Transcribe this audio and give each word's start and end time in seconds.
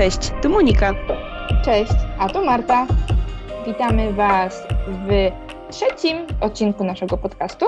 Cześć, 0.00 0.30
tu 0.42 0.48
Monika. 0.48 0.94
Cześć, 1.64 1.92
a 2.18 2.28
to 2.28 2.44
Marta. 2.44 2.86
Witamy 3.66 4.12
Was 4.12 4.66
w 4.88 5.30
trzecim 5.70 6.16
odcinku 6.40 6.84
naszego 6.84 7.18
podcastu. 7.18 7.66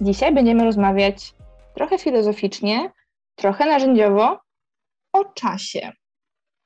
Dzisiaj 0.00 0.34
będziemy 0.34 0.64
rozmawiać 0.64 1.34
trochę 1.74 1.98
filozoficznie, 1.98 2.90
trochę 3.34 3.66
narzędziowo 3.66 4.40
o 5.12 5.24
czasie. 5.24 5.92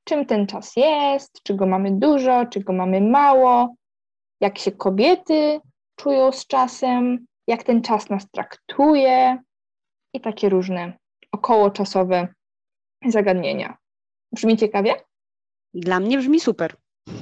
Czym 0.04 0.26
ten 0.26 0.46
czas 0.46 0.76
jest, 0.76 1.42
czy 1.42 1.54
go 1.54 1.66
mamy 1.66 1.90
dużo, 1.90 2.46
czy 2.46 2.60
go 2.60 2.72
mamy 2.72 3.00
mało, 3.00 3.74
jak 4.40 4.58
się 4.58 4.72
kobiety 4.72 5.60
czują 5.96 6.32
z 6.32 6.46
czasem, 6.46 7.26
jak 7.46 7.62
ten 7.62 7.82
czas 7.82 8.10
nas 8.10 8.30
traktuje 8.30 9.38
i 10.14 10.20
takie 10.20 10.48
różne 10.48 10.92
okołoczasowe 11.32 12.28
zagadnienia. 13.06 13.83
Brzmi 14.34 14.56
ciekawie? 14.56 14.94
Dla 15.74 16.00
mnie 16.00 16.18
brzmi 16.18 16.40
super. 16.40 16.76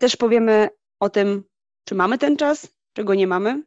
Też 0.00 0.16
powiemy 0.16 0.68
o 1.00 1.10
tym, 1.10 1.44
czy 1.84 1.94
mamy 1.94 2.18
ten 2.18 2.36
czas, 2.36 2.68
czy 2.92 3.04
go 3.04 3.14
nie 3.14 3.26
mamy, 3.26 3.62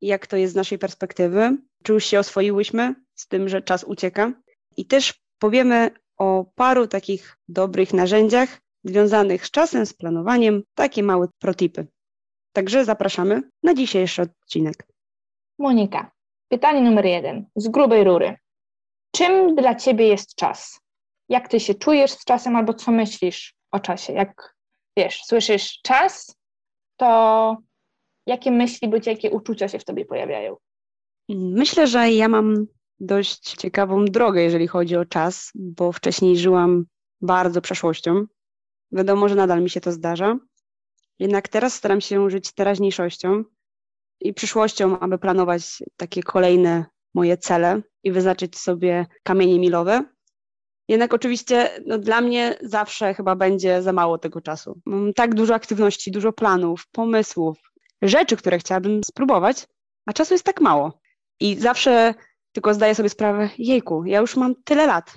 jak 0.00 0.26
to 0.26 0.36
jest 0.36 0.52
z 0.52 0.56
naszej 0.56 0.78
perspektywy, 0.78 1.56
czy 1.82 1.92
już 1.92 2.04
się 2.04 2.18
oswoiłyśmy 2.18 2.94
z 3.14 3.28
tym, 3.28 3.48
że 3.48 3.62
czas 3.62 3.84
ucieka. 3.84 4.32
I 4.76 4.86
też 4.86 5.22
powiemy 5.38 5.90
o 6.18 6.44
paru 6.54 6.86
takich 6.86 7.36
dobrych 7.48 7.94
narzędziach 7.94 8.60
związanych 8.84 9.46
z 9.46 9.50
czasem, 9.50 9.86
z 9.86 9.94
planowaniem, 9.94 10.62
takie 10.74 11.02
małe 11.02 11.28
protipy. 11.38 11.86
Także 12.52 12.84
zapraszamy 12.84 13.42
na 13.62 13.74
dzisiejszy 13.74 14.22
odcinek. 14.22 14.86
Monika, 15.58 16.10
pytanie 16.48 16.80
numer 16.80 17.04
jeden, 17.04 17.46
z 17.56 17.68
grubej 17.68 18.04
rury. 18.04 18.36
Czym 19.16 19.54
dla 19.54 19.74
Ciebie 19.74 20.08
jest 20.08 20.34
czas? 20.34 20.80
Jak 21.28 21.48
Ty 21.48 21.60
się 21.60 21.74
czujesz 21.74 22.10
z 22.10 22.24
czasem 22.24 22.56
albo 22.56 22.74
co 22.74 22.92
myślisz 22.92 23.54
o 23.70 23.80
czasie? 23.80 24.12
Jak, 24.12 24.54
wiesz, 24.96 25.22
słyszysz 25.24 25.80
czas, 25.82 26.36
to 26.96 27.56
jakie 28.26 28.50
myśli 28.50 28.88
bądź 28.88 29.06
jakie 29.06 29.30
uczucia 29.30 29.68
się 29.68 29.78
w 29.78 29.84
Tobie 29.84 30.04
pojawiają? 30.04 30.56
Myślę, 31.28 31.86
że 31.86 32.10
ja 32.10 32.28
mam 32.28 32.66
dość 33.00 33.54
ciekawą 33.54 34.04
drogę, 34.04 34.42
jeżeli 34.42 34.66
chodzi 34.66 34.96
o 34.96 35.04
czas, 35.04 35.50
bo 35.54 35.92
wcześniej 35.92 36.36
żyłam 36.36 36.84
bardzo 37.20 37.60
przeszłością. 37.60 38.24
Wiadomo, 38.92 39.28
że 39.28 39.34
nadal 39.34 39.62
mi 39.62 39.70
się 39.70 39.80
to 39.80 39.92
zdarza. 39.92 40.38
Jednak 41.18 41.48
teraz 41.48 41.74
staram 41.74 42.00
się 42.00 42.30
żyć 42.30 42.52
teraźniejszością 42.52 43.44
i 44.20 44.34
przyszłością, 44.34 44.98
aby 44.98 45.18
planować 45.18 45.82
takie 45.96 46.22
kolejne 46.22 46.84
moje 47.14 47.36
cele 47.36 47.82
i 48.02 48.12
wyznaczyć 48.12 48.58
sobie 48.58 49.06
kamienie 49.22 49.58
milowe. 49.58 50.13
Jednak 50.88 51.14
oczywiście 51.14 51.70
no, 51.86 51.98
dla 51.98 52.20
mnie 52.20 52.58
zawsze 52.62 53.14
chyba 53.14 53.36
będzie 53.36 53.82
za 53.82 53.92
mało 53.92 54.18
tego 54.18 54.40
czasu. 54.40 54.80
Mam 54.86 55.12
tak 55.12 55.34
dużo 55.34 55.54
aktywności, 55.54 56.10
dużo 56.10 56.32
planów, 56.32 56.86
pomysłów, 56.92 57.58
rzeczy, 58.02 58.36
które 58.36 58.58
chciałabym 58.58 59.00
spróbować, 59.10 59.66
a 60.06 60.12
czasu 60.12 60.34
jest 60.34 60.44
tak 60.44 60.60
mało. 60.60 61.00
I 61.40 61.56
zawsze 61.56 62.14
tylko 62.52 62.74
zdaję 62.74 62.94
sobie 62.94 63.08
sprawę, 63.08 63.50
jejku, 63.58 64.04
ja 64.04 64.20
już 64.20 64.36
mam 64.36 64.54
tyle 64.64 64.86
lat, 64.86 65.14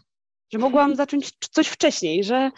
że 0.53 0.59
mogłam 0.59 0.95
zacząć 1.01 1.31
coś 1.51 1.67
wcześniej, 1.67 2.23
że 2.23 2.51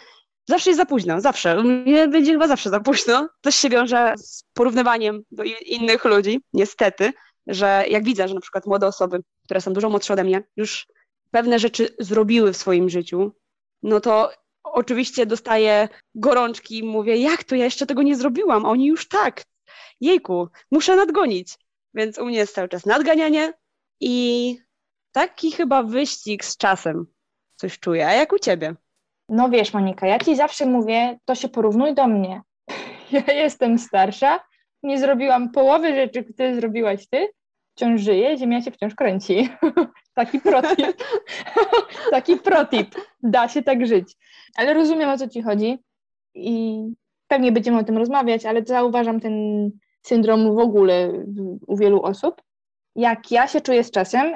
zawsze 0.48 0.70
jest 0.70 0.78
za 0.78 0.86
późno, 0.86 1.20
zawsze. 1.20 1.62
Mnie 1.62 2.08
będzie 2.08 2.32
chyba 2.32 2.48
zawsze 2.48 2.70
za 2.70 2.80
późno. 2.80 3.28
Też 3.40 3.54
się 3.54 3.68
wiąże 3.68 4.14
z 4.18 4.44
porównywaniem 4.54 5.22
do 5.30 5.42
innych 5.66 6.04
ludzi, 6.04 6.40
niestety, 6.52 7.12
że 7.46 7.84
jak 7.88 8.04
widzę, 8.04 8.28
że 8.28 8.34
na 8.34 8.40
przykład 8.40 8.66
młode 8.66 8.86
osoby, 8.86 9.20
które 9.44 9.60
są 9.60 9.72
dużo 9.72 9.90
młodsze 9.90 10.12
ode 10.12 10.24
mnie, 10.24 10.42
już 10.56 10.86
pewne 11.30 11.58
rzeczy 11.58 11.88
zrobiły 11.98 12.52
w 12.52 12.56
swoim 12.56 12.88
życiu, 12.88 13.32
no 13.82 14.00
to 14.00 14.30
oczywiście 14.64 15.26
dostaję 15.26 15.88
gorączki 16.14 16.78
i 16.78 16.82
mówię, 16.82 17.16
jak 17.16 17.44
to 17.44 17.54
ja 17.54 17.64
jeszcze 17.64 17.86
tego 17.86 18.02
nie 18.02 18.16
zrobiłam, 18.16 18.64
oni 18.64 18.86
już 18.86 19.08
tak, 19.08 19.44
jejku, 20.00 20.48
muszę 20.70 20.96
nadgonić. 20.96 21.58
Więc 21.94 22.18
u 22.18 22.24
mnie 22.24 22.38
jest 22.38 22.54
cały 22.54 22.68
czas 22.68 22.86
nadganianie 22.86 23.52
i 24.00 24.58
taki 25.12 25.52
chyba 25.52 25.82
wyścig 25.82 26.44
z 26.44 26.56
czasem 26.56 27.06
coś 27.56 27.78
czuję. 27.78 28.06
A 28.08 28.12
jak 28.12 28.32
u 28.32 28.38
ciebie? 28.38 28.74
No 29.28 29.48
wiesz, 29.48 29.74
Monika, 29.74 30.06
ja 30.06 30.18
ci 30.18 30.36
zawsze 30.36 30.66
mówię, 30.66 31.18
to 31.24 31.34
się 31.34 31.48
porównuj 31.48 31.94
do 31.94 32.06
mnie. 32.06 32.42
Ja 33.12 33.34
jestem 33.34 33.78
starsza, 33.78 34.40
nie 34.82 34.98
zrobiłam 34.98 35.50
połowy 35.52 35.94
rzeczy, 35.94 36.24
które 36.24 36.54
zrobiłaś 36.54 37.08
ty, 37.08 37.28
wciąż 37.74 38.00
żyję, 38.00 38.38
ziemia 38.38 38.62
się 38.62 38.70
wciąż 38.70 38.94
kręci. 38.94 39.48
Taki 40.20 40.40
protip. 40.40 41.04
Taki 42.10 42.36
protip. 42.36 42.94
Da 43.22 43.48
się 43.48 43.62
tak 43.62 43.86
żyć. 43.86 44.16
Ale 44.56 44.74
rozumiem, 44.74 45.10
o 45.10 45.18
co 45.18 45.28
ci 45.28 45.42
chodzi 45.42 45.78
i 46.34 46.84
pewnie 47.28 47.52
będziemy 47.52 47.78
o 47.78 47.84
tym 47.84 47.98
rozmawiać, 47.98 48.46
ale 48.46 48.62
zauważam 48.66 49.20
ten 49.20 49.34
syndrom 50.02 50.54
w 50.54 50.58
ogóle 50.58 51.12
u 51.66 51.76
wielu 51.76 52.02
osób. 52.02 52.42
Jak 52.96 53.30
ja 53.30 53.48
się 53.48 53.60
czuję 53.60 53.84
z 53.84 53.90
czasem, 53.90 54.32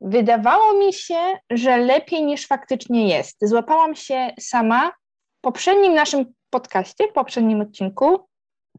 wydawało 0.00 0.74
mi 0.74 0.92
się, 0.92 1.38
że 1.50 1.76
lepiej 1.76 2.24
niż 2.24 2.46
faktycznie 2.46 3.08
jest. 3.08 3.36
Złapałam 3.42 3.94
się 3.94 4.30
sama 4.40 4.90
w 5.38 5.40
poprzednim 5.40 5.94
naszym 5.94 6.24
podcaście, 6.50 7.08
w 7.08 7.12
poprzednim 7.12 7.60
odcinku. 7.60 8.28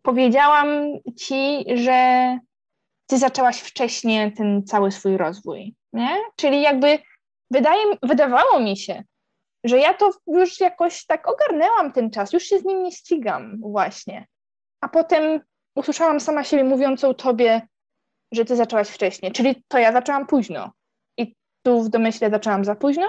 Powiedziałam 0.02 0.68
ci, 1.20 1.66
że 1.74 2.40
ty 3.12 3.18
zaczęłaś 3.18 3.60
wcześniej 3.60 4.34
ten 4.34 4.64
cały 4.66 4.92
swój 4.92 5.18
rozwój, 5.18 5.76
nie? 5.94 6.18
Czyli 6.36 6.62
jakby 6.62 7.00
wydaje, 7.52 7.84
wydawało 8.04 8.60
mi 8.60 8.78
się, 8.78 9.04
że 9.64 9.80
ja 9.80 9.94
to 9.94 10.12
już 10.28 10.60
jakoś 10.60 11.06
tak 11.06 11.28
ogarnęłam 11.28 11.92
ten 11.92 12.10
czas, 12.10 12.34
już 12.34 12.44
się 12.44 12.60
z 12.60 12.66
nim 12.66 12.84
nie 12.84 12.92
ścigam 12.92 13.58
właśnie. 13.62 14.26
A 14.82 14.90
potem 14.90 15.42
usłyszałam 15.76 16.20
sama 16.20 16.44
siebie 16.44 16.64
mówiącą 16.64 17.14
tobie, 17.14 17.62
że 18.32 18.46
ty 18.46 18.56
zaczęłaś 18.56 18.90
wcześniej, 18.90 19.32
czyli 19.32 19.64
to 19.68 19.78
ja 19.78 19.92
zaczęłam 19.92 20.28
późno. 20.28 20.72
I 21.18 21.36
tu 21.66 21.84
w 21.84 21.90
domyśle 21.90 22.30
zaczęłam 22.30 22.66
za 22.66 22.76
późno, 22.76 23.08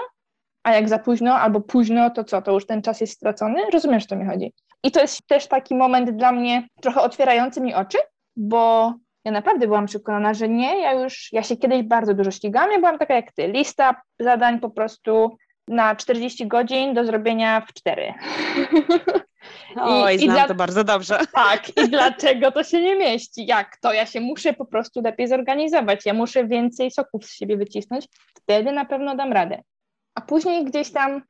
a 0.63 0.73
jak 0.73 0.89
za 0.89 0.99
późno 0.99 1.35
albo 1.35 1.61
późno, 1.61 2.09
to 2.09 2.23
co, 2.23 2.41
to 2.41 2.51
już 2.51 2.65
ten 2.65 2.81
czas 2.81 3.01
jest 3.01 3.13
stracony? 3.13 3.61
Rozumiesz, 3.73 4.03
o 4.03 4.07
co 4.07 4.15
mi 4.15 4.25
chodzi? 4.25 4.53
I 4.83 4.91
to 4.91 5.01
jest 5.01 5.27
też 5.27 5.47
taki 5.47 5.75
moment 5.75 6.09
dla 6.09 6.31
mnie 6.31 6.67
trochę 6.81 7.01
otwierający 7.01 7.61
mi 7.61 7.73
oczy, 7.73 7.97
bo 8.35 8.93
ja 9.25 9.31
naprawdę 9.31 9.67
byłam 9.67 9.85
przekonana, 9.85 10.33
że 10.33 10.49
nie, 10.49 10.79
ja 10.79 10.93
już, 10.93 11.33
ja 11.33 11.43
się 11.43 11.57
kiedyś 11.57 11.83
bardzo 11.83 12.13
dużo 12.13 12.31
ścigałam, 12.31 12.71
ja 12.71 12.79
byłam 12.79 12.97
taka 12.97 13.15
jak 13.15 13.31
ty, 13.31 13.47
lista 13.47 14.01
zadań 14.19 14.59
po 14.59 14.69
prostu 14.69 15.37
na 15.67 15.95
40 15.95 16.47
godzin 16.47 16.93
do 16.93 17.05
zrobienia 17.05 17.61
w 17.61 17.73
4. 17.73 18.13
Oj, 19.75 20.15
I, 20.15 20.19
znam 20.19 20.35
i 20.35 20.39
dla... 20.39 20.47
to 20.47 20.55
bardzo 20.55 20.83
dobrze. 20.83 21.19
Tak, 21.33 21.77
i 21.77 21.89
dlaczego 21.89 22.51
to 22.51 22.63
się 22.63 22.81
nie 22.81 22.95
mieści? 22.95 23.45
Jak 23.45 23.77
to? 23.77 23.93
Ja 23.93 24.05
się 24.05 24.21
muszę 24.21 24.53
po 24.53 24.65
prostu 24.65 25.01
lepiej 25.01 25.27
zorganizować, 25.27 26.05
ja 26.05 26.13
muszę 26.13 26.47
więcej 26.47 26.91
soków 26.91 27.25
z 27.25 27.33
siebie 27.37 27.57
wycisnąć, 27.57 28.07
wtedy 28.35 28.71
na 28.71 28.85
pewno 28.85 29.15
dam 29.15 29.33
radę. 29.33 29.61
A 30.15 30.21
później 30.21 30.65
gdzieś 30.65 30.91
tam 30.91 31.21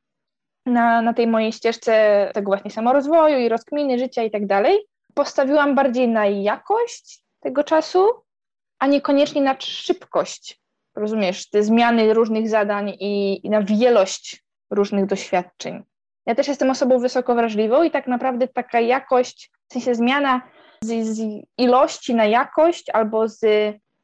na, 0.66 1.02
na 1.02 1.14
tej 1.14 1.26
mojej 1.26 1.52
ścieżce 1.52 2.30
tego 2.34 2.46
właśnie 2.46 2.70
samorozwoju 2.70 3.38
i 3.38 3.48
rozkminy 3.48 3.98
życia 3.98 4.22
i 4.22 4.30
tak 4.30 4.46
dalej, 4.46 4.78
postawiłam 5.14 5.74
bardziej 5.74 6.08
na 6.08 6.26
jakość 6.26 7.23
tego 7.44 7.64
czasu, 7.64 8.08
a 8.78 8.86
niekoniecznie 8.86 9.42
na 9.42 9.56
szybkość. 9.60 10.60
Rozumiesz, 10.96 11.50
te 11.50 11.62
zmiany 11.62 12.14
różnych 12.14 12.48
zadań 12.48 12.88
i, 13.00 13.46
i 13.46 13.50
na 13.50 13.62
wielość 13.62 14.44
różnych 14.70 15.06
doświadczeń. 15.06 15.82
Ja 16.26 16.34
też 16.34 16.48
jestem 16.48 16.70
osobą 16.70 16.98
wysoko 16.98 17.34
wrażliwą 17.34 17.82
i 17.82 17.90
tak 17.90 18.06
naprawdę 18.06 18.48
taka 18.48 18.80
jakość, 18.80 19.50
w 19.68 19.72
sensie 19.72 19.94
zmiana 19.94 20.40
z, 20.80 21.06
z 21.06 21.20
ilości 21.58 22.14
na 22.14 22.24
jakość 22.24 22.90
albo 22.90 23.28
z 23.28 23.40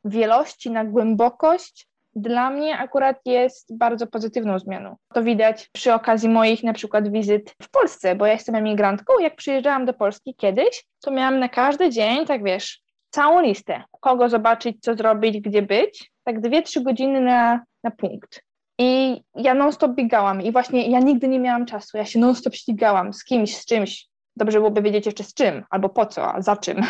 wielości 0.04 0.70
na 0.70 0.84
głębokość 0.84 1.90
dla 2.14 2.50
mnie 2.50 2.78
akurat 2.78 3.16
jest 3.24 3.76
bardzo 3.76 4.06
pozytywną 4.06 4.58
zmianą. 4.58 4.96
To 5.14 5.22
widać 5.22 5.68
przy 5.72 5.94
okazji 5.94 6.28
moich 6.28 6.62
na 6.62 6.72
przykład 6.72 7.12
wizyt 7.12 7.54
w 7.62 7.70
Polsce, 7.70 8.14
bo 8.14 8.26
ja 8.26 8.32
jestem 8.32 8.54
emigrantką. 8.54 9.18
Jak 9.18 9.36
przyjeżdżałam 9.36 9.86
do 9.86 9.92
Polski 9.92 10.34
kiedyś, 10.34 10.84
to 11.00 11.10
miałam 11.10 11.38
na 11.38 11.48
każdy 11.48 11.90
dzień, 11.90 12.26
tak 12.26 12.44
wiesz, 12.44 12.82
całą 13.10 13.40
listę, 13.40 13.82
kogo 14.00 14.28
zobaczyć, 14.28 14.76
co 14.80 14.94
zrobić, 14.94 15.40
gdzie 15.40 15.62
być, 15.62 16.12
tak 16.24 16.40
dwie, 16.40 16.62
trzy 16.62 16.80
godziny 16.80 17.20
na, 17.20 17.60
na 17.84 17.90
punkt. 17.90 18.42
I 18.78 19.20
ja 19.34 19.54
non-stop 19.54 19.92
biegałam 19.92 20.42
i 20.42 20.52
właśnie 20.52 20.90
ja 20.90 21.00
nigdy 21.00 21.28
nie 21.28 21.40
miałam 21.40 21.66
czasu, 21.66 21.96
ja 21.96 22.04
się 22.04 22.18
non-stop 22.18 22.54
ścigałam 22.54 23.12
z 23.12 23.24
kimś, 23.24 23.56
z 23.56 23.64
czymś. 23.64 24.06
Dobrze 24.36 24.58
byłoby 24.58 24.82
wiedzieć 24.82 25.06
jeszcze 25.06 25.24
z 25.24 25.34
czym, 25.34 25.64
albo 25.70 25.88
po 25.88 26.06
co, 26.06 26.34
a 26.34 26.42
za 26.42 26.56
czym. 26.56 26.80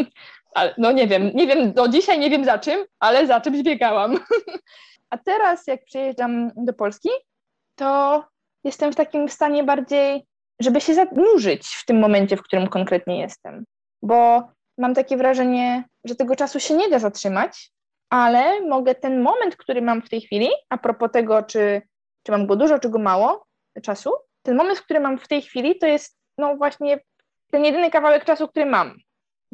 ale, 0.56 0.74
no 0.78 0.92
nie 0.92 1.06
wiem, 1.06 1.30
nie 1.34 1.46
wiem, 1.46 1.72
do 1.72 1.88
dzisiaj 1.88 2.18
nie 2.18 2.30
wiem 2.30 2.44
za 2.44 2.58
czym, 2.58 2.84
ale 3.00 3.26
za 3.26 3.40
czymś 3.40 3.62
biegałam. 3.62 4.18
a 5.10 5.18
teraz 5.18 5.66
jak 5.66 5.84
przyjeżdżam 5.84 6.50
do 6.56 6.72
Polski, 6.72 7.08
to 7.74 8.24
jestem 8.64 8.92
w 8.92 8.96
takim 8.96 9.28
stanie 9.28 9.64
bardziej, 9.64 10.26
żeby 10.60 10.80
się 10.80 10.94
zanurzyć 10.94 11.66
w 11.66 11.84
tym 11.84 11.98
momencie, 11.98 12.36
w 12.36 12.42
którym 12.42 12.66
konkretnie 12.68 13.20
jestem. 13.20 13.64
Bo 14.02 14.48
mam 14.78 14.94
takie 14.94 15.16
wrażenie, 15.16 15.84
że 16.04 16.14
tego 16.16 16.36
czasu 16.36 16.60
się 16.60 16.74
nie 16.74 16.88
da 16.88 16.98
zatrzymać, 16.98 17.70
ale 18.10 18.60
mogę 18.60 18.94
ten 18.94 19.22
moment, 19.22 19.56
który 19.56 19.82
mam 19.82 20.02
w 20.02 20.08
tej 20.08 20.20
chwili, 20.20 20.48
a 20.68 20.78
propos 20.78 21.10
tego, 21.12 21.42
czy, 21.42 21.82
czy 22.22 22.32
mam 22.32 22.46
go 22.46 22.56
dużo, 22.56 22.78
czy 22.78 22.88
go 22.88 22.98
mało 22.98 23.46
czasu, 23.82 24.10
ten 24.42 24.56
moment, 24.56 24.80
który 24.80 25.00
mam 25.00 25.18
w 25.18 25.28
tej 25.28 25.42
chwili, 25.42 25.78
to 25.78 25.86
jest 25.86 26.18
no 26.38 26.56
właśnie 26.56 27.00
ten 27.50 27.64
jedyny 27.64 27.90
kawałek 27.90 28.24
czasu, 28.24 28.48
który 28.48 28.66
mam. 28.66 28.94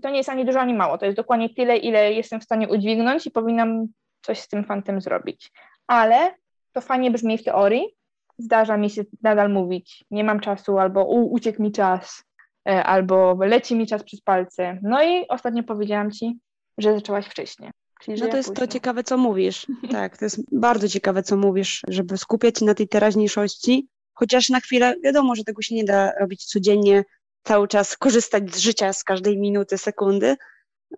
To 0.02 0.10
nie 0.10 0.16
jest 0.16 0.28
ani 0.28 0.44
dużo, 0.44 0.60
ani 0.60 0.74
mało. 0.74 0.98
To 0.98 1.06
jest 1.06 1.16
dokładnie 1.16 1.54
tyle, 1.54 1.76
ile 1.76 2.12
jestem 2.12 2.40
w 2.40 2.44
stanie 2.44 2.68
udźwignąć 2.68 3.26
i 3.26 3.30
powinnam 3.30 3.86
coś 4.22 4.40
z 4.40 4.48
tym 4.48 4.64
fantem 4.64 5.00
zrobić. 5.00 5.52
Ale 5.86 6.34
to 6.72 6.80
fajnie 6.80 7.10
brzmi 7.10 7.38
w 7.38 7.44
teorii. 7.44 7.96
Zdarza 8.38 8.76
mi 8.76 8.90
się 8.90 9.02
nadal 9.22 9.52
mówić, 9.52 10.04
nie 10.10 10.24
mam 10.24 10.40
czasu, 10.40 10.78
albo 10.78 11.04
uciekł 11.04 11.62
mi 11.62 11.72
czas, 11.72 12.24
albo 12.64 13.36
leci 13.40 13.76
mi 13.76 13.86
czas 13.86 14.02
przez 14.02 14.20
palce. 14.20 14.78
No 14.82 15.02
i 15.04 15.28
ostatnio 15.28 15.62
powiedziałam 15.62 16.10
ci, 16.10 16.38
że 16.78 16.94
zaczęłaś 16.94 17.26
wcześniej. 17.26 17.70
Czyli, 18.02 18.20
no 18.20 18.28
to 18.28 18.36
jest 18.36 18.48
późno. 18.48 18.66
to 18.66 18.72
ciekawe, 18.72 19.04
co 19.04 19.18
mówisz. 19.18 19.66
tak, 19.90 20.18
to 20.18 20.24
jest 20.24 20.40
bardzo 20.52 20.88
ciekawe, 20.88 21.22
co 21.22 21.36
mówisz, 21.36 21.82
żeby 21.88 22.18
skupiać 22.18 22.58
się 22.58 22.64
na 22.64 22.74
tej 22.74 22.88
teraźniejszości, 22.88 23.88
chociaż 24.14 24.48
na 24.48 24.60
chwilę, 24.60 24.94
wiadomo, 25.04 25.34
że 25.34 25.44
tego 25.44 25.62
się 25.62 25.74
nie 25.74 25.84
da 25.84 26.12
robić 26.20 26.44
codziennie, 26.44 27.04
cały 27.42 27.68
czas 27.68 27.96
korzystać 27.96 28.54
z 28.54 28.58
życia 28.58 28.92
z 28.92 29.04
każdej 29.04 29.38
minuty, 29.38 29.78
sekundy, 29.78 30.36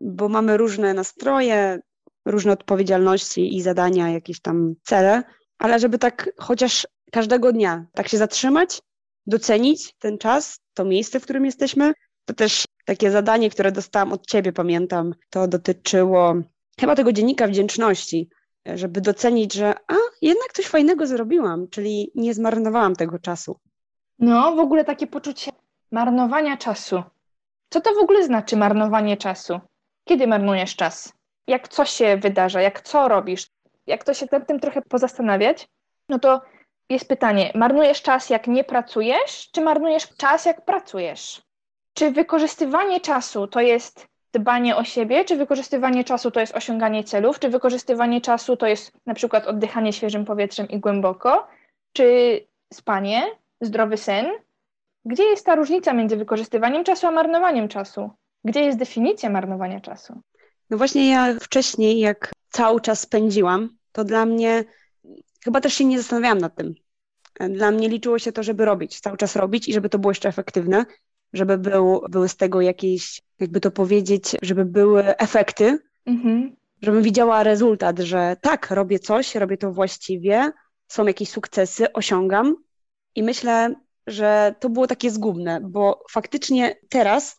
bo 0.00 0.28
mamy 0.28 0.56
różne 0.56 0.94
nastroje, 0.94 1.80
różne 2.26 2.52
odpowiedzialności 2.52 3.56
i 3.56 3.62
zadania, 3.62 4.10
jakieś 4.10 4.40
tam 4.40 4.74
cele, 4.82 5.22
ale 5.58 5.78
żeby 5.78 5.98
tak 5.98 6.30
chociaż 6.38 6.86
każdego 7.12 7.52
dnia 7.52 7.86
tak 7.92 8.08
się 8.08 8.18
zatrzymać, 8.18 8.82
docenić 9.26 9.94
ten 9.98 10.18
czas, 10.18 10.60
to 10.74 10.84
miejsce, 10.84 11.20
w 11.20 11.24
którym 11.24 11.44
jesteśmy, 11.44 11.92
to 12.24 12.34
też 12.34 12.64
takie 12.84 13.10
zadanie, 13.10 13.50
które 13.50 13.72
dostałam 13.72 14.12
od 14.12 14.26
ciebie, 14.26 14.52
pamiętam, 14.52 15.14
to 15.30 15.48
dotyczyło 15.48 16.34
chyba 16.80 16.94
tego 16.94 17.12
dziennika 17.12 17.46
wdzięczności, 17.46 18.28
żeby 18.66 19.00
docenić, 19.00 19.54
że 19.54 19.74
a, 19.88 19.94
jednak 20.22 20.52
coś 20.52 20.66
fajnego 20.66 21.06
zrobiłam, 21.06 21.68
czyli 21.68 22.12
nie 22.14 22.34
zmarnowałam 22.34 22.96
tego 22.96 23.18
czasu. 23.18 23.58
No, 24.18 24.56
w 24.56 24.58
ogóle 24.58 24.84
takie 24.84 25.06
poczucie 25.06 25.50
marnowania 25.90 26.56
czasu. 26.56 27.02
Co 27.70 27.80
to 27.80 27.94
w 27.94 27.98
ogóle 27.98 28.24
znaczy 28.24 28.56
marnowanie 28.56 29.16
czasu? 29.16 29.60
Kiedy 30.04 30.26
marnujesz 30.26 30.76
czas? 30.76 31.12
Jak 31.46 31.68
coś 31.68 31.90
się 31.90 32.16
wydarza? 32.16 32.60
Jak 32.60 32.80
co 32.80 33.08
robisz? 33.08 33.46
Jak 33.86 34.04
to 34.04 34.14
się 34.14 34.26
nad 34.32 34.48
tym 34.48 34.60
trochę 34.60 34.82
pozastanawiać, 34.82 35.68
no 36.08 36.18
to 36.18 36.40
jest 36.88 37.08
pytanie, 37.08 37.52
marnujesz 37.54 38.02
czas 38.02 38.30
jak 38.30 38.46
nie 38.46 38.64
pracujesz, 38.64 39.50
czy 39.52 39.60
marnujesz 39.60 40.08
czas 40.16 40.44
jak 40.44 40.64
pracujesz? 40.64 41.42
Czy 41.94 42.10
wykorzystywanie 42.10 43.00
czasu 43.00 43.46
to 43.46 43.60
jest 43.60 44.06
dbanie 44.32 44.76
o 44.76 44.84
siebie, 44.84 45.24
czy 45.24 45.36
wykorzystywanie 45.36 46.04
czasu 46.04 46.30
to 46.30 46.40
jest 46.40 46.54
osiąganie 46.54 47.04
celów, 47.04 47.38
czy 47.38 47.48
wykorzystywanie 47.48 48.20
czasu 48.20 48.56
to 48.56 48.66
jest 48.66 48.92
na 49.06 49.14
przykład 49.14 49.46
oddychanie 49.46 49.92
świeżym 49.92 50.24
powietrzem 50.24 50.68
i 50.68 50.80
głęboko, 50.80 51.46
czy 51.92 52.40
spanie, 52.72 53.22
zdrowy 53.60 53.96
sen? 53.96 54.26
Gdzie 55.04 55.24
jest 55.24 55.46
ta 55.46 55.54
różnica 55.54 55.92
między 55.92 56.16
wykorzystywaniem 56.16 56.84
czasu 56.84 57.06
a 57.06 57.10
marnowaniem 57.10 57.68
czasu? 57.68 58.10
Gdzie 58.44 58.60
jest 58.60 58.78
definicja 58.78 59.30
marnowania 59.30 59.80
czasu? 59.80 60.20
No 60.70 60.76
właśnie 60.76 61.10
ja 61.10 61.34
wcześniej, 61.40 61.98
jak 61.98 62.32
cały 62.48 62.80
czas 62.80 63.00
spędziłam, 63.00 63.76
to 63.92 64.04
dla 64.04 64.26
mnie 64.26 64.64
chyba 65.44 65.60
też 65.60 65.74
się 65.74 65.84
nie 65.84 65.98
zastanawiałam 65.98 66.38
nad 66.38 66.56
tym. 66.56 66.74
Dla 67.50 67.70
mnie 67.70 67.88
liczyło 67.88 68.18
się 68.18 68.32
to, 68.32 68.42
żeby 68.42 68.64
robić, 68.64 69.00
cały 69.00 69.16
czas 69.16 69.36
robić 69.36 69.68
i 69.68 69.72
żeby 69.72 69.88
to 69.88 69.98
było 69.98 70.10
jeszcze 70.10 70.28
efektywne, 70.28 70.84
żeby 71.32 71.58
był, 71.58 72.00
były 72.10 72.28
z 72.28 72.36
tego 72.36 72.60
jakieś, 72.60 73.22
jakby 73.40 73.60
to 73.60 73.70
powiedzieć, 73.70 74.36
żeby 74.42 74.64
były 74.64 75.16
efekty, 75.16 75.78
mhm. 76.06 76.56
żebym 76.82 77.02
widziała 77.02 77.42
rezultat, 77.42 77.98
że 77.98 78.36
tak, 78.40 78.70
robię 78.70 78.98
coś, 78.98 79.34
robię 79.34 79.56
to 79.56 79.72
właściwie, 79.72 80.52
są 80.88 81.06
jakieś 81.06 81.28
sukcesy, 81.28 81.92
osiągam 81.92 82.56
i 83.14 83.22
myślę, 83.22 83.74
że 84.06 84.54
to 84.60 84.70
było 84.70 84.86
takie 84.86 85.10
zgubne, 85.10 85.60
bo 85.60 86.04
faktycznie 86.10 86.76
teraz, 86.88 87.38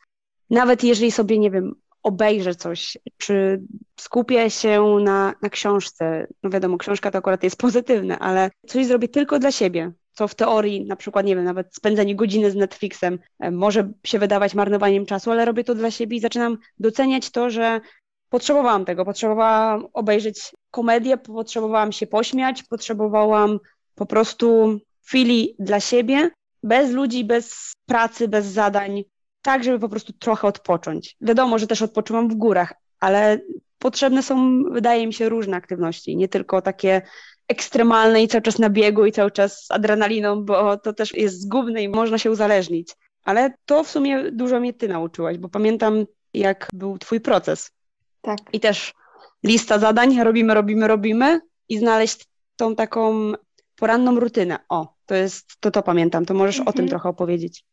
nawet 0.50 0.84
jeżeli 0.84 1.12
sobie, 1.12 1.40
nie 1.40 1.52
wiem, 1.52 1.76
obejrzę 2.06 2.56
coś, 2.56 2.98
czy 3.18 3.62
skupię 4.00 4.50
się 4.50 4.98
na, 5.04 5.34
na 5.42 5.50
książce, 5.50 6.28
no 6.44 6.50
wiadomo, 6.50 6.78
książka 6.78 7.12
to 7.12 7.18
akurat 7.18 7.44
jest 7.44 7.58
pozytywne, 7.58 8.20
ale 8.20 8.52
coś 8.68 8.86
zrobię 8.86 9.08
tylko 9.08 9.40
dla 9.40 9.52
siebie, 9.52 9.92
co 10.14 10.28
w 10.28 10.36
teorii, 10.36 10.86
na 10.86 10.96
przykład, 10.96 11.26
nie 11.26 11.36
wiem, 11.36 11.46
nawet 11.46 11.76
spędzenie 11.76 12.16
godziny 12.16 12.52
z 12.52 12.56
Netflixem 12.56 13.20
e, 13.40 13.52
może 13.52 13.92
się 14.04 14.20
wydawać 14.20 14.56
marnowaniem 14.56 15.06
czasu, 15.06 15.32
ale 15.32 15.46
robię 15.46 15.64
to 15.64 15.76
dla 15.76 15.92
siebie 15.92 16.18
i 16.18 16.20
zaczynam 16.20 16.58
doceniać 16.80 17.30
to, 17.30 17.50
że 17.50 17.82
potrzebowałam 18.30 18.86
tego, 18.86 19.06
potrzebowałam 19.06 19.88
obejrzeć 19.94 20.52
komedię, 20.72 21.18
potrzebowałam 21.18 21.92
się 21.92 22.08
pośmiać, 22.08 22.64
potrzebowałam 22.64 23.60
po 23.96 24.06
prostu 24.06 24.80
chwili 25.06 25.56
dla 25.60 25.80
siebie, 25.80 26.30
bez 26.64 26.92
ludzi, 26.92 27.24
bez 27.24 27.74
pracy, 27.86 28.28
bez 28.28 28.46
zadań, 28.46 29.04
tak, 29.46 29.64
żeby 29.64 29.80
po 29.80 29.90
prostu 29.90 30.14
trochę 30.14 30.48
odpocząć. 30.48 31.18
Wiadomo, 31.22 31.60
że 31.60 31.68
też 31.68 31.82
odpoczywam 31.82 32.30
w 32.30 32.36
górach, 32.36 32.74
ale 33.00 33.40
potrzebne 33.80 34.24
są, 34.24 34.64
wydaje 34.64 35.08
mi 35.08 35.14
się, 35.14 35.30
różne 35.30 35.58
aktywności, 35.58 36.18
nie 36.18 36.28
tylko 36.28 36.62
takie 36.62 37.02
ekstremalne 37.48 38.24
i 38.24 38.28
cały 38.28 38.42
czas 38.42 38.60
na 38.60 38.70
biegu 38.70 39.06
i 39.06 39.12
cały 39.12 39.32
czas 39.32 39.66
z 39.66 39.72
adrenaliną, 39.72 40.46
bo 40.46 40.78
to 40.78 40.94
też 40.94 41.14
jest 41.14 41.42
zgubne 41.42 41.84
i 41.84 41.90
można 41.90 42.18
się 42.18 42.32
uzależnić. 42.32 42.96
Ale 43.24 43.54
to 43.66 43.84
w 43.84 43.90
sumie 43.90 44.32
dużo 44.32 44.60
mnie 44.60 44.74
ty 44.74 44.88
nauczyłaś, 44.88 45.38
bo 45.38 45.50
pamiętam, 45.50 46.06
jak 46.34 46.70
był 46.74 46.98
twój 46.98 47.22
proces. 47.22 47.72
Tak. 48.22 48.38
I 48.54 48.60
też 48.60 48.94
lista 49.44 49.80
zadań, 49.80 50.24
robimy, 50.24 50.54
robimy, 50.54 50.88
robimy 50.88 51.42
i 51.70 51.78
znaleźć 51.78 52.26
tą 52.56 52.76
taką 52.76 53.34
poranną 53.76 54.20
rutynę. 54.20 54.60
O, 54.70 54.94
to 55.06 55.16
jest, 55.16 55.46
to 55.60 55.72
to 55.72 55.84
pamiętam, 55.84 56.26
to 56.26 56.34
możesz 56.34 56.58
mhm. 56.58 56.68
o 56.68 56.74
tym 56.74 56.86
mhm. 56.86 56.90
trochę 56.90 57.10
opowiedzieć. 57.10 57.66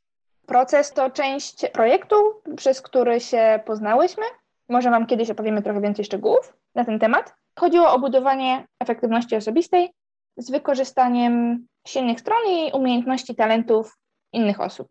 Proces 0.47 0.93
to 0.93 1.11
część 1.11 1.71
projektu, 1.73 2.17
przez 2.57 2.83
który 2.83 3.21
się 3.21 3.61
poznałyśmy. 3.67 4.25
Może 4.69 4.91
Wam 4.91 5.07
kiedyś 5.07 5.31
opowiemy 5.31 5.63
trochę 5.63 5.81
więcej 5.81 6.05
szczegółów 6.05 6.57
na 6.75 6.85
ten 6.85 6.99
temat. 6.99 7.35
Chodziło 7.59 7.93
o 7.93 7.99
budowanie 7.99 8.67
efektywności 8.81 9.37
osobistej 9.37 9.93
z 10.37 10.51
wykorzystaniem 10.51 11.67
silnych 11.87 12.21
stron 12.21 12.39
i 12.49 12.73
umiejętności, 12.73 13.35
talentów 13.35 13.99
innych 14.33 14.61
osób. 14.61 14.89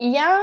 I 0.00 0.12
ja 0.12 0.38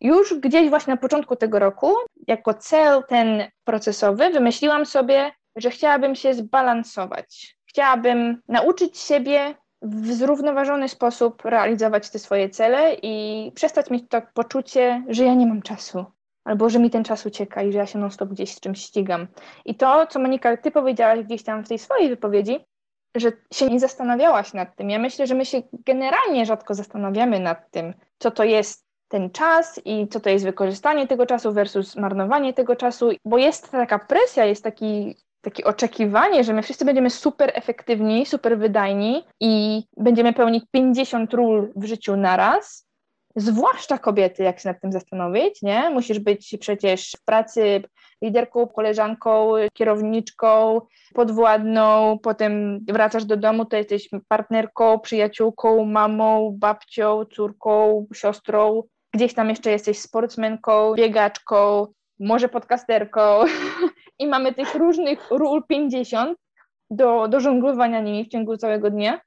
już 0.00 0.34
gdzieś 0.34 0.70
właśnie 0.70 0.94
na 0.94 1.00
początku 1.00 1.36
tego 1.36 1.58
roku, 1.58 1.94
jako 2.28 2.54
cel 2.54 3.02
ten 3.08 3.48
procesowy, 3.64 4.30
wymyśliłam 4.30 4.86
sobie, 4.86 5.32
że 5.56 5.70
chciałabym 5.70 6.14
się 6.14 6.34
zbalansować. 6.34 7.56
Chciałabym 7.64 8.42
nauczyć 8.48 8.98
siebie 8.98 9.54
w 9.82 10.12
zrównoważony 10.12 10.88
sposób 10.88 11.44
realizować 11.44 12.10
te 12.10 12.18
swoje 12.18 12.48
cele 12.48 12.94
i 13.02 13.52
przestać 13.54 13.90
mieć 13.90 14.04
to 14.08 14.22
poczucie, 14.34 15.04
że 15.08 15.24
ja 15.24 15.34
nie 15.34 15.46
mam 15.46 15.62
czasu, 15.62 16.04
albo 16.44 16.70
że 16.70 16.78
mi 16.78 16.90
ten 16.90 17.04
czas 17.04 17.26
ucieka 17.26 17.62
i 17.62 17.72
że 17.72 17.78
ja 17.78 17.86
się 17.86 17.98
non-stop 17.98 18.28
gdzieś 18.28 18.54
z 18.54 18.60
czymś 18.60 18.80
ścigam. 18.80 19.26
I 19.64 19.74
to, 19.74 20.06
co 20.06 20.18
Monika, 20.18 20.56
ty 20.56 20.70
powiedziałaś 20.70 21.20
gdzieś 21.20 21.42
tam 21.42 21.64
w 21.64 21.68
tej 21.68 21.78
swojej 21.78 22.08
wypowiedzi, 22.08 22.60
że 23.16 23.32
się 23.52 23.66
nie 23.66 23.80
zastanawiałaś 23.80 24.54
nad 24.54 24.76
tym. 24.76 24.90
Ja 24.90 24.98
myślę, 24.98 25.26
że 25.26 25.34
my 25.34 25.46
się 25.46 25.62
generalnie 25.72 26.46
rzadko 26.46 26.74
zastanawiamy 26.74 27.40
nad 27.40 27.70
tym, 27.70 27.94
co 28.18 28.30
to 28.30 28.44
jest 28.44 28.86
ten 29.08 29.30
czas 29.30 29.80
i 29.84 30.08
co 30.08 30.20
to 30.20 30.30
jest 30.30 30.44
wykorzystanie 30.44 31.06
tego 31.06 31.26
czasu 31.26 31.52
versus 31.52 31.96
marnowanie 31.96 32.52
tego 32.52 32.76
czasu, 32.76 33.10
bo 33.24 33.38
jest 33.38 33.70
taka 33.70 33.98
presja, 33.98 34.44
jest 34.44 34.64
taki 34.64 35.16
takie 35.42 35.64
oczekiwanie, 35.64 36.44
że 36.44 36.52
my 36.52 36.62
wszyscy 36.62 36.84
będziemy 36.84 37.10
super 37.10 37.52
efektywni, 37.54 38.26
super 38.26 38.58
wydajni 38.58 39.24
i 39.40 39.82
będziemy 39.96 40.32
pełnić 40.32 40.64
50 40.70 41.34
ról 41.34 41.72
w 41.76 41.84
życiu 41.84 42.16
naraz, 42.16 42.86
zwłaszcza 43.36 43.98
kobiety, 43.98 44.42
jak 44.42 44.60
się 44.60 44.68
nad 44.68 44.80
tym 44.80 44.92
zastanowić, 44.92 45.62
nie? 45.62 45.90
Musisz 45.90 46.18
być 46.18 46.56
przecież 46.60 47.12
w 47.18 47.24
pracy 47.24 47.82
liderką, 48.22 48.66
koleżanką, 48.68 49.52
kierowniczką, 49.72 50.80
podwładną, 51.14 52.18
potem 52.22 52.80
wracasz 52.88 53.24
do 53.24 53.36
domu, 53.36 53.64
to 53.64 53.76
jesteś 53.76 54.08
partnerką, 54.28 54.98
przyjaciółką, 54.98 55.84
mamą, 55.84 56.56
babcią, 56.58 57.24
córką, 57.24 58.06
siostrą, 58.14 58.82
gdzieś 59.14 59.34
tam 59.34 59.48
jeszcze 59.48 59.70
jesteś 59.70 59.98
sportsmenką, 59.98 60.94
biegaczką, 60.94 61.86
może 62.20 62.48
podcasterką 62.48 63.20
i 64.18 64.26
mamy 64.26 64.54
tych 64.54 64.74
różnych 64.74 65.30
ról 65.30 65.62
50 65.68 66.38
do, 66.90 67.28
do 67.28 67.40
żonglowania 67.40 68.00
nimi 68.00 68.24
w 68.24 68.28
ciągu 68.28 68.56
całego 68.56 68.90
dnia. 68.90 69.20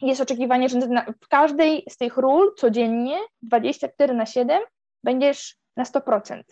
Jest 0.00 0.20
oczekiwanie, 0.20 0.68
że 0.68 0.80
w 1.22 1.28
każdej 1.28 1.84
z 1.88 1.96
tych 1.96 2.16
ról 2.16 2.54
codziennie 2.56 3.18
24 3.42 4.14
na 4.14 4.26
7 4.26 4.62
będziesz 5.04 5.56
na 5.76 5.84
100%. 5.84 6.42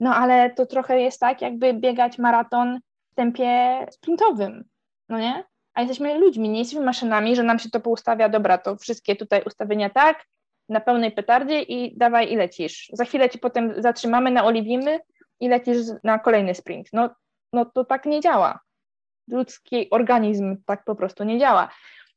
No 0.00 0.14
ale 0.14 0.50
to 0.50 0.66
trochę 0.66 1.00
jest 1.00 1.20
tak, 1.20 1.42
jakby 1.42 1.74
biegać 1.74 2.18
maraton 2.18 2.80
w 3.12 3.14
tempie 3.14 3.86
sprintowym, 3.90 4.64
no 5.08 5.18
nie? 5.18 5.44
A 5.74 5.80
jesteśmy 5.80 6.18
ludźmi, 6.18 6.48
nie 6.48 6.58
jesteśmy 6.58 6.84
maszynami, 6.84 7.36
że 7.36 7.42
nam 7.42 7.58
się 7.58 7.70
to 7.70 7.80
poustawia, 7.80 8.28
dobra, 8.28 8.58
to 8.58 8.76
wszystkie 8.76 9.16
tutaj 9.16 9.42
ustawienia 9.46 9.90
tak, 9.90 10.24
na 10.68 10.80
pełnej 10.80 11.12
petardzie 11.12 11.62
i 11.62 11.98
dawaj 11.98 12.32
i 12.32 12.36
lecisz. 12.36 12.90
Za 12.92 13.04
chwilę 13.04 13.30
ci 13.30 13.38
potem 13.38 13.74
zatrzymamy, 13.78 14.30
naoliwimy 14.30 15.00
i 15.42 15.48
lecisz 15.48 15.76
na 16.04 16.18
kolejny 16.18 16.54
sprint. 16.54 16.88
No, 16.92 17.10
no 17.52 17.64
to 17.64 17.84
tak 17.84 18.06
nie 18.06 18.20
działa. 18.20 18.60
Ludzki 19.28 19.90
organizm 19.90 20.56
tak 20.66 20.84
po 20.84 20.94
prostu 20.94 21.24
nie 21.24 21.38
działa. 21.38 21.68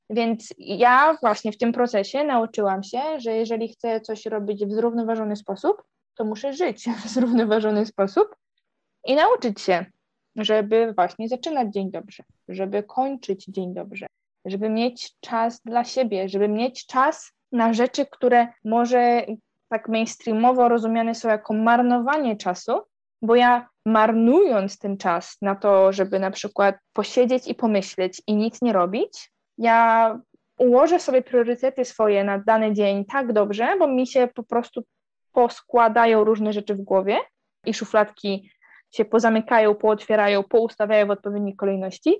Więc 0.10 0.54
ja 0.58 1.18
właśnie 1.22 1.52
w 1.52 1.58
tym 1.58 1.72
procesie 1.72 2.24
nauczyłam 2.24 2.84
się, 2.84 3.02
że 3.18 3.32
jeżeli 3.32 3.68
chcę 3.68 4.02
coś 4.02 4.26
robić 4.26 4.66
w 4.66 4.72
zrównoważony 4.72 5.36
sposób, 5.36 5.84
to 6.16 6.26
muszę 6.26 6.54
żyć 6.54 6.86
w 7.04 7.08
zrównoważony 7.08 7.86
sposób 7.86 8.36
i 9.06 9.16
nauczyć 9.16 9.62
się, 9.62 9.86
żeby 10.36 10.94
właśnie 10.94 11.30
zaczynać 11.30 11.74
dzień 11.74 11.92
dobrze, 11.92 12.24
żeby 12.48 12.84
kończyć 12.84 13.46
dzień 13.46 13.74
dobrze, 13.74 14.06
żeby 14.46 14.70
mieć 14.70 15.16
czas 15.20 15.62
dla 15.62 15.84
siebie, 15.84 16.30
żeby 16.30 16.48
mieć 16.48 16.86
czas 16.86 17.32
na 17.52 17.74
rzeczy, 17.74 18.06
które 18.06 18.48
może 18.66 19.26
tak 19.70 19.90
mainstreamowo 19.90 20.70
rozumiane 20.70 21.16
są 21.16 21.30
jako 21.30 21.54
marnowanie 21.54 22.38
czasu, 22.38 22.82
bo 23.26 23.36
ja 23.36 23.68
marnując 23.86 24.80
ten 24.80 24.98
czas 24.98 25.38
na 25.42 25.56
to, 25.56 25.94
żeby 25.94 26.20
na 26.20 26.32
przykład 26.32 26.76
posiedzieć 26.94 27.48
i 27.48 27.56
pomyśleć 27.56 28.22
i 28.28 28.36
nic 28.36 28.62
nie 28.62 28.74
robić, 28.74 29.32
ja 29.58 30.20
ułożę 30.60 31.00
sobie 31.00 31.22
priorytety 31.22 31.86
swoje 31.86 32.24
na 32.24 32.40
dany 32.40 32.74
dzień 32.74 33.06
tak 33.06 33.34
dobrze, 33.34 33.76
bo 33.80 33.88
mi 33.88 34.08
się 34.08 34.28
po 34.36 34.44
prostu 34.44 34.84
poskładają 35.32 36.24
różne 36.24 36.54
rzeczy 36.54 36.76
w 36.76 36.82
głowie 36.82 37.18
i 37.66 37.74
szufladki 37.74 38.52
się 38.92 39.06
pozamykają, 39.06 39.76
pootwierają, 39.76 40.44
poustawiają 40.44 41.08
w 41.08 41.12
odpowiedniej 41.12 41.56
kolejności, 41.56 42.16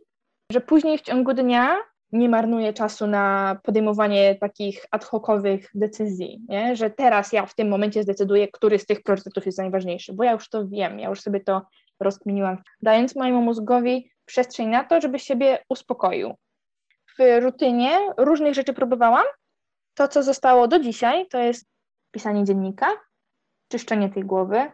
że 0.52 0.62
później 0.62 0.98
w 0.98 1.02
ciągu 1.02 1.34
dnia 1.34 1.78
nie 2.12 2.30
marnuję 2.30 2.74
czasu 2.74 3.08
na 3.08 3.58
podejmowanie 3.64 4.36
takich 4.36 4.86
ad 4.92 5.06
hocowych 5.06 5.70
decyzji, 5.74 6.42
nie? 6.50 6.76
że 6.76 6.90
teraz 6.90 7.34
ja 7.34 7.46
w 7.46 7.56
tym 7.56 7.70
momencie 7.70 8.04
zdecyduję, 8.04 8.48
który 8.48 8.80
z 8.80 8.86
tych 8.86 9.04
priorytetów 9.04 9.46
jest 9.46 9.58
najważniejszy, 9.58 10.14
bo 10.14 10.24
ja 10.24 10.32
już 10.32 10.50
to 10.50 10.68
wiem, 10.68 11.00
ja 11.00 11.10
już 11.10 11.22
sobie 11.22 11.40
to 11.40 11.62
rozkminiłam, 12.00 12.58
dając 12.82 13.16
mojemu 13.16 13.42
mózgowi 13.42 14.12
przestrzeń 14.26 14.70
na 14.70 14.84
to, 14.84 15.02
żeby 15.02 15.20
siebie 15.20 15.64
uspokoił. 15.70 16.34
W 17.20 17.42
rutynie 17.42 18.00
różnych 18.18 18.54
rzeczy 18.54 18.74
próbowałam. 18.74 19.26
To, 19.94 20.08
co 20.08 20.24
zostało 20.24 20.68
do 20.68 20.80
dzisiaj, 20.80 21.28
to 21.28 21.40
jest 21.40 21.66
pisanie 22.12 22.44
dziennika, 22.44 22.88
czyszczenie 23.72 24.10
tej 24.10 24.24
głowy, 24.24 24.72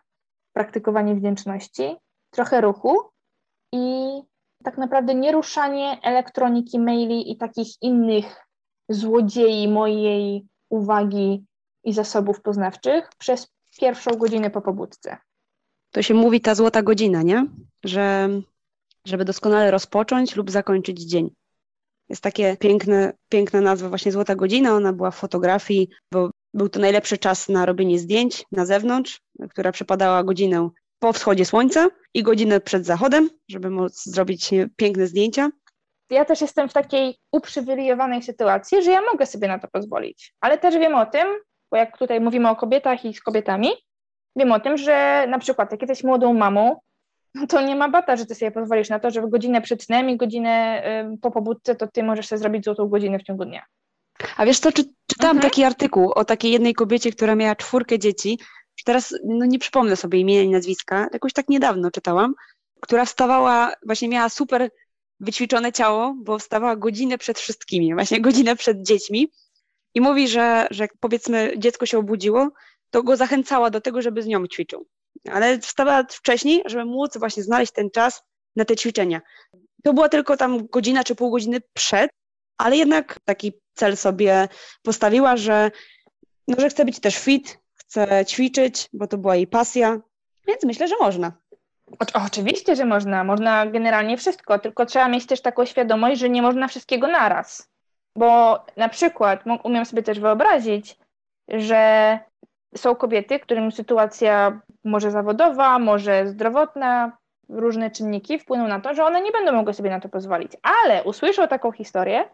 praktykowanie 0.54 1.16
wdzięczności, 1.16 1.96
trochę 2.30 2.62
ruchu 2.62 2.98
i 3.74 4.22
tak 4.63 4.77
naprawdę 4.77 5.15
nieruszanie 5.15 6.00
elektroniki, 6.03 6.80
maili 6.80 7.32
i 7.32 7.38
takich 7.38 7.68
innych 7.82 8.46
złodziei 8.89 9.68
mojej 9.68 10.46
uwagi 10.70 11.46
i 11.84 11.94
zasobów 11.94 12.41
poznawczych 12.41 13.10
przez 13.18 13.48
pierwszą 13.80 14.12
godzinę 14.12 14.50
po 14.50 14.62
pobudce. 14.62 15.18
To 15.91 16.01
się 16.01 16.13
mówi 16.13 16.41
ta 16.41 16.56
złota 16.56 16.82
godzina, 16.82 17.22
nie? 17.22 17.46
Że 17.84 18.30
żeby 19.06 19.25
doskonale 19.25 19.72
rozpocząć 19.72 20.36
lub 20.36 20.51
zakończyć 20.51 21.01
dzień. 21.01 21.30
Jest 22.10 22.24
takie 22.24 22.58
piękne, 22.58 23.13
piękna 23.30 23.62
nazwa 23.62 23.89
właśnie 23.89 24.12
Złota 24.12 24.36
Godzina, 24.36 24.75
ona 24.75 24.94
była 24.94 25.12
w 25.12 25.15
fotografii, 25.15 25.89
bo 26.12 26.30
był 26.53 26.70
to 26.70 26.80
najlepszy 26.80 27.18
czas 27.18 27.50
na 27.50 27.65
robienie 27.65 28.00
zdjęć 28.00 28.46
na 28.51 28.65
zewnątrz, 28.65 29.22
która 29.50 29.72
przypadała 29.72 30.24
godzinę 30.24 30.70
po 31.01 31.13
wschodzie 31.13 31.46
słońca 31.46 31.88
i 32.13 32.24
godzinę 32.24 32.60
przed 32.60 32.86
zachodem, 32.86 33.29
żeby 33.50 33.70
móc 33.70 34.03
zrobić 34.03 34.50
piękne 34.75 35.08
zdjęcia. 35.08 35.50
Ja 36.10 36.25
też 36.25 36.41
jestem 36.41 36.70
w 36.70 36.74
takiej 36.74 37.17
uprzywilejowanej 37.31 38.24
sytuacji, 38.24 38.84
że 38.84 38.91
ja 38.91 39.01
mogę 39.12 39.25
sobie 39.25 39.48
na 39.48 39.60
to 39.60 39.67
pozwolić, 39.67 40.34
ale 40.41 40.58
też 40.58 40.75
wiem 40.75 40.96
o 40.96 41.05
tym, 41.05 41.27
bo 41.72 41.77
jak 41.77 41.98
tutaj 41.98 42.22
mówimy 42.22 42.50
o 42.50 42.55
kobietach 42.55 43.05
i 43.05 43.13
z 43.13 43.22
kobietami, 43.22 43.70
wiem 44.36 44.51
o 44.51 44.60
tym, 44.60 44.77
że 44.77 45.25
na 45.29 45.39
przykład 45.39 45.72
jak 45.72 45.81
jesteś 45.81 46.03
młodą 46.03 46.34
mamą, 46.34 46.79
no 47.36 47.48
to 47.48 47.62
nie 47.62 47.75
ma 47.75 47.89
bata, 47.89 48.15
że 48.15 48.25
ty 48.25 48.36
sobie 48.36 48.51
pozwolisz 48.51 48.89
na 48.89 49.00
to, 49.00 49.12
że 49.12 49.22
godzinę 49.27 49.62
przed 49.62 49.84
snem 49.84 50.10
i 50.10 50.17
godzinę 50.17 50.84
po 51.22 51.31
pobudce, 51.31 51.75
to 51.75 51.88
ty 51.88 52.03
możesz 52.03 52.27
sobie 52.27 52.39
zrobić 52.39 52.65
złotą 52.65 52.88
godzinę 52.88 53.20
w 53.20 53.24
ciągu 53.24 53.46
dnia. 53.46 53.65
A 54.38 54.46
wiesz 54.46 54.60
co, 54.60 54.72
czy, 54.72 54.84
czytałam 55.08 55.38
mhm. 55.38 55.51
taki 55.51 55.63
artykuł 55.63 56.12
o 56.12 56.25
takiej 56.25 56.51
jednej 56.51 56.74
kobiecie, 56.74 57.12
która 57.12 57.36
miała 57.36 57.55
czwórkę 57.55 58.00
dzieci, 58.00 58.39
teraz 58.86 59.16
no 59.24 59.46
nie 59.46 59.60
przypomnę 59.60 59.96
sobie 59.96 60.20
imienia 60.20 60.42
i 60.42 60.50
nazwiska, 60.50 61.08
jakoś 61.13 61.34
tak 61.34 61.50
niedawno 61.50 61.92
czytałam, 61.92 62.34
która 62.82 63.06
wstawała, 63.06 63.74
właśnie 63.86 64.10
miała 64.10 64.30
super 64.30 64.70
wyćwiczone 65.20 65.72
ciało, 65.72 66.16
bo 66.24 66.40
wstawała 66.40 66.75
godzinę 66.75 67.18
przed 67.18 67.40
wszystkimi, 67.40 67.94
właśnie 67.94 68.22
godzinę 68.22 68.56
przed 68.56 68.82
dziećmi 68.82 69.32
i 69.94 70.01
mówi, 70.01 70.28
że, 70.28 70.68
że 70.72 70.84
jak 70.84 70.92
powiedzmy 71.00 71.54
dziecko 71.58 71.86
się 71.86 71.98
obudziło, 71.98 72.50
to 72.90 73.04
go 73.04 73.18
zachęcała 73.18 73.70
do 73.70 73.82
tego, 73.82 74.01
żeby 74.01 74.24
z 74.24 74.28
nią 74.28 74.48
ćwiczył. 74.48 74.88
Ale 75.32 75.60
wstawała 75.60 76.04
wcześniej, 76.10 76.63
żeby 76.66 76.86
móc 76.86 77.18
właśnie 77.18 77.44
znaleźć 77.44 77.72
ten 77.72 77.92
czas 77.92 78.24
na 78.56 78.66
te 78.66 78.75
ćwiczenia. 78.75 79.22
To 79.84 79.94
była 79.94 80.10
tylko 80.10 80.38
tam 80.38 80.68
godzina 80.68 81.04
czy 81.04 81.16
pół 81.16 81.32
godziny 81.32 81.62
przed, 81.74 82.12
ale 82.58 82.78
jednak 82.78 83.20
taki 83.25 83.54
cel 83.74 83.98
sobie 83.98 84.48
postawiła, 84.82 85.38
że, 85.38 85.72
no, 86.48 86.56
że 86.60 86.70
chce 86.70 86.86
być 86.86 87.00
też 87.00 87.18
fit, 87.18 87.60
chce 87.91 88.25
ćwiczyć, 88.25 88.89
bo 88.93 89.07
to 89.07 89.17
była 89.17 89.36
jej 89.36 89.48
pasja, 89.48 90.00
więc 90.48 90.63
myślę, 90.63 90.88
że 90.88 90.95
można. 91.00 91.31
O, 92.00 92.25
oczywiście, 92.25 92.75
że 92.75 92.86
można. 92.86 93.24
Można 93.24 93.65
generalnie 93.65 94.17
wszystko, 94.17 94.60
tylko 94.60 94.86
trzeba 94.86 95.07
mieć 95.07 95.25
też 95.25 95.41
taką 95.41 95.65
świadomość, 95.65 96.19
że 96.19 96.29
nie 96.29 96.41
można 96.41 96.67
wszystkiego 96.67 97.07
naraz. 97.07 97.71
Bo 98.15 98.60
na 98.77 98.89
przykład 98.89 99.43
umiem 99.63 99.86
sobie 99.86 100.03
też 100.03 100.19
wyobrazić, 100.19 100.98
że 101.48 102.19
są 102.75 102.95
kobiety, 102.95 103.39
którym 103.39 103.71
sytuacja 103.71 104.62
może 104.83 105.12
zawodowa, 105.12 105.79
może 105.79 106.27
zdrowotna, 106.27 107.17
różne 107.50 107.91
czynniki 107.91 108.39
wpłyną 108.39 108.67
na 108.67 108.79
to, 108.79 108.93
że 108.93 109.05
one 109.05 109.21
nie 109.21 109.31
będą 109.31 109.51
mogły 109.51 109.74
sobie 109.74 109.89
na 109.89 110.00
to 110.00 110.10
pozwolić. 110.10 110.51
Ale 110.63 111.03
usłyszą 111.03 111.48
taką 111.48 111.71
historię 111.71 112.29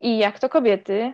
i 0.00 0.18
jak 0.18 0.38
to 0.38 0.48
kobiety, 0.48 1.12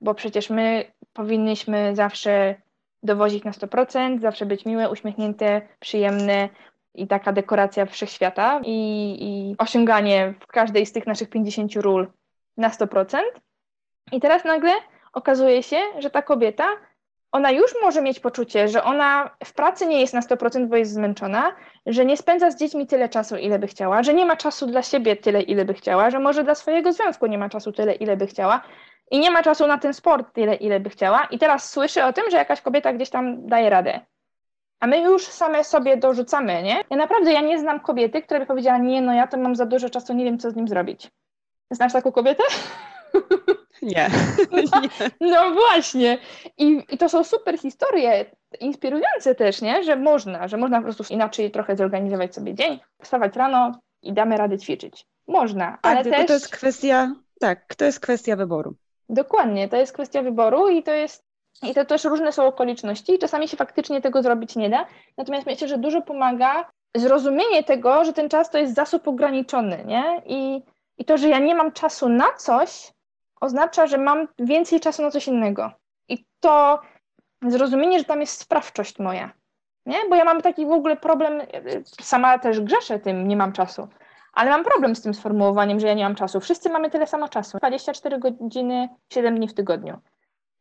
bo 0.00 0.14
przecież 0.14 0.50
my 0.50 0.92
powinnyśmy 1.12 1.96
zawsze 1.96 2.61
dowozić 3.02 3.44
na 3.44 3.50
100%, 3.50 4.20
zawsze 4.20 4.46
być 4.46 4.64
miłe, 4.64 4.90
uśmiechnięte, 4.90 5.62
przyjemne 5.80 6.48
i 6.94 7.06
taka 7.06 7.32
dekoracja 7.32 7.86
wszechświata 7.86 8.60
i, 8.64 9.16
i 9.20 9.54
osiąganie 9.58 10.34
w 10.40 10.46
każdej 10.46 10.86
z 10.86 10.92
tych 10.92 11.06
naszych 11.06 11.30
50 11.30 11.76
ról 11.76 12.08
na 12.56 12.68
100%. 12.68 13.18
I 14.12 14.20
teraz 14.20 14.44
nagle 14.44 14.72
okazuje 15.12 15.62
się, 15.62 15.76
że 15.98 16.10
ta 16.10 16.22
kobieta, 16.22 16.68
ona 17.32 17.50
już 17.50 17.74
może 17.82 18.02
mieć 18.02 18.20
poczucie, 18.20 18.68
że 18.68 18.84
ona 18.84 19.30
w 19.44 19.52
pracy 19.52 19.86
nie 19.86 20.00
jest 20.00 20.14
na 20.14 20.20
100%, 20.20 20.66
bo 20.66 20.76
jest 20.76 20.92
zmęczona, 20.92 21.52
że 21.86 22.04
nie 22.04 22.16
spędza 22.16 22.50
z 22.50 22.56
dziećmi 22.56 22.86
tyle 22.86 23.08
czasu, 23.08 23.36
ile 23.36 23.58
by 23.58 23.66
chciała, 23.66 24.02
że 24.02 24.14
nie 24.14 24.26
ma 24.26 24.36
czasu 24.36 24.66
dla 24.66 24.82
siebie 24.82 25.16
tyle, 25.16 25.42
ile 25.42 25.64
by 25.64 25.74
chciała, 25.74 26.10
że 26.10 26.18
może 26.18 26.44
dla 26.44 26.54
swojego 26.54 26.92
związku 26.92 27.26
nie 27.26 27.38
ma 27.38 27.48
czasu 27.48 27.72
tyle, 27.72 27.94
ile 27.94 28.16
by 28.16 28.26
chciała, 28.26 28.62
i 29.12 29.18
nie 29.18 29.30
ma 29.30 29.42
czasu 29.42 29.66
na 29.66 29.78
ten 29.78 29.94
sport 29.94 30.34
tyle, 30.34 30.54
ile 30.54 30.80
by 30.80 30.90
chciała. 30.90 31.24
I 31.24 31.38
teraz 31.38 31.70
słyszy 31.70 32.04
o 32.04 32.12
tym, 32.12 32.30
że 32.30 32.36
jakaś 32.36 32.60
kobieta 32.60 32.92
gdzieś 32.92 33.10
tam 33.10 33.46
daje 33.46 33.70
radę. 33.70 34.00
A 34.80 34.86
my 34.86 35.00
już 35.00 35.26
same 35.26 35.64
sobie 35.64 35.96
dorzucamy, 35.96 36.62
nie? 36.62 36.84
Ja 36.90 36.96
naprawdę, 36.96 37.32
ja 37.32 37.40
nie 37.40 37.58
znam 37.58 37.80
kobiety, 37.80 38.22
która 38.22 38.40
by 38.40 38.46
powiedziała, 38.46 38.78
nie, 38.78 39.02
no 39.02 39.14
ja 39.14 39.26
to 39.26 39.36
mam 39.36 39.56
za 39.56 39.66
dużo 39.66 39.90
czasu, 39.90 40.14
nie 40.14 40.24
wiem, 40.24 40.38
co 40.38 40.50
z 40.50 40.56
nim 40.56 40.68
zrobić. 40.68 41.10
Znasz 41.70 41.92
taką 41.92 42.12
kobietę? 42.12 42.42
Nie. 43.82 44.10
No, 44.50 44.80
no 45.32 45.54
właśnie. 45.54 46.18
I, 46.58 46.84
I, 46.90 46.98
to 46.98 47.08
są 47.08 47.24
super 47.24 47.58
historie, 47.58 48.24
inspirujące 48.60 49.34
też, 49.34 49.62
nie? 49.62 49.82
Że 49.82 49.96
można, 49.96 50.48
że 50.48 50.56
można 50.56 50.78
po 50.78 50.84
prostu 50.84 51.14
inaczej 51.14 51.50
trochę 51.50 51.76
zorganizować 51.76 52.34
sobie 52.34 52.54
dzień, 52.54 52.80
wstawać 53.02 53.36
rano 53.36 53.72
i 54.02 54.12
damy 54.12 54.36
radę 54.36 54.58
ćwiczyć. 54.58 55.06
Można, 55.26 55.78
tak, 55.82 55.96
ale 55.96 56.04
też... 56.04 56.26
to 56.26 56.32
jest 56.32 56.48
kwestia, 56.48 57.14
tak, 57.40 57.74
to 57.74 57.84
jest 57.84 58.00
kwestia 58.00 58.36
wyboru. 58.36 58.74
Dokładnie, 59.12 59.68
to 59.68 59.76
jest 59.76 59.92
kwestia 59.92 60.22
wyboru 60.22 60.68
i 60.68 60.82
to 60.82 60.92
jest 60.92 61.24
i 61.62 61.74
to 61.74 61.84
też 61.84 62.04
różne 62.04 62.32
są 62.32 62.46
okoliczności 62.46 63.14
i 63.14 63.18
czasami 63.18 63.48
się 63.48 63.56
faktycznie 63.56 64.00
tego 64.00 64.22
zrobić 64.22 64.56
nie 64.56 64.70
da. 64.70 64.86
Natomiast 65.16 65.46
myślę, 65.46 65.68
że 65.68 65.78
dużo 65.78 66.02
pomaga 66.02 66.70
zrozumienie 66.96 67.64
tego, 67.64 68.04
że 68.04 68.12
ten 68.12 68.28
czas 68.28 68.50
to 68.50 68.58
jest 68.58 68.74
zasób 68.74 69.08
ograniczony, 69.08 69.84
nie? 69.86 70.22
I, 70.26 70.62
i 70.98 71.04
to, 71.04 71.18
że 71.18 71.28
ja 71.28 71.38
nie 71.38 71.54
mam 71.54 71.72
czasu 71.72 72.08
na 72.08 72.32
coś, 72.32 72.92
oznacza, 73.40 73.86
że 73.86 73.98
mam 73.98 74.28
więcej 74.38 74.80
czasu 74.80 75.02
na 75.02 75.10
coś 75.10 75.28
innego. 75.28 75.70
I 76.08 76.24
to 76.40 76.80
zrozumienie, 77.46 77.98
że 77.98 78.04
tam 78.04 78.20
jest 78.20 78.40
sprawczość 78.40 78.98
moja, 78.98 79.32
nie? 79.86 79.96
Bo 80.10 80.16
ja 80.16 80.24
mam 80.24 80.42
taki 80.42 80.66
w 80.66 80.72
ogóle 80.72 80.96
problem, 80.96 81.42
sama 82.00 82.38
też 82.38 82.60
grzeszę 82.60 82.98
tym, 82.98 83.28
nie 83.28 83.36
mam 83.36 83.52
czasu. 83.52 83.88
Ale 84.32 84.50
mam 84.50 84.64
problem 84.64 84.96
z 84.96 85.02
tym 85.02 85.14
sformułowaniem, 85.14 85.80
że 85.80 85.86
ja 85.86 85.94
nie 85.94 86.04
mam 86.04 86.14
czasu. 86.14 86.40
Wszyscy 86.40 86.70
mamy 86.70 86.90
tyle 86.90 87.06
samo 87.06 87.28
czasu. 87.28 87.58
24 87.58 88.18
godziny, 88.18 88.88
7 89.10 89.36
dni 89.36 89.48
w 89.48 89.54
tygodniu. 89.54 89.98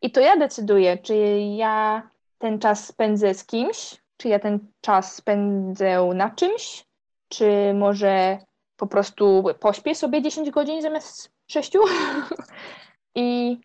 I 0.02 0.12
to 0.12 0.20
ja 0.20 0.38
decyduję, 0.38 0.98
czy 0.98 1.16
ja 1.56 2.10
ten 2.38 2.60
czas 2.60 2.88
spędzę 2.88 3.34
z 3.34 3.46
kimś, 3.46 4.02
czy 4.18 4.28
ja 4.28 4.40
ten 4.40 4.60
czas 4.82 5.16
spędzę 5.16 6.10
na 6.14 6.30
czymś, 6.30 6.86
czy 7.28 7.74
może 7.74 8.38
po 8.78 8.88
prostu 8.88 9.44
pośpię 9.60 9.96
sobie 9.96 10.22
10 10.22 10.50
godzin 10.52 10.82
zamiast 10.82 11.32
6. 11.48 11.74
I 13.16 13.58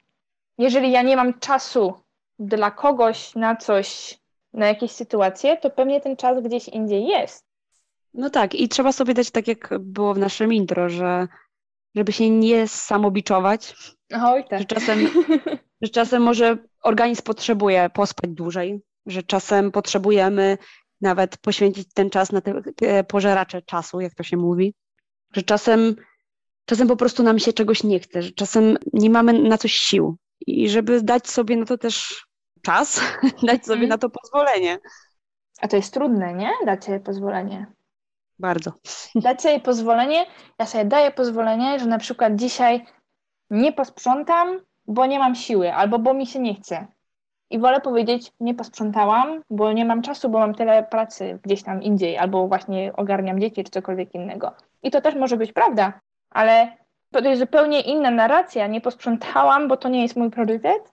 jeżeli 0.58 0.92
ja 0.92 1.02
nie 1.02 1.16
mam 1.16 1.38
czasu 1.38 1.94
dla 2.38 2.70
kogoś 2.70 3.34
na 3.34 3.56
coś, 3.56 4.18
na 4.52 4.66
jakieś 4.66 4.90
sytuacje, 4.90 5.56
to 5.56 5.70
pewnie 5.70 6.00
ten 6.00 6.16
czas 6.16 6.40
gdzieś 6.40 6.68
indziej 6.68 7.06
jest. 7.06 7.45
No 8.16 8.30
tak, 8.30 8.54
i 8.54 8.68
trzeba 8.68 8.92
sobie 8.92 9.14
dać 9.14 9.30
tak, 9.30 9.48
jak 9.48 9.74
było 9.80 10.14
w 10.14 10.18
naszym 10.18 10.52
intro, 10.52 10.88
że, 10.88 11.28
żeby 11.94 12.12
się 12.12 12.30
nie 12.30 12.68
samobiczować. 12.68 13.74
Oj, 14.22 14.44
tak. 14.48 14.58
Że 14.58 14.64
czasem, 14.64 15.08
że 15.82 15.88
czasem 15.88 16.22
może 16.22 16.58
organizm 16.82 17.22
potrzebuje 17.22 17.90
pospać 17.90 18.30
dłużej, 18.30 18.80
że 19.06 19.22
czasem 19.22 19.72
potrzebujemy 19.72 20.58
nawet 21.00 21.38
poświęcić 21.38 21.88
ten 21.94 22.10
czas 22.10 22.32
na 22.32 22.40
te, 22.40 22.62
te 22.76 23.04
pożeracze 23.04 23.62
czasu, 23.62 24.00
jak 24.00 24.14
to 24.14 24.22
się 24.22 24.36
mówi, 24.36 24.74
że 25.32 25.42
czasem, 25.42 25.96
czasem 26.64 26.88
po 26.88 26.96
prostu 26.96 27.22
nam 27.22 27.38
się 27.38 27.52
czegoś 27.52 27.84
nie 27.84 28.00
chce, 28.00 28.22
że 28.22 28.30
czasem 28.30 28.76
nie 28.92 29.10
mamy 29.10 29.32
na 29.32 29.58
coś 29.58 29.72
sił 29.72 30.16
i 30.46 30.68
żeby 30.68 31.02
dać 31.02 31.28
sobie 31.28 31.56
na 31.56 31.64
to 31.64 31.78
też 31.78 32.26
czas, 32.62 33.00
dać 33.48 33.64
sobie 33.64 33.78
mm. 33.78 33.88
na 33.88 33.98
to 33.98 34.10
pozwolenie. 34.10 34.78
A 35.60 35.68
to 35.68 35.76
jest 35.76 35.94
trudne, 35.94 36.34
nie? 36.34 36.50
Dać 36.66 36.84
sobie 36.84 37.00
pozwolenie. 37.00 37.75
Bardzo. 38.38 38.72
Dać 39.14 39.42
sobie 39.42 39.60
pozwolenie, 39.60 40.26
ja 40.58 40.66
sobie 40.66 40.84
daję 40.84 41.10
pozwolenie, 41.10 41.78
że 41.78 41.86
na 41.86 41.98
przykład 41.98 42.36
dzisiaj 42.36 42.84
nie 43.50 43.72
posprzątam, 43.72 44.60
bo 44.86 45.06
nie 45.06 45.18
mam 45.18 45.34
siły, 45.34 45.74
albo 45.74 45.98
bo 45.98 46.14
mi 46.14 46.26
się 46.26 46.38
nie 46.38 46.54
chce. 46.54 46.86
I 47.50 47.58
wolę 47.58 47.80
powiedzieć, 47.80 48.32
nie 48.40 48.54
posprzątałam, 48.54 49.42
bo 49.50 49.72
nie 49.72 49.84
mam 49.84 50.02
czasu, 50.02 50.28
bo 50.28 50.38
mam 50.38 50.54
tyle 50.54 50.82
pracy 50.82 51.38
gdzieś 51.42 51.62
tam 51.62 51.82
indziej, 51.82 52.18
albo 52.18 52.48
właśnie 52.48 52.92
ogarniam 52.96 53.40
dzieci, 53.40 53.64
czy 53.64 53.70
cokolwiek 53.70 54.14
innego. 54.14 54.52
I 54.82 54.90
to 54.90 55.00
też 55.00 55.14
może 55.14 55.36
być 55.36 55.52
prawda, 55.52 56.00
ale 56.30 56.76
to 57.12 57.20
jest 57.20 57.40
zupełnie 57.40 57.80
inna 57.80 58.10
narracja. 58.10 58.66
Nie 58.66 58.80
posprzątałam, 58.80 59.68
bo 59.68 59.76
to 59.76 59.88
nie 59.88 60.02
jest 60.02 60.16
mój 60.16 60.30
priorytet. 60.30 60.92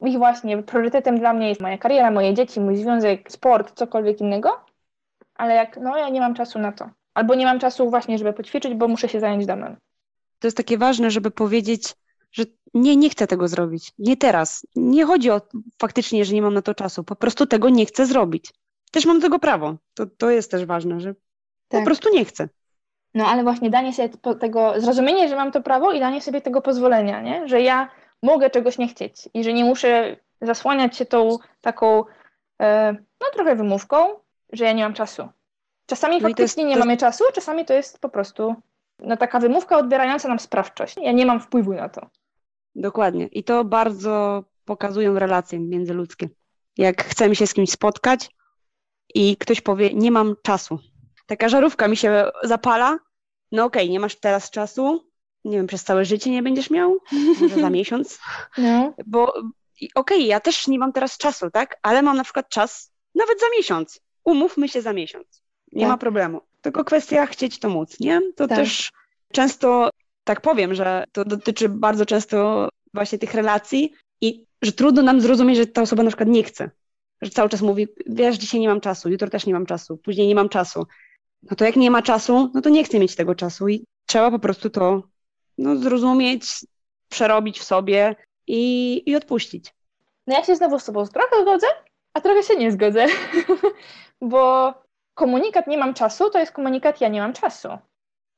I 0.00 0.18
właśnie 0.18 0.62
priorytetem 0.62 1.18
dla 1.18 1.32
mnie 1.32 1.48
jest 1.48 1.60
moja 1.60 1.78
kariera, 1.78 2.10
moje 2.10 2.34
dzieci, 2.34 2.60
mój 2.60 2.76
związek, 2.76 3.32
sport, 3.32 3.72
cokolwiek 3.74 4.20
innego. 4.20 4.60
Ale 5.38 5.54
jak, 5.54 5.76
no 5.82 5.96
ja 5.96 6.08
nie 6.08 6.20
mam 6.20 6.34
czasu 6.34 6.58
na 6.58 6.72
to. 6.72 6.90
Albo 7.14 7.34
nie 7.34 7.44
mam 7.44 7.58
czasu 7.58 7.90
właśnie, 7.90 8.18
żeby 8.18 8.32
poćwiczyć, 8.32 8.74
bo 8.74 8.88
muszę 8.88 9.08
się 9.08 9.20
zająć 9.20 9.46
domem. 9.46 9.76
To 10.38 10.46
jest 10.46 10.56
takie 10.56 10.78
ważne, 10.78 11.10
żeby 11.10 11.30
powiedzieć, 11.30 11.94
że 12.32 12.44
nie, 12.74 12.96
nie 12.96 13.10
chcę 13.10 13.26
tego 13.26 13.48
zrobić. 13.48 13.92
Nie 13.98 14.16
teraz. 14.16 14.66
Nie 14.76 15.04
chodzi 15.04 15.30
o 15.30 15.40
faktycznie, 15.80 16.24
że 16.24 16.34
nie 16.34 16.42
mam 16.42 16.54
na 16.54 16.62
to 16.62 16.74
czasu. 16.74 17.04
Po 17.04 17.16
prostu 17.16 17.46
tego 17.46 17.68
nie 17.68 17.86
chcę 17.86 18.06
zrobić. 18.06 18.52
Też 18.92 19.06
mam 19.06 19.16
do 19.18 19.22
tego 19.22 19.38
prawo. 19.38 19.76
To, 19.94 20.06
to 20.06 20.30
jest 20.30 20.50
też 20.50 20.64
ważne, 20.64 21.00
że 21.00 21.14
tak. 21.68 21.80
po 21.80 21.84
prostu 21.84 22.08
nie 22.14 22.24
chcę. 22.24 22.48
No 23.14 23.26
ale 23.26 23.42
właśnie 23.42 23.70
danie 23.70 23.92
sobie 23.92 24.08
tego, 24.40 24.80
zrozumienie, 24.80 25.28
że 25.28 25.36
mam 25.36 25.52
to 25.52 25.62
prawo 25.62 25.92
i 25.92 26.00
danie 26.00 26.20
sobie 26.20 26.40
tego 26.40 26.62
pozwolenia, 26.62 27.20
nie? 27.22 27.48
że 27.48 27.60
ja 27.60 27.90
mogę 28.22 28.50
czegoś 28.50 28.78
nie 28.78 28.88
chcieć 28.88 29.28
i 29.34 29.44
że 29.44 29.52
nie 29.52 29.64
muszę 29.64 30.16
zasłaniać 30.40 30.96
się 30.96 31.06
tą 31.06 31.38
taką, 31.60 32.04
e, 32.60 32.92
no 32.92 33.26
trochę 33.32 33.56
wymówką, 33.56 33.96
że 34.52 34.64
ja 34.64 34.72
nie 34.72 34.82
mam 34.82 34.94
czasu. 34.94 35.28
Czasami 35.86 36.16
no 36.16 36.28
faktycznie 36.28 36.62
jest, 36.62 36.74
nie 36.74 36.78
mamy 36.78 36.96
czasu, 36.96 37.24
czasami 37.34 37.64
to 37.64 37.74
jest 37.74 37.98
po 37.98 38.08
prostu 38.08 38.54
no, 38.98 39.16
taka 39.16 39.40
wymówka 39.40 39.78
odbierająca 39.78 40.28
nam 40.28 40.38
sprawczość. 40.38 40.96
Ja 40.96 41.12
nie 41.12 41.26
mam 41.26 41.40
wpływu 41.40 41.74
na 41.74 41.88
to. 41.88 42.10
Dokładnie. 42.74 43.26
I 43.26 43.44
to 43.44 43.64
bardzo 43.64 44.44
pokazują 44.64 45.18
relacje 45.18 45.60
międzyludzkie. 45.60 46.28
Jak 46.76 47.04
chcemy 47.04 47.36
się 47.36 47.46
z 47.46 47.54
kimś 47.54 47.70
spotkać 47.70 48.30
i 49.14 49.36
ktoś 49.36 49.60
powie, 49.60 49.94
nie 49.94 50.10
mam 50.10 50.34
czasu. 50.42 50.78
Taka 51.26 51.48
żarówka 51.48 51.88
mi 51.88 51.96
się 51.96 52.30
zapala, 52.42 52.98
no 53.52 53.64
okej, 53.64 53.82
okay, 53.82 53.92
nie 53.92 54.00
masz 54.00 54.16
teraz 54.16 54.50
czasu, 54.50 55.04
nie 55.44 55.56
wiem, 55.56 55.66
przez 55.66 55.84
całe 55.84 56.04
życie 56.04 56.30
nie 56.30 56.42
będziesz 56.42 56.70
miał, 56.70 56.96
może 57.40 57.60
za 57.60 57.70
miesiąc, 57.78 58.18
no. 58.58 58.94
bo 59.06 59.34
okej, 59.34 59.90
okay, 59.94 60.18
ja 60.18 60.40
też 60.40 60.66
nie 60.66 60.78
mam 60.78 60.92
teraz 60.92 61.18
czasu, 61.18 61.50
tak, 61.50 61.78
ale 61.82 62.02
mam 62.02 62.16
na 62.16 62.24
przykład 62.24 62.48
czas 62.48 62.92
nawet 63.14 63.40
za 63.40 63.46
miesiąc. 63.58 64.00
Umówmy 64.24 64.68
się 64.68 64.82
za 64.82 64.92
miesiąc. 64.92 65.42
Nie 65.72 65.82
tak. 65.82 65.90
ma 65.90 65.98
problemu. 65.98 66.40
Tylko 66.60 66.84
kwestia 66.84 67.26
chcieć 67.26 67.58
to 67.58 67.68
móc, 67.68 68.00
nie? 68.00 68.20
To 68.36 68.48
tak. 68.48 68.58
też 68.58 68.92
często, 69.32 69.90
tak 70.24 70.40
powiem, 70.40 70.74
że 70.74 71.04
to 71.12 71.24
dotyczy 71.24 71.68
bardzo 71.68 72.06
często 72.06 72.68
właśnie 72.94 73.18
tych 73.18 73.34
relacji 73.34 73.92
i 74.20 74.46
że 74.62 74.72
trudno 74.72 75.02
nam 75.02 75.20
zrozumieć, 75.20 75.56
że 75.56 75.66
ta 75.66 75.82
osoba 75.82 76.02
na 76.02 76.10
przykład 76.10 76.28
nie 76.28 76.42
chce. 76.42 76.70
Że 77.22 77.30
cały 77.30 77.48
czas 77.48 77.60
mówi, 77.60 77.88
wiesz, 78.06 78.36
dzisiaj 78.36 78.60
nie 78.60 78.68
mam 78.68 78.80
czasu, 78.80 79.08
jutro 79.08 79.30
też 79.30 79.46
nie 79.46 79.52
mam 79.52 79.66
czasu, 79.66 79.96
później 79.96 80.28
nie 80.28 80.34
mam 80.34 80.48
czasu. 80.48 80.86
No 81.42 81.56
to 81.56 81.64
jak 81.64 81.76
nie 81.76 81.90
ma 81.90 82.02
czasu, 82.02 82.50
no 82.54 82.60
to 82.60 82.68
nie 82.68 82.84
chcę 82.84 82.98
mieć 82.98 83.16
tego 83.16 83.34
czasu 83.34 83.68
i 83.68 83.84
trzeba 84.06 84.30
po 84.30 84.38
prostu 84.38 84.70
to 84.70 85.02
no, 85.58 85.76
zrozumieć, 85.76 86.44
przerobić 87.08 87.60
w 87.60 87.64
sobie 87.64 88.16
i, 88.46 89.02
i 89.06 89.16
odpuścić. 89.16 89.74
No 90.26 90.34
ja 90.34 90.44
się 90.44 90.56
znowu 90.56 90.78
z 90.78 90.84
tobą 90.84 91.06
trochę 91.06 91.42
zgodzę, 91.42 91.66
a 92.14 92.20
trochę 92.20 92.42
się 92.42 92.56
nie 92.56 92.72
zgodzę, 92.72 93.06
bo 94.20 94.74
komunikat 95.14 95.66
nie 95.66 95.78
mam 95.78 95.94
czasu 95.94 96.30
to 96.30 96.38
jest 96.38 96.52
komunikat 96.52 97.00
ja 97.00 97.08
nie 97.08 97.20
mam 97.20 97.32
czasu. 97.32 97.68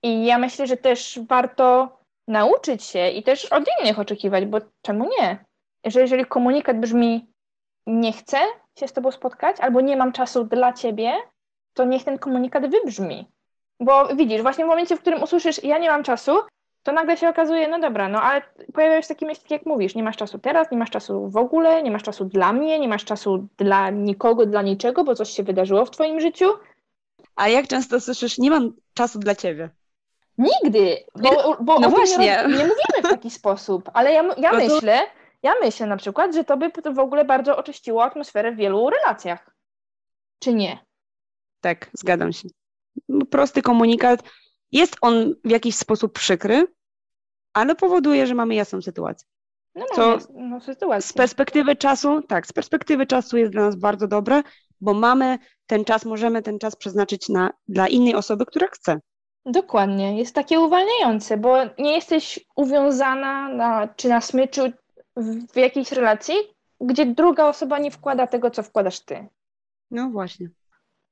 I 0.02 0.24
ja 0.24 0.38
myślę, 0.38 0.66
że 0.66 0.76
też 0.76 1.20
warto 1.28 1.98
nauczyć 2.28 2.84
się 2.84 3.08
i 3.08 3.22
też 3.22 3.44
od 3.44 3.64
innych 3.80 3.98
oczekiwać, 3.98 4.46
bo 4.46 4.58
czemu 4.82 5.08
nie? 5.18 5.44
Że 5.86 6.00
jeżeli 6.00 6.26
komunikat 6.26 6.80
brzmi 6.80 7.32
nie 7.86 8.12
chcę 8.12 8.38
się 8.78 8.88
z 8.88 8.92
tobą 8.92 9.10
spotkać 9.10 9.60
albo 9.60 9.80
nie 9.80 9.96
mam 9.96 10.12
czasu 10.12 10.44
dla 10.44 10.72
ciebie, 10.72 11.12
to 11.74 11.84
niech 11.84 12.04
ten 12.04 12.18
komunikat 12.18 12.70
wybrzmi. 12.70 13.26
Bo 13.80 14.16
widzisz, 14.16 14.42
właśnie 14.42 14.64
w 14.64 14.68
momencie, 14.68 14.96
w 14.96 15.00
którym 15.00 15.22
usłyszysz 15.22 15.64
ja 15.64 15.78
nie 15.78 15.90
mam 15.90 16.02
czasu, 16.02 16.32
to 16.82 16.92
nagle 16.92 17.16
się 17.16 17.28
okazuje, 17.28 17.68
no 17.68 17.78
dobra, 17.78 18.08
no 18.08 18.22
ale 18.22 18.42
pojawiają 18.74 19.02
się 19.02 19.08
takie 19.08 19.26
myśli, 19.26 19.44
jak 19.50 19.66
mówisz, 19.66 19.94
nie 19.94 20.02
masz 20.02 20.16
czasu 20.16 20.38
teraz, 20.38 20.70
nie 20.70 20.78
masz 20.78 20.90
czasu 20.90 21.28
w 21.28 21.36
ogóle, 21.36 21.82
nie 21.82 21.90
masz 21.90 22.02
czasu 22.02 22.24
dla 22.24 22.52
mnie, 22.52 22.78
nie 22.78 22.88
masz 22.88 23.04
czasu 23.04 23.48
dla 23.56 23.90
nikogo, 23.90 24.46
dla 24.46 24.62
niczego, 24.62 25.04
bo 25.04 25.14
coś 25.14 25.30
się 25.30 25.42
wydarzyło 25.42 25.84
w 25.84 25.90
twoim 25.90 26.20
życiu. 26.20 26.46
A 27.36 27.48
jak 27.48 27.68
często 27.68 28.00
słyszysz, 28.00 28.38
nie 28.38 28.50
mam 28.50 28.72
czasu 28.94 29.18
dla 29.18 29.34
ciebie? 29.34 29.70
Nigdy, 30.38 30.96
bo, 31.22 31.56
bo 31.60 31.80
no 31.80 31.90
właśnie. 31.90 32.18
Nie, 32.18 32.36
nie, 32.42 32.52
mówimy 32.52 32.72
w 32.98 33.02
taki 33.02 33.30
sposób, 33.30 33.90
ale 33.94 34.12
ja, 34.12 34.22
ja 34.36 34.52
no 34.52 34.58
myślę, 34.58 35.00
ja 35.42 35.52
myślę 35.62 35.86
na 35.86 35.96
przykład, 35.96 36.34
że 36.34 36.44
to 36.44 36.56
by 36.56 36.70
w 36.94 36.98
ogóle 36.98 37.24
bardzo 37.24 37.56
oczyściło 37.56 38.04
atmosferę 38.04 38.52
w 38.52 38.56
wielu 38.56 38.90
relacjach. 38.90 39.50
Czy 40.38 40.54
nie? 40.54 40.78
Tak, 41.60 41.90
zgadzam 41.92 42.32
się. 42.32 42.48
Prosty 43.30 43.62
komunikat. 43.62 44.22
Jest 44.72 44.96
on 45.00 45.34
w 45.44 45.50
jakiś 45.50 45.76
sposób 45.76 46.12
przykry, 46.12 46.66
ale 47.52 47.74
powoduje, 47.74 48.26
że 48.26 48.34
mamy 48.34 48.54
jasną 48.54 48.82
sytuację. 48.82 49.28
No, 49.74 49.86
Co 49.94 50.18
no, 50.34 50.60
sytuację. 50.60 51.08
Z 51.08 51.12
perspektywy 51.12 51.76
czasu, 51.76 52.22
tak, 52.22 52.46
z 52.46 52.52
perspektywy 52.52 53.06
czasu 53.06 53.36
jest 53.36 53.52
dla 53.52 53.62
nas 53.62 53.76
bardzo 53.76 54.08
dobre, 54.08 54.42
bo 54.80 54.94
mamy 54.94 55.38
ten 55.66 55.84
czas, 55.84 56.04
możemy 56.04 56.42
ten 56.42 56.58
czas 56.58 56.76
przeznaczyć 56.76 57.28
na, 57.28 57.50
dla 57.68 57.88
innej 57.88 58.14
osoby, 58.14 58.46
która 58.46 58.66
chce. 58.66 59.00
Dokładnie, 59.46 60.18
jest 60.18 60.34
takie 60.34 60.60
uwalniające, 60.60 61.36
bo 61.36 61.56
nie 61.78 61.94
jesteś 61.94 62.40
uwiązana 62.56 63.48
na, 63.48 63.88
czy 63.88 64.08
na 64.08 64.20
smyczu 64.20 64.62
w 65.52 65.56
jakiejś 65.56 65.92
relacji, 65.92 66.34
gdzie 66.80 67.06
druga 67.06 67.46
osoba 67.48 67.78
nie 67.78 67.90
wkłada 67.90 68.26
tego, 68.26 68.50
co 68.50 68.62
wkładasz 68.62 69.00
ty. 69.00 69.28
No 69.90 70.10
właśnie. 70.10 70.50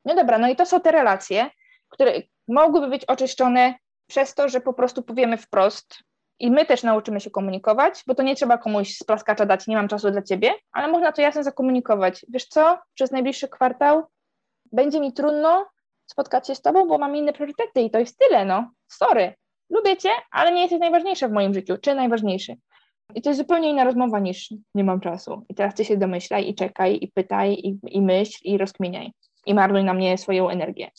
No 0.04 0.14
dobra, 0.14 0.38
no 0.38 0.48
i 0.48 0.56
to 0.56 0.66
są 0.66 0.80
te 0.80 0.92
relacje, 0.92 1.50
które 1.88 2.12
mogłyby 2.48 2.88
być 2.88 3.04
oczyszczone 3.04 3.74
przez 4.06 4.34
to, 4.34 4.48
że 4.48 4.60
po 4.60 4.72
prostu 4.72 5.02
powiemy 5.02 5.36
wprost 5.36 5.98
i 6.40 6.50
my 6.50 6.66
też 6.66 6.82
nauczymy 6.82 7.20
się 7.20 7.30
komunikować, 7.30 8.02
bo 8.06 8.14
to 8.14 8.22
nie 8.22 8.36
trzeba 8.36 8.58
komuś 8.58 8.94
z 8.94 9.04
plaskacza 9.04 9.46
dać, 9.46 9.66
nie 9.66 9.76
mam 9.76 9.88
czasu 9.88 10.10
dla 10.10 10.22
ciebie, 10.22 10.54
ale 10.72 10.88
można 10.88 11.12
to 11.12 11.22
jasno 11.22 11.42
zakomunikować. 11.42 12.26
Wiesz 12.28 12.46
co, 12.46 12.78
przez 12.94 13.10
najbliższy 13.10 13.48
kwartał 13.48 14.02
będzie 14.72 15.00
mi 15.00 15.12
trudno 15.12 15.66
spotkać 16.06 16.46
się 16.46 16.54
z 16.54 16.62
tobą, 16.62 16.88
bo 16.88 16.98
mam 16.98 17.16
inne 17.16 17.32
priorytety 17.32 17.80
i 17.80 17.90
to 17.90 17.98
jest 17.98 18.18
tyle, 18.18 18.44
no. 18.44 18.70
Sorry. 18.88 19.34
Lubię 19.70 19.96
cię, 19.96 20.10
ale 20.30 20.52
nie 20.52 20.62
jesteś 20.62 20.80
najważniejsza 20.80 21.28
w 21.28 21.32
moim 21.32 21.54
życiu, 21.54 21.76
czy 21.82 21.94
najważniejszy. 21.94 22.56
I 23.14 23.22
to 23.22 23.30
jest 23.30 23.40
zupełnie 23.40 23.70
inna 23.70 23.84
rozmowa 23.84 24.20
niż 24.20 24.54
nie 24.74 24.84
mam 24.84 25.00
czasu. 25.00 25.46
I 25.48 25.54
teraz 25.54 25.74
ty 25.74 25.84
się 25.84 25.96
domyślaj 25.96 26.48
i 26.48 26.54
czekaj 26.54 26.98
i 27.00 27.08
pytaj 27.08 27.52
i, 27.52 27.78
i 27.82 28.02
myśl 28.02 28.38
i 28.44 28.58
rozkminiaj. 28.58 29.12
I 29.46 29.54
marnuj 29.54 29.84
na 29.84 29.94
mnie 29.94 30.18
swoją 30.18 30.48
energię. 30.48 30.90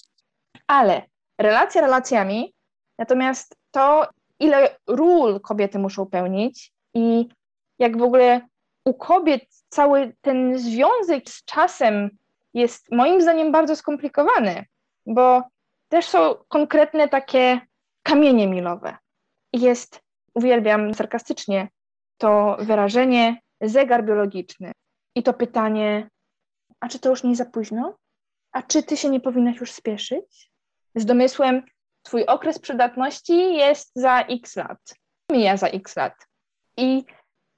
Ale 0.68 1.02
relacja 1.40 1.82
relacjami, 1.82 2.54
natomiast 2.98 3.56
to, 3.72 4.08
ile 4.40 4.78
ról 4.88 5.40
kobiety 5.40 5.80
muszą 5.80 6.06
pełnić 6.06 6.74
i 6.94 7.30
jak 7.80 7.98
w 7.98 8.02
ogóle 8.02 8.42
u 8.86 8.94
kobiet 8.94 9.44
cały 9.70 10.16
ten 10.22 10.60
związek 10.60 11.30
z 11.30 11.46
czasem 11.46 12.10
jest 12.54 12.92
moim 12.92 13.22
zdaniem 13.22 13.52
bardzo 13.52 13.76
skomplikowany, 13.76 14.66
bo 15.06 15.44
też 15.90 16.06
są 16.06 16.36
konkretne 16.48 17.10
takie 17.10 17.62
kamienie 18.04 18.48
milowe. 18.48 18.98
Jest, 19.54 20.02
uwielbiam 20.34 20.94
sarkastycznie, 20.94 21.68
to 22.18 22.58
wyrażenie 22.60 23.42
zegar 23.62 24.06
biologiczny 24.06 24.72
i 25.16 25.24
to 25.24 25.34
pytanie, 25.34 26.10
a 26.80 26.88
czy 26.88 27.00
to 27.00 27.10
już 27.10 27.24
nie 27.24 27.36
za 27.36 27.46
późno? 27.46 27.98
A 28.52 28.62
czy 28.62 28.84
ty 28.84 28.98
się 28.98 29.10
nie 29.10 29.20
powinnaś 29.20 29.60
już 29.60 29.72
spieszyć? 29.72 30.52
Z 30.96 31.06
domysłem, 31.06 31.64
twój 32.04 32.26
okres 32.26 32.60
przydatności 32.60 33.56
jest 33.56 33.92
za 33.96 34.22
x 34.22 34.56
lat, 34.56 34.80
mija 35.32 35.58
za 35.58 35.68
x 35.68 35.96
lat. 35.96 36.14
I 36.78 37.04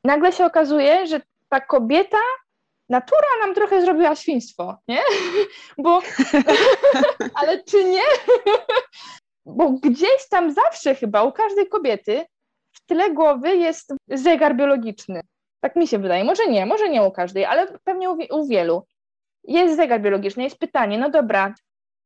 nagle 0.03 0.31
się 0.31 0.45
okazuje, 0.45 1.07
że 1.07 1.21
ta 1.49 1.61
kobieta 1.61 2.17
natura 2.89 3.27
nam 3.41 3.55
trochę 3.55 3.81
zrobiła 3.81 4.15
świństwo, 4.15 4.77
nie? 4.87 4.99
Bo, 5.83 6.01
ale 7.39 7.63
czy 7.63 7.83
nie? 7.83 8.03
Bo 9.45 9.69
gdzieś 9.69 10.29
tam 10.29 10.53
zawsze 10.53 10.95
chyba 10.95 11.23
u 11.23 11.31
każdej 11.31 11.69
kobiety 11.69 12.25
tyle 12.85 13.11
głowy 13.11 13.55
jest 13.55 13.93
zegar 14.07 14.55
biologiczny. 14.55 15.21
Tak 15.59 15.75
mi 15.75 15.87
się 15.87 15.99
wydaje. 15.99 16.23
Może 16.23 16.47
nie, 16.47 16.65
może 16.65 16.89
nie 16.89 17.03
u 17.03 17.11
każdej, 17.11 17.45
ale 17.45 17.79
pewnie 17.83 18.09
u 18.09 18.47
wielu. 18.47 18.85
Jest 19.43 19.75
zegar 19.75 20.01
biologiczny, 20.01 20.43
jest 20.43 20.57
pytanie, 20.59 20.97
no 20.97 21.09
dobra, 21.09 21.53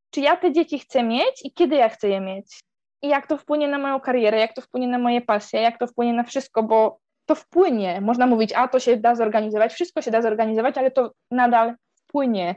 czy 0.09 0.21
ja 0.21 0.37
te 0.37 0.51
dzieci 0.51 0.79
chcę 0.79 1.03
mieć 1.03 1.41
i 1.43 1.53
kiedy 1.53 1.75
ja 1.75 1.89
chcę 1.89 2.09
je 2.09 2.21
mieć? 2.21 2.59
I 3.01 3.07
jak 3.07 3.27
to 3.27 3.37
wpłynie 3.37 3.67
na 3.67 3.77
moją 3.77 3.99
karierę, 3.99 4.39
jak 4.39 4.53
to 4.53 4.61
wpłynie 4.61 4.87
na 4.87 4.99
moje 4.99 5.21
pasje, 5.21 5.61
jak 5.61 5.79
to 5.79 5.87
wpłynie 5.87 6.13
na 6.13 6.23
wszystko, 6.23 6.63
bo 6.63 6.99
to 7.25 7.35
wpłynie. 7.35 8.01
Można 8.01 8.27
mówić, 8.27 8.53
a 8.53 8.67
to 8.67 8.79
się 8.79 8.97
da 8.97 9.15
zorganizować, 9.15 9.73
wszystko 9.73 10.01
się 10.01 10.11
da 10.11 10.21
zorganizować, 10.21 10.77
ale 10.77 10.91
to 10.91 11.11
nadal 11.31 11.75
wpłynie 11.95 12.55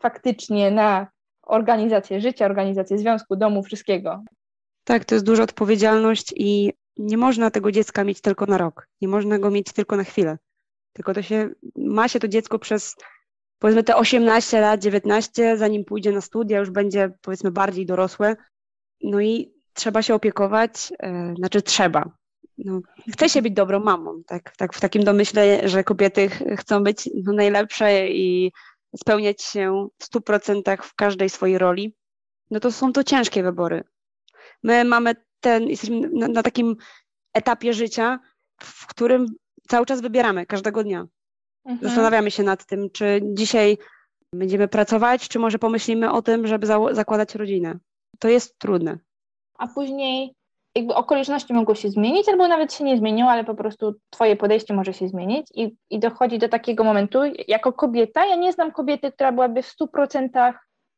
faktycznie 0.00 0.70
na 0.70 1.06
organizację 1.42 2.20
życia, 2.20 2.44
organizację 2.44 2.98
związku, 2.98 3.36
domu, 3.36 3.62
wszystkiego. 3.62 4.22
Tak, 4.84 5.04
to 5.04 5.14
jest 5.14 5.26
duża 5.26 5.42
odpowiedzialność 5.42 6.32
i 6.36 6.72
nie 6.96 7.16
można 7.16 7.50
tego 7.50 7.72
dziecka 7.72 8.04
mieć 8.04 8.20
tylko 8.20 8.46
na 8.46 8.58
rok. 8.58 8.88
Nie 9.00 9.08
można 9.08 9.38
go 9.38 9.50
mieć 9.50 9.72
tylko 9.72 9.96
na 9.96 10.04
chwilę. 10.04 10.38
Tylko 10.92 11.14
to 11.14 11.22
się, 11.22 11.50
ma 11.76 12.08
się 12.08 12.20
to 12.20 12.28
dziecko 12.28 12.58
przez 12.58 12.96
powiedzmy 13.58 13.84
te 13.84 13.96
18 13.96 14.60
lat, 14.60 14.82
19, 14.82 15.56
zanim 15.56 15.84
pójdzie 15.84 16.12
na 16.12 16.20
studia, 16.20 16.58
już 16.58 16.70
będzie 16.70 17.12
powiedzmy 17.22 17.50
bardziej 17.50 17.86
dorosłe. 17.86 18.36
No 19.02 19.20
i 19.20 19.52
trzeba 19.72 20.02
się 20.02 20.14
opiekować, 20.14 20.92
e, 20.98 21.34
znaczy 21.36 21.62
trzeba. 21.62 22.10
No, 22.58 22.80
chce 23.12 23.28
się 23.28 23.42
być 23.42 23.54
dobrą 23.54 23.80
mamą, 23.80 24.22
tak, 24.26 24.56
tak 24.56 24.74
w 24.74 24.80
takim 24.80 25.04
domyśle, 25.04 25.68
że 25.68 25.84
kobiety 25.84 26.28
chcą 26.58 26.84
być 26.84 27.10
no, 27.24 27.32
najlepsze 27.32 28.08
i 28.08 28.52
spełniać 28.96 29.42
się 29.42 29.88
w 29.98 30.04
100% 30.04 30.82
w 30.82 30.94
każdej 30.94 31.30
swojej 31.30 31.58
roli, 31.58 31.96
no 32.50 32.60
to 32.60 32.72
są 32.72 32.92
to 32.92 33.04
ciężkie 33.04 33.42
wybory. 33.42 33.84
My 34.62 34.84
mamy 34.84 35.14
ten, 35.40 35.68
jesteśmy 35.68 36.10
na, 36.12 36.28
na 36.28 36.42
takim 36.42 36.76
etapie 37.32 37.72
życia, 37.72 38.18
w 38.62 38.86
którym 38.86 39.26
cały 39.68 39.86
czas 39.86 40.00
wybieramy, 40.00 40.46
każdego 40.46 40.84
dnia. 40.84 41.06
Mhm. 41.68 41.88
Zastanawiamy 41.88 42.30
się 42.30 42.42
nad 42.42 42.66
tym, 42.66 42.90
czy 42.90 43.20
dzisiaj 43.22 43.78
będziemy 44.34 44.68
pracować, 44.68 45.28
czy 45.28 45.38
może 45.38 45.58
pomyślimy 45.58 46.12
o 46.12 46.22
tym, 46.22 46.46
żeby 46.46 46.66
za 46.66 46.78
zakładać 46.92 47.34
rodzinę. 47.34 47.78
To 48.18 48.28
jest 48.28 48.58
trudne. 48.58 48.98
A 49.58 49.66
później 49.66 50.34
jakby 50.74 50.94
okoliczności 50.94 51.54
mogą 51.54 51.74
się 51.74 51.90
zmienić, 51.90 52.28
albo 52.28 52.48
nawet 52.48 52.74
się 52.74 52.84
nie 52.84 52.96
zmienią, 52.96 53.28
ale 53.30 53.44
po 53.44 53.54
prostu 53.54 53.94
twoje 54.10 54.36
podejście 54.36 54.74
może 54.74 54.92
się 54.92 55.08
zmienić 55.08 55.46
i, 55.54 55.76
i 55.90 55.98
dochodzi 55.98 56.38
do 56.38 56.48
takiego 56.48 56.84
momentu, 56.84 57.18
jako 57.48 57.72
kobieta, 57.72 58.26
ja 58.26 58.36
nie 58.36 58.52
znam 58.52 58.72
kobiety, 58.72 59.12
która 59.12 59.32
byłaby 59.32 59.62
w 59.62 59.74
100% 59.76 60.52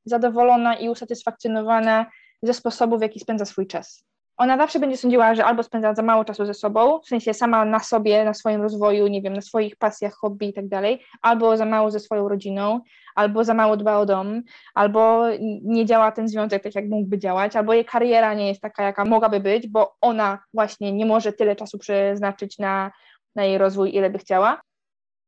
zadowolona 0.04 0.74
i 0.74 0.88
usatysfakcjonowana 0.88 2.06
ze 2.42 2.54
sposobu, 2.54 2.98
w 2.98 3.02
jaki 3.02 3.20
spędza 3.20 3.44
swój 3.44 3.66
czas 3.66 4.09
ona 4.40 4.56
zawsze 4.56 4.78
będzie 4.78 4.96
sądziła, 4.96 5.34
że 5.34 5.44
albo 5.44 5.62
spędza 5.62 5.94
za 5.94 6.02
mało 6.02 6.24
czasu 6.24 6.46
ze 6.46 6.54
sobą, 6.54 7.00
w 7.00 7.06
sensie 7.06 7.34
sama 7.34 7.64
na 7.64 7.80
sobie, 7.80 8.24
na 8.24 8.34
swoim 8.34 8.62
rozwoju, 8.62 9.06
nie 9.06 9.22
wiem, 9.22 9.32
na 9.32 9.40
swoich 9.40 9.76
pasjach, 9.76 10.14
hobby 10.14 10.48
i 10.48 10.52
tak 10.52 10.68
dalej, 10.68 11.02
albo 11.22 11.56
za 11.56 11.64
mało 11.64 11.90
ze 11.90 12.00
swoją 12.00 12.28
rodziną, 12.28 12.80
albo 13.14 13.44
za 13.44 13.54
mało 13.54 13.76
dba 13.76 13.98
o 13.98 14.06
dom, 14.06 14.42
albo 14.74 15.24
nie 15.62 15.86
działa 15.86 16.12
ten 16.12 16.28
związek 16.28 16.62
tak, 16.62 16.74
jak 16.74 16.88
mógłby 16.88 17.18
działać, 17.18 17.56
albo 17.56 17.74
jej 17.74 17.84
kariera 17.84 18.34
nie 18.34 18.48
jest 18.48 18.60
taka, 18.60 18.82
jaka 18.82 19.04
mogłaby 19.04 19.40
być, 19.40 19.68
bo 19.68 19.96
ona 20.00 20.38
właśnie 20.54 20.92
nie 20.92 21.06
może 21.06 21.32
tyle 21.32 21.56
czasu 21.56 21.78
przeznaczyć 21.78 22.58
na, 22.58 22.92
na 23.34 23.44
jej 23.44 23.58
rozwój, 23.58 23.94
ile 23.94 24.10
by 24.10 24.18
chciała. 24.18 24.60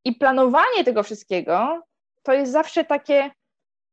I 0.04 0.12
planowanie 0.12 0.84
tego 0.84 1.02
wszystkiego 1.02 1.82
to 2.22 2.32
jest 2.32 2.52
zawsze 2.52 2.84
takie, 2.84 3.30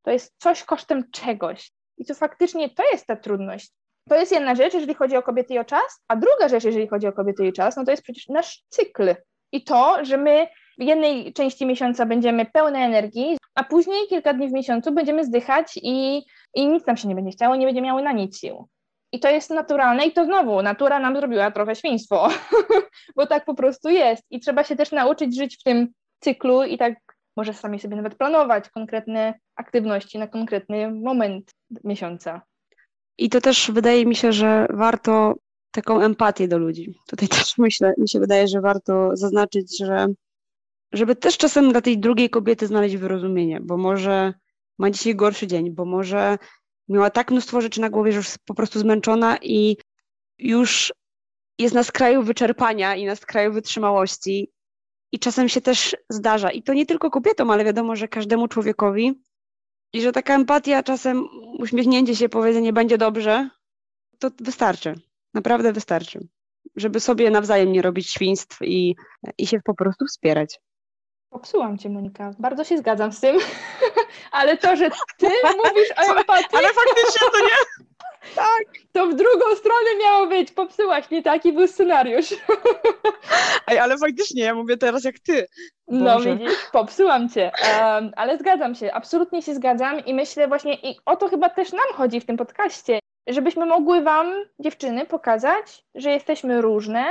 to 0.04 0.12
jest 0.12 0.34
coś 0.38 0.64
kosztem 0.64 1.12
czegoś. 1.12 1.72
I 1.98 2.06
to 2.06 2.16
faktycznie 2.16 2.70
to 2.70 2.84
jest 2.92 3.08
ta 3.08 3.16
trudność. 3.16 3.79
To 4.10 4.16
jest 4.16 4.32
jedna 4.32 4.56
rzecz, 4.56 4.74
jeżeli 4.74 4.94
chodzi 4.94 5.18
o 5.18 5.24
kobiety 5.24 5.54
i 5.54 5.60
o 5.60 5.66
czas, 5.66 6.04
a 6.08 6.16
druga 6.16 6.48
rzecz, 6.50 6.64
jeżeli 6.64 6.88
chodzi 6.88 7.08
o 7.08 7.14
kobiety 7.14 7.48
i 7.48 7.54
czas, 7.54 7.78
no 7.78 7.86
to 7.86 7.92
jest 7.92 8.04
przecież 8.04 8.28
nasz 8.28 8.64
cykl. 8.70 9.16
I 9.52 9.64
to, 9.64 10.06
że 10.06 10.18
my 10.18 10.48
w 10.78 10.84
jednej 10.84 11.34
części 11.34 11.66
miesiąca 11.66 12.06
będziemy 12.06 12.46
pełne 12.46 12.80
energii, 12.80 13.38
a 13.56 13.64
później 13.64 14.08
kilka 14.08 14.34
dni 14.34 14.50
w 14.50 14.52
miesiącu 14.52 14.92
będziemy 14.92 15.26
zdychać 15.26 15.80
i, 15.84 16.26
i 16.54 16.68
nic 16.68 16.86
nam 16.86 16.98
się 16.98 17.08
nie 17.08 17.16
będzie 17.16 17.32
chciało, 17.32 17.56
nie 17.56 17.66
będzie 17.66 17.82
miały 17.82 18.02
na 18.02 18.12
nic 18.12 18.40
sił. 18.40 18.68
I 19.12 19.20
to 19.20 19.30
jest 19.30 19.50
naturalne 19.50 20.06
i 20.06 20.12
to 20.12 20.26
znowu, 20.26 20.62
natura 20.62 21.00
nam 21.00 21.16
zrobiła 21.16 21.52
trochę 21.52 21.76
świństwo, 21.76 22.28
bo 23.16 23.28
tak 23.28 23.46
po 23.46 23.54
prostu 23.56 23.90
jest. 23.90 24.24
I 24.30 24.40
trzeba 24.40 24.64
się 24.64 24.76
też 24.76 24.92
nauczyć 24.92 25.36
żyć 25.36 25.58
w 25.58 25.64
tym 25.64 25.88
cyklu 26.20 26.64
i 26.64 26.78
tak 26.78 26.94
może 27.38 27.54
sami 27.54 27.80
sobie 27.80 27.96
nawet 27.96 28.16
planować 28.16 28.70
konkretne 28.70 29.34
aktywności 29.56 30.20
na 30.20 30.28
konkretny 30.28 30.92
moment 30.92 31.52
miesiąca. 31.84 32.42
I 33.20 33.30
to 33.30 33.42
też 33.42 33.72
wydaje 33.72 34.06
mi 34.06 34.16
się, 34.16 34.34
że 34.34 34.68
warto 34.70 35.36
taką 35.72 36.02
empatię 36.02 36.48
do 36.48 36.58
ludzi. 36.58 37.00
Tutaj 37.08 37.30
też 37.38 37.58
myślę, 37.58 37.94
mi 37.98 38.10
się 38.10 38.20
wydaje, 38.20 38.48
że 38.48 38.62
warto 38.62 39.10
zaznaczyć, 39.14 39.78
że 39.78 40.08
żeby 40.92 41.16
też 41.16 41.38
czasem 41.38 41.72
dla 41.72 41.82
tej 41.82 42.00
drugiej 42.00 42.30
kobiety 42.30 42.68
znaleźć 42.68 42.96
wyrozumienie, 42.96 43.60
bo 43.62 43.78
może 43.78 44.34
ma 44.78 44.92
dzisiaj 44.92 45.16
gorszy 45.16 45.48
dzień, 45.48 45.72
bo 45.72 45.86
może 45.86 46.38
miała 46.88 47.10
tak 47.10 47.32
mnóstwo 47.32 47.62
rzeczy 47.62 47.82
na 47.82 47.90
głowie, 47.90 48.12
że 48.12 48.18
już 48.18 48.26
jest 48.26 48.40
po 48.46 48.54
prostu 48.54 48.80
zmęczona 48.80 49.38
i 49.42 49.78
już 50.38 50.94
jest 51.60 51.76
na 51.76 51.84
skraju 51.84 52.24
wyczerpania 52.24 52.96
i 52.96 53.06
na 53.06 53.16
skraju 53.16 53.54
wytrzymałości. 53.54 54.52
I 55.12 55.20
czasem 55.20 55.50
się 55.50 55.62
też 55.62 55.96
zdarza, 56.10 56.52
i 56.52 56.64
to 56.64 56.74
nie 56.74 56.86
tylko 56.86 57.12
kobietom, 57.12 57.50
ale 57.50 57.66
wiadomo, 57.66 57.96
że 57.96 58.08
każdemu 58.08 58.48
człowiekowi 58.48 59.22
i 59.94 60.02
że 60.02 60.12
taka 60.12 60.36
empatia, 60.36 60.84
czasem 60.84 61.28
uśmiechnięcie 61.60 62.16
się, 62.16 62.30
powiedzenie 62.30 62.74
będzie 62.74 62.98
dobrze, 62.98 63.50
to 64.20 64.30
wystarczy. 64.40 64.96
Naprawdę 65.34 65.74
wystarczy. 65.74 66.28
Żeby 66.76 67.00
sobie 67.00 67.30
nawzajem 67.30 67.72
nie 67.72 67.82
robić 67.82 68.10
świństw 68.10 68.58
i, 68.62 68.96
i 69.38 69.48
się 69.48 69.60
po 69.66 69.74
prostu 69.74 70.06
wspierać. 70.06 70.60
Popsułam 71.30 71.78
cię, 71.78 71.90
Monika. 71.90 72.32
Bardzo 72.40 72.64
się 72.64 72.78
zgadzam 72.78 73.12
z 73.12 73.20
tym, 73.20 73.38
ale 74.32 74.58
to, 74.58 74.76
że 74.76 74.90
ty 75.18 75.28
mówisz 75.66 75.92
o 75.98 76.18
empatii... 76.18 76.56
Ale 76.58 76.68
faktycznie 76.68 77.28
to 77.32 77.40
nie... 77.40 77.86
Tak, 78.36 78.64
to 78.92 79.08
w 79.08 79.16
drugą 79.16 79.56
stronę 79.56 79.96
miało 80.04 80.28
być. 80.28 80.52
Popsułaś, 80.52 81.10
nie 81.10 81.24
taki 81.24 81.54
był 81.54 81.68
scenariusz. 81.68 82.36
Ej, 83.68 83.80
ale 83.80 83.98
faktycznie, 83.98 84.44
ja 84.44 84.56
mówię 84.56 84.78
teraz 84.78 85.04
jak 85.04 85.20
ty. 85.20 85.48
No 85.88 86.16
Boże. 86.16 86.30
No 86.30 86.38
widzisz, 86.38 86.70
popsułam 86.72 87.30
cię. 87.30 87.52
Um, 87.82 88.12
ale 88.16 88.38
zgadzam 88.38 88.76
się, 88.76 88.94
absolutnie 88.94 89.42
się 89.42 89.56
zgadzam 89.56 90.06
i 90.06 90.14
myślę 90.14 90.48
właśnie, 90.48 90.74
i 90.74 90.96
o 91.06 91.16
to 91.16 91.30
chyba 91.30 91.50
też 91.50 91.72
nam 91.72 91.94
chodzi 91.94 92.20
w 92.20 92.26
tym 92.26 92.38
podcaście, 92.38 93.00
żebyśmy 93.28 93.66
mogły 93.66 94.02
wam, 94.02 94.34
dziewczyny, 94.60 95.06
pokazać, 95.06 95.86
że 95.96 96.12
jesteśmy 96.12 96.62
różne. 96.62 97.06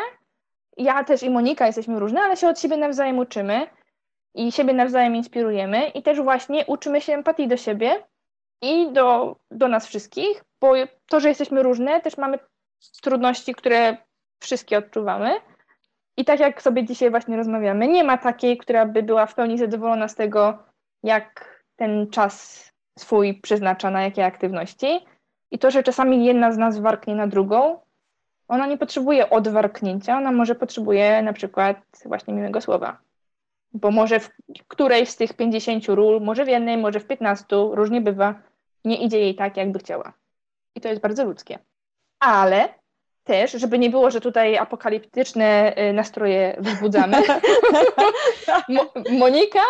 Ja 0.77 1.05
też 1.05 1.23
i 1.23 1.31
Monika 1.31 1.67
jesteśmy 1.67 1.99
różne, 1.99 2.21
ale 2.21 2.37
się 2.37 2.49
od 2.49 2.61
siebie 2.61 2.77
nawzajem 2.77 3.19
uczymy 3.19 3.67
i 4.35 4.53
siebie 4.53 4.73
nawzajem 4.73 5.17
inspirujemy 5.17 5.89
i 5.89 6.03
też 6.03 6.21
właśnie 6.21 6.65
uczymy 6.67 7.01
się 7.01 7.15
empatii 7.15 7.49
do 7.49 7.57
siebie 7.57 8.07
i 8.63 8.93
do, 8.93 9.37
do 9.51 9.69
nas 9.69 9.87
wszystkich, 9.87 10.45
bo 10.61 10.73
to, 11.07 11.21
że 11.21 11.29
jesteśmy 11.29 11.63
różne, 11.63 12.01
też 12.01 12.17
mamy 12.17 12.39
trudności, 13.03 13.55
które 13.55 13.97
wszystkie 14.41 14.79
odczuwamy. 14.79 15.31
I 16.17 16.25
tak 16.25 16.41
jak 16.41 16.63
sobie 16.63 16.85
dzisiaj 16.85 17.11
właśnie 17.11 17.37
rozmawiamy, 17.37 17.89
nie 17.89 18.05
ma 18.05 18.19
takiej, 18.19 18.59
która 18.59 18.87
by 18.87 19.03
była 19.03 19.27
w 19.27 19.35
pełni 19.35 19.59
zadowolona 19.59 20.09
z 20.09 20.15
tego, 20.15 20.59
jak 21.03 21.59
ten 21.77 22.11
czas 22.11 22.65
swój 22.99 23.41
przeznacza 23.41 23.91
na 23.91 24.03
jakie 24.03 24.25
aktywności. 24.25 25.07
I 25.51 25.59
to, 25.59 25.71
że 25.71 25.83
czasami 25.83 26.25
jedna 26.25 26.53
z 26.53 26.59
nas 26.59 26.79
warknie 26.79 27.15
na 27.15 27.27
drugą, 27.27 27.81
ona 28.49 28.67
nie 28.67 28.79
potrzebuje 28.79 29.31
odwarknięcia, 29.31 30.17
ona 30.17 30.33
może 30.33 30.55
potrzebuje 30.55 31.23
na 31.23 31.33
przykład 31.33 31.77
właśnie 32.05 32.35
miłego 32.35 32.61
słowa. 32.61 32.99
Bo 33.73 33.91
może 33.91 34.21
w 34.21 34.31
którejś 34.69 35.09
z 35.09 35.17
tych 35.17 35.33
50 35.33 35.89
ról, 35.89 36.21
może 36.21 36.45
w 36.45 36.49
jednej, 36.49 36.77
może 36.77 37.01
w 37.01 37.07
15, 37.07 37.47
różnie 37.51 38.01
bywa, 38.01 38.35
nie 38.85 39.05
idzie 39.05 39.19
jej 39.19 39.35
tak, 39.35 39.57
jakby 39.57 39.79
chciała. 39.79 40.13
I 40.79 40.81
to 40.81 40.89
jest 40.89 41.01
bardzo 41.01 41.25
ludzkie. 41.25 41.59
Ale 42.21 42.69
też, 43.25 43.53
żeby 43.53 43.79
nie 43.79 43.91
było, 43.91 44.11
że 44.11 44.21
tutaj 44.21 44.57
apokaliptyczne 44.57 45.75
y, 45.91 45.93
nastroje 45.93 46.57
wzbudzamy. 46.61 47.17
Mo 48.69 48.93
Monika, 49.19 49.63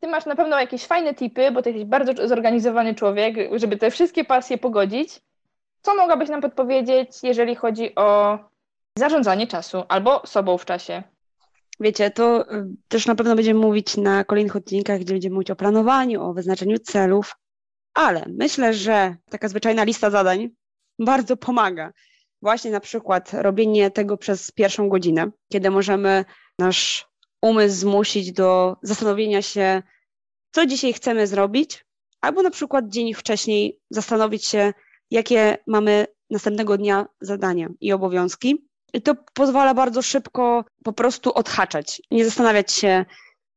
ty 0.00 0.08
masz 0.08 0.26
na 0.26 0.36
pewno 0.36 0.60
jakieś 0.60 0.86
fajne 0.86 1.14
tipy, 1.14 1.50
bo 1.50 1.62
ty 1.62 1.70
jesteś 1.70 1.88
bardzo 1.88 2.28
zorganizowany 2.28 2.94
człowiek, 2.94 3.34
żeby 3.52 3.76
te 3.76 3.90
wszystkie 3.90 4.24
pasje 4.24 4.58
pogodzić. 4.58 5.20
Co 5.82 5.94
mogłabyś 5.94 6.28
nam 6.28 6.40
podpowiedzieć, 6.40 7.08
jeżeli 7.22 7.54
chodzi 7.54 7.94
o 7.94 8.38
zarządzanie 8.98 9.46
czasu 9.46 9.84
albo 9.88 10.22
sobą 10.26 10.58
w 10.58 10.64
czasie? 10.64 11.02
Wiecie, 11.80 12.10
to 12.10 12.52
y, 12.52 12.66
też 12.88 13.06
na 13.06 13.14
pewno 13.14 13.34
będziemy 13.34 13.60
mówić 13.60 13.96
na 13.96 14.24
kolejnych 14.24 14.56
odcinkach, 14.56 15.00
gdzie 15.00 15.12
będziemy 15.12 15.34
mówić 15.34 15.50
o 15.50 15.56
planowaniu, 15.56 16.22
o 16.22 16.32
wyznaczeniu 16.32 16.78
celów, 16.78 17.36
ale 17.96 18.24
myślę, 18.28 18.74
że 18.74 19.16
taka 19.30 19.48
zwyczajna 19.48 19.84
lista 19.84 20.10
zadań 20.10 20.48
bardzo 20.98 21.36
pomaga. 21.36 21.92
Właśnie 22.42 22.70
na 22.70 22.80
przykład 22.80 23.32
robienie 23.32 23.90
tego 23.90 24.16
przez 24.16 24.50
pierwszą 24.50 24.88
godzinę, 24.88 25.30
kiedy 25.52 25.70
możemy 25.70 26.24
nasz 26.58 27.06
umysł 27.42 27.76
zmusić 27.76 28.32
do 28.32 28.76
zastanowienia 28.82 29.42
się, 29.42 29.82
co 30.54 30.66
dzisiaj 30.66 30.92
chcemy 30.92 31.26
zrobić, 31.26 31.84
albo 32.20 32.42
na 32.42 32.50
przykład 32.50 32.88
dzień 32.88 33.14
wcześniej 33.14 33.80
zastanowić 33.90 34.46
się, 34.46 34.72
jakie 35.10 35.58
mamy 35.66 36.06
następnego 36.30 36.78
dnia 36.78 37.06
zadania 37.20 37.68
i 37.80 37.92
obowiązki, 37.92 38.66
I 38.92 39.02
to 39.02 39.14
pozwala 39.34 39.74
bardzo 39.74 40.02
szybko 40.02 40.64
po 40.84 40.92
prostu 40.92 41.34
odhaczać. 41.34 42.02
Nie 42.10 42.24
zastanawiać 42.24 42.72
się, 42.72 43.04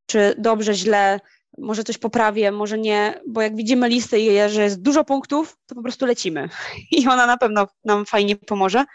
czy 0.05 0.35
dobrze, 0.37 0.73
źle, 0.73 1.19
może 1.57 1.83
coś 1.83 1.97
poprawię, 1.97 2.51
może 2.51 2.77
nie, 2.77 3.21
bo 3.27 3.41
jak 3.41 3.55
widzimy 3.55 3.89
listę 3.89 4.19
i 4.19 4.49
że 4.49 4.63
jest 4.63 4.81
dużo 4.81 5.03
punktów, 5.03 5.57
to 5.65 5.75
po 5.75 5.81
prostu 5.81 6.05
lecimy. 6.05 6.49
I 6.91 7.07
ona 7.07 7.25
na 7.25 7.37
pewno 7.37 7.67
nam 7.85 8.05
fajnie 8.05 8.35
pomoże. 8.35 8.85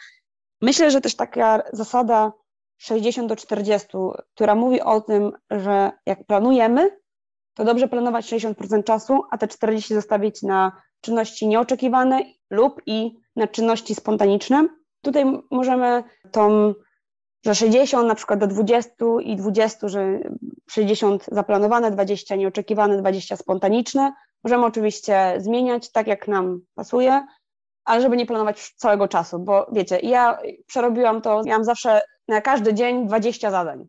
Myślę, 0.61 0.91
że 0.91 1.01
też 1.01 1.17
taka 1.17 1.63
zasada 1.73 2.33
60 2.79 3.29
do 3.29 3.37
40, 3.37 3.89
która 4.35 4.55
mówi 4.55 4.81
o 4.81 5.01
tym, 5.01 5.33
że 5.51 5.93
jak 6.07 6.27
planujemy, 6.27 6.91
to 7.55 7.65
dobrze 7.65 7.89
planować 7.89 8.33
60% 8.33 8.85
czasu, 8.85 9.23
a 9.31 9.39
te 9.39 9.49
40 9.49 9.95
zostawić 9.95 10.43
na 10.43 10.73
czynności 11.01 11.47
nieoczekiwane 11.47 12.23
lub 12.51 12.83
i 12.87 13.17
na 13.37 13.47
czynności 13.47 13.95
spontaniczne. 13.95 14.69
Tutaj 15.03 15.25
możemy 15.51 16.05
tą, 16.31 16.75
że 17.45 17.55
60 17.55 18.09
na 18.09 18.15
przykład 18.15 18.41
do 18.41 18.47
20 18.47 18.91
i 19.21 19.37
20, 19.37 19.89
że 19.89 20.21
60 20.71 21.27
zaplanowane, 21.33 21.91
20 21.91 22.37
nieoczekiwane, 22.37 22.99
20 22.99 23.37
spontaniczne. 23.37 24.13
Możemy 24.45 24.67
oczywiście 24.67 25.35
zmieniać 25.39 25.93
tak, 25.93 26.07
jak 26.07 26.29
nam 26.29 26.61
pasuje, 26.75 27.27
ale 27.85 28.03
żeby 28.03 28.17
nie 28.17 28.27
planować 28.27 28.75
całego 28.77 29.09
czasu, 29.09 29.39
bo 29.39 29.67
wiecie, 29.73 29.99
ja 30.03 30.39
przerobiłam 30.67 31.23
to, 31.23 31.43
miałam 31.45 31.65
zawsze 31.65 32.01
na 32.29 32.41
każdy 32.41 32.75
dzień 32.75 33.07
20 33.07 33.51
zadań. 33.51 33.87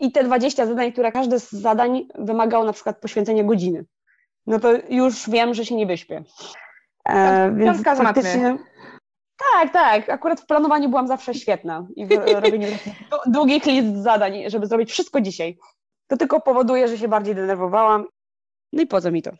I 0.00 0.12
te 0.12 0.24
20 0.24 0.66
zadań, 0.66 0.92
które 0.92 1.12
każde 1.12 1.40
z 1.40 1.52
zadań 1.52 2.08
wymagało 2.14 2.64
na 2.64 2.72
przykład 2.72 3.00
poświęcenia 3.00 3.44
godziny. 3.44 3.84
No 4.46 4.60
to 4.60 4.72
już 4.88 5.30
wiem, 5.30 5.54
że 5.54 5.64
się 5.64 5.76
nie 5.76 5.86
wyśpię. 5.86 6.24
E, 7.08 7.52
więc 7.56 7.82
faktycznie... 7.82 8.58
Tak, 9.36 9.72
tak. 9.72 10.08
Akurat 10.08 10.40
w 10.40 10.46
planowaniu 10.46 10.88
byłam 10.88 11.08
zawsze 11.08 11.34
świetna 11.34 11.86
i 11.96 12.06
w 12.06 12.10
robieniu 12.44 12.68
długich 13.26 13.66
list 13.66 14.02
zadań, 14.02 14.50
żeby 14.50 14.66
zrobić 14.66 14.90
wszystko 14.90 15.20
dzisiaj. 15.20 15.58
To 16.08 16.16
tylko 16.16 16.40
powoduje, 16.40 16.88
że 16.88 16.98
się 16.98 17.08
bardziej 17.08 17.34
denerwowałam. 17.34 18.06
No 18.72 18.82
i 18.82 18.86
po 18.86 19.00
co 19.00 19.10
mi 19.10 19.22
to? 19.22 19.30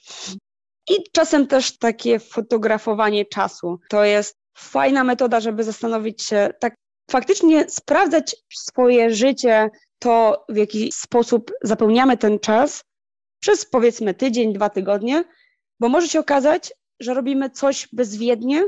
I 0.91 0.95
czasem 1.13 1.47
też 1.47 1.79
takie 1.79 2.19
fotografowanie 2.19 3.25
czasu. 3.25 3.79
To 3.89 4.05
jest 4.05 4.37
fajna 4.59 5.05
metoda, 5.05 5.41
żeby 5.41 5.65
zastanowić 5.65 6.23
się, 6.23 6.51
tak 6.61 6.75
faktycznie 7.11 7.69
sprawdzać 7.69 8.37
swoje 8.55 9.15
życie, 9.15 9.71
to 9.99 10.45
w 10.49 10.57
jaki 10.57 10.93
sposób 10.93 11.53
zapełniamy 11.63 12.17
ten 12.17 12.39
czas 12.39 12.85
przez 13.41 13.67
powiedzmy 13.67 14.15
tydzień, 14.15 14.53
dwa 14.53 14.71
tygodnie, 14.71 15.25
bo 15.81 15.89
może 15.89 16.09
się 16.09 16.21
okazać, 16.21 16.73
że 17.01 17.15
robimy 17.15 17.51
coś 17.51 17.89
bezwiednie, 17.93 18.65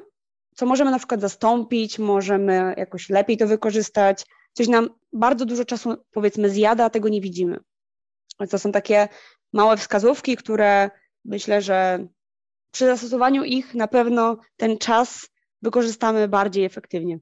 co 0.59 0.67
możemy 0.67 0.91
na 0.91 0.99
przykład 0.99 1.21
zastąpić, 1.21 1.99
możemy 1.99 2.75
jakoś 2.77 3.11
lepiej 3.11 3.37
to 3.37 3.47
wykorzystać, 3.47 4.27
coś 4.53 4.69
nam 4.69 4.89
bardzo 5.13 5.45
dużo 5.45 5.65
czasu 5.65 5.97
powiedzmy 6.11 6.51
zjada, 6.51 6.85
a 6.85 6.91
tego 6.91 7.09
nie 7.09 7.21
widzimy. 7.21 7.59
To 8.51 8.59
są 8.59 8.73
takie 8.73 9.09
małe 9.53 9.77
wskazówki, 9.77 10.37
które 10.37 10.91
myślę, 11.25 11.63
że 11.63 12.07
przy 12.71 12.87
zastosowaniu 12.87 13.45
ich 13.45 13.75
na 13.75 13.89
pewno 13.89 14.37
ten 14.57 14.79
czas 14.79 15.29
wykorzystamy 15.63 16.29
bardziej 16.29 16.65
efektywnie. 16.65 17.19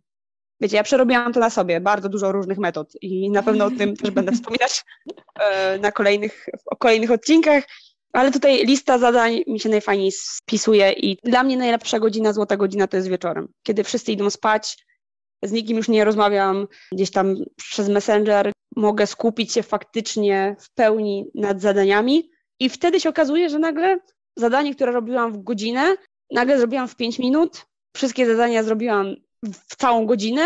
Wiecie, 0.61 0.77
ja 0.77 0.83
przerobiłam 0.83 1.33
to 1.33 1.41
na 1.41 1.51
sobie, 1.51 1.81
bardzo 1.81 2.09
dużo 2.09 2.33
różnych 2.33 2.59
metod 2.59 2.93
i 3.03 3.31
na 3.31 3.43
pewno 3.43 3.65
o 3.65 3.71
tym 3.71 3.97
też 3.97 4.11
będę 4.11 4.33
wspominać 4.33 4.85
e, 5.41 5.79
na 5.79 5.93
kolejnych, 5.93 6.47
o 6.67 6.77
kolejnych 6.77 7.11
odcinkach, 7.11 7.65
ale 8.13 8.33
tutaj 8.33 8.67
lista 8.67 8.99
zadań 8.99 9.43
mi 9.47 9.61
się 9.61 9.69
najfajniej 9.69 10.13
spisuje 10.13 10.93
i 10.93 11.17
dla 11.25 11.43
mnie 11.43 11.57
najlepsza 11.57 12.01
godzina, 12.01 12.33
złota 12.33 12.57
godzina 12.57 12.87
to 12.87 12.97
jest 12.97 13.09
wieczorem, 13.09 13.49
kiedy 13.63 13.85
wszyscy 13.85 14.13
idą 14.13 14.31
spać, 14.31 14.87
z 15.43 15.53
nikim 15.53 15.77
już 15.77 15.89
nie 15.89 16.05
rozmawiam, 16.05 16.69
gdzieś 16.93 17.11
tam 17.11 17.35
przez 17.57 17.89
Messenger 17.89 18.53
mogę 18.77 19.07
skupić 19.07 19.53
się 19.53 19.63
faktycznie 19.63 20.57
w 20.61 20.75
pełni 20.75 21.31
nad 21.35 21.61
zadaniami 21.61 22.31
i 22.61 22.69
wtedy 22.69 23.01
się 23.01 23.09
okazuje, 23.09 23.51
że 23.51 23.59
nagle 23.59 23.99
zadanie, 24.37 24.75
które 24.75 24.93
robiłam 24.93 25.33
w 25.33 25.43
godzinę, 25.43 25.97
nagle 26.31 26.59
zrobiłam 26.59 26.89
w 26.89 26.97
5 26.97 27.19
minut, 27.19 27.67
wszystkie 27.97 28.27
zadania 28.27 28.63
zrobiłam 28.63 29.15
w 29.43 29.77
całą 29.77 30.07
godzinę 30.07 30.43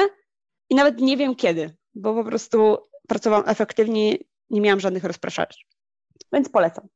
i 0.70 0.74
nawet 0.74 1.00
nie 1.00 1.16
wiem 1.16 1.36
kiedy, 1.36 1.76
bo 1.94 2.14
po 2.14 2.24
prostu 2.24 2.76
pracowałam 3.08 3.48
efektywnie, 3.48 4.16
nie 4.50 4.60
miałam 4.60 4.80
żadnych 4.80 5.04
rozpraszaczy. 5.04 5.58
Więc 6.32 6.48
polecam. 6.48 6.88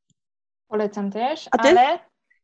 Polecam 0.67 1.11
też, 1.11 1.49
ale 1.51 1.99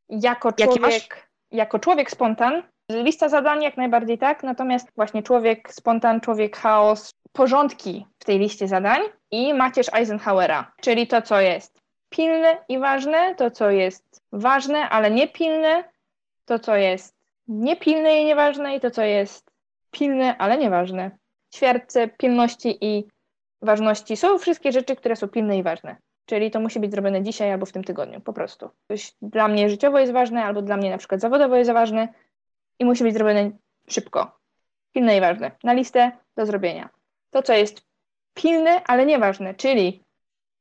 jako 0.10 0.52
człowiek, 0.52 1.30
jako 1.52 1.80
człowiek 1.80 2.12
spontan, 2.12 2.64
lista 2.90 3.30
zadań 3.30 3.64
jak 3.64 3.78
najbardziej 3.78 4.18
tak, 4.18 4.44
natomiast 4.44 4.88
właśnie 4.96 5.24
człowiek 5.24 5.74
spontan, 5.74 6.22
człowiek 6.22 6.58
chaos, 6.58 7.14
porządki 7.32 8.06
w 8.20 8.26
tej 8.26 8.40
liście 8.40 8.68
zadań 8.68 9.02
i 9.32 9.54
macierz 9.54 9.94
Eisenhowera, 9.94 10.72
czyli 10.82 11.08
to, 11.08 11.22
co 11.22 11.42
jest 11.42 11.82
pilne 12.10 12.58
i 12.70 12.80
ważne, 12.80 13.36
to, 13.36 13.52
co 13.52 13.70
jest 13.70 14.22
ważne, 14.32 14.90
ale 14.90 15.12
nie 15.12 15.28
pilne, 15.28 15.84
to, 16.46 16.60
co 16.60 16.76
jest 16.76 17.16
niepilne 17.48 18.22
i 18.22 18.26
nieważne 18.26 18.76
i 18.76 18.80
to, 18.80 18.92
co 18.92 19.02
jest 19.02 19.52
pilne, 19.92 20.38
ale 20.38 20.58
nieważne. 20.58 21.12
Ćwiartce 21.56 22.08
pilności 22.08 22.78
i 22.86 23.08
ważności 23.62 24.18
są 24.18 24.38
wszystkie 24.38 24.72
rzeczy, 24.72 24.96
które 24.96 25.16
są 25.16 25.28
pilne 25.28 25.58
i 25.58 25.64
ważne. 25.64 25.96
Czyli 26.32 26.52
to 26.52 26.60
musi 26.60 26.80
być 26.80 26.92
zrobione 26.92 27.24
dzisiaj 27.24 27.52
albo 27.52 27.66
w 27.66 27.72
tym 27.72 27.84
tygodniu, 27.84 28.22
po 28.22 28.34
prostu. 28.34 28.70
Coś 28.88 29.14
dla 29.22 29.48
mnie 29.48 29.70
życiowo 29.70 30.00
jest 30.00 30.12
ważne, 30.12 30.44
albo 30.44 30.62
dla 30.62 30.78
mnie 30.78 30.90
na 30.90 30.98
przykład 30.98 31.22
zawodowo 31.22 31.56
jest 31.56 31.72
ważne 31.72 32.08
i 32.80 32.86
musi 32.86 33.04
być 33.04 33.14
zrobione 33.14 33.52
szybko. 33.88 34.40
Pilne 34.94 35.18
i 35.18 35.22
ważne. 35.22 35.52
Na 35.64 35.74
listę 35.74 36.12
do 36.36 36.46
zrobienia. 36.46 36.90
To, 37.32 37.44
co 37.44 37.54
jest 37.54 37.82
pilne, 38.34 38.84
ale 38.84 39.06
nieważne, 39.06 39.54
czyli 39.54 40.04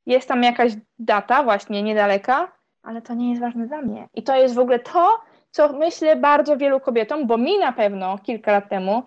jest 0.06 0.28
tam 0.28 0.42
jakaś 0.42 0.72
data 0.98 1.42
właśnie 1.42 1.82
niedaleka, 1.82 2.52
ale 2.82 3.02
to 3.02 3.14
nie 3.14 3.30
jest 3.30 3.40
ważne 3.40 3.66
dla 3.66 3.82
mnie. 3.82 4.08
I 4.14 4.22
to 4.22 4.36
jest 4.36 4.54
w 4.54 4.58
ogóle 4.58 4.78
to, 4.78 5.20
co 5.50 5.72
myślę 5.72 6.16
bardzo 6.16 6.56
wielu 6.56 6.80
kobietom, 6.80 7.26
bo 7.26 7.38
mi 7.38 7.58
na 7.58 7.72
pewno 7.72 8.18
kilka 8.18 8.52
lat 8.52 8.68
temu 8.68 9.02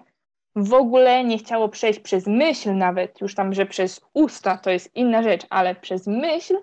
w 0.55 0.73
ogóle 0.73 1.23
nie 1.23 1.37
chciało 1.37 1.69
przejść 1.69 1.99
przez 1.99 2.27
myśl 2.27 2.75
nawet, 2.75 3.21
już 3.21 3.35
tam, 3.35 3.53
że 3.53 3.65
przez 3.65 4.01
usta 4.13 4.57
to 4.57 4.69
jest 4.69 4.95
inna 4.95 5.23
rzecz, 5.23 5.45
ale 5.49 5.75
przez 5.75 6.07
myśl, 6.07 6.57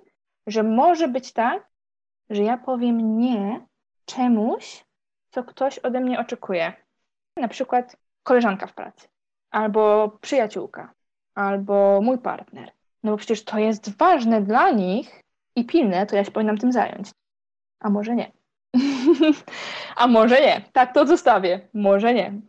że 0.46 0.62
może 0.62 1.09
być 1.09 1.33
tak, 1.33 1.68
że 2.31 2.42
ja 2.42 2.57
powiem 2.57 3.18
nie 3.18 3.66
czemuś, 4.05 4.85
co 5.31 5.44
ktoś 5.44 5.79
ode 5.79 6.00
mnie 6.00 6.20
oczekuje. 6.20 6.72
Na 7.37 7.48
przykład 7.48 7.96
koleżanka 8.22 8.66
w 8.66 8.74
pracy, 8.74 9.09
albo 9.50 10.09
przyjaciółka, 10.20 10.94
albo 11.35 12.00
mój 12.03 12.18
partner. 12.18 12.72
No 13.03 13.11
bo 13.11 13.16
przecież 13.16 13.44
to 13.44 13.59
jest 13.59 13.96
ważne 13.96 14.42
dla 14.42 14.70
nich 14.70 15.22
i 15.57 15.64
pilne, 15.64 16.07
to 16.07 16.16
ja 16.16 16.24
się 16.24 16.31
powinnam 16.31 16.59
tym 16.59 16.72
zająć. 16.72 17.11
A 17.81 17.90
może 17.90 18.14
nie. 18.14 18.33
A 19.96 20.07
może 20.07 20.40
nie. 20.40 20.62
Tak 20.72 20.94
to 20.94 21.07
zostawię. 21.07 21.68
Może 21.74 22.14
nie. 22.14 22.40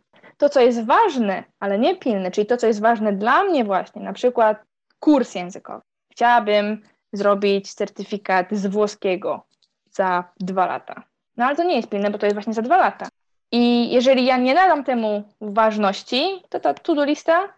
To, 0.42 0.48
co 0.48 0.60
jest 0.60 0.86
ważne, 0.86 1.44
ale 1.60 1.78
nie 1.78 1.96
pilne, 1.96 2.30
czyli 2.30 2.46
to, 2.46 2.56
co 2.56 2.66
jest 2.66 2.80
ważne 2.80 3.12
dla 3.12 3.44
mnie 3.44 3.64
właśnie, 3.64 4.02
na 4.02 4.12
przykład 4.12 4.62
kurs 5.00 5.34
językowy. 5.34 5.80
Chciałabym 6.12 6.82
zrobić 7.12 7.74
certyfikat 7.74 8.46
z 8.50 8.66
włoskiego 8.66 9.46
za 9.90 10.24
dwa 10.40 10.66
lata. 10.66 11.02
No 11.36 11.44
ale 11.44 11.56
to 11.56 11.64
nie 11.64 11.76
jest 11.76 11.88
pilne, 11.88 12.10
bo 12.10 12.18
to 12.18 12.26
jest 12.26 12.36
właśnie 12.36 12.54
za 12.54 12.62
dwa 12.62 12.76
lata. 12.76 13.08
I 13.52 13.92
jeżeli 13.92 14.24
ja 14.24 14.36
nie 14.36 14.54
nadam 14.54 14.84
temu 14.84 15.22
ważności, 15.40 16.42
to 16.48 16.60
ta 16.60 16.74
to-do 16.74 17.04
lista, 17.04 17.48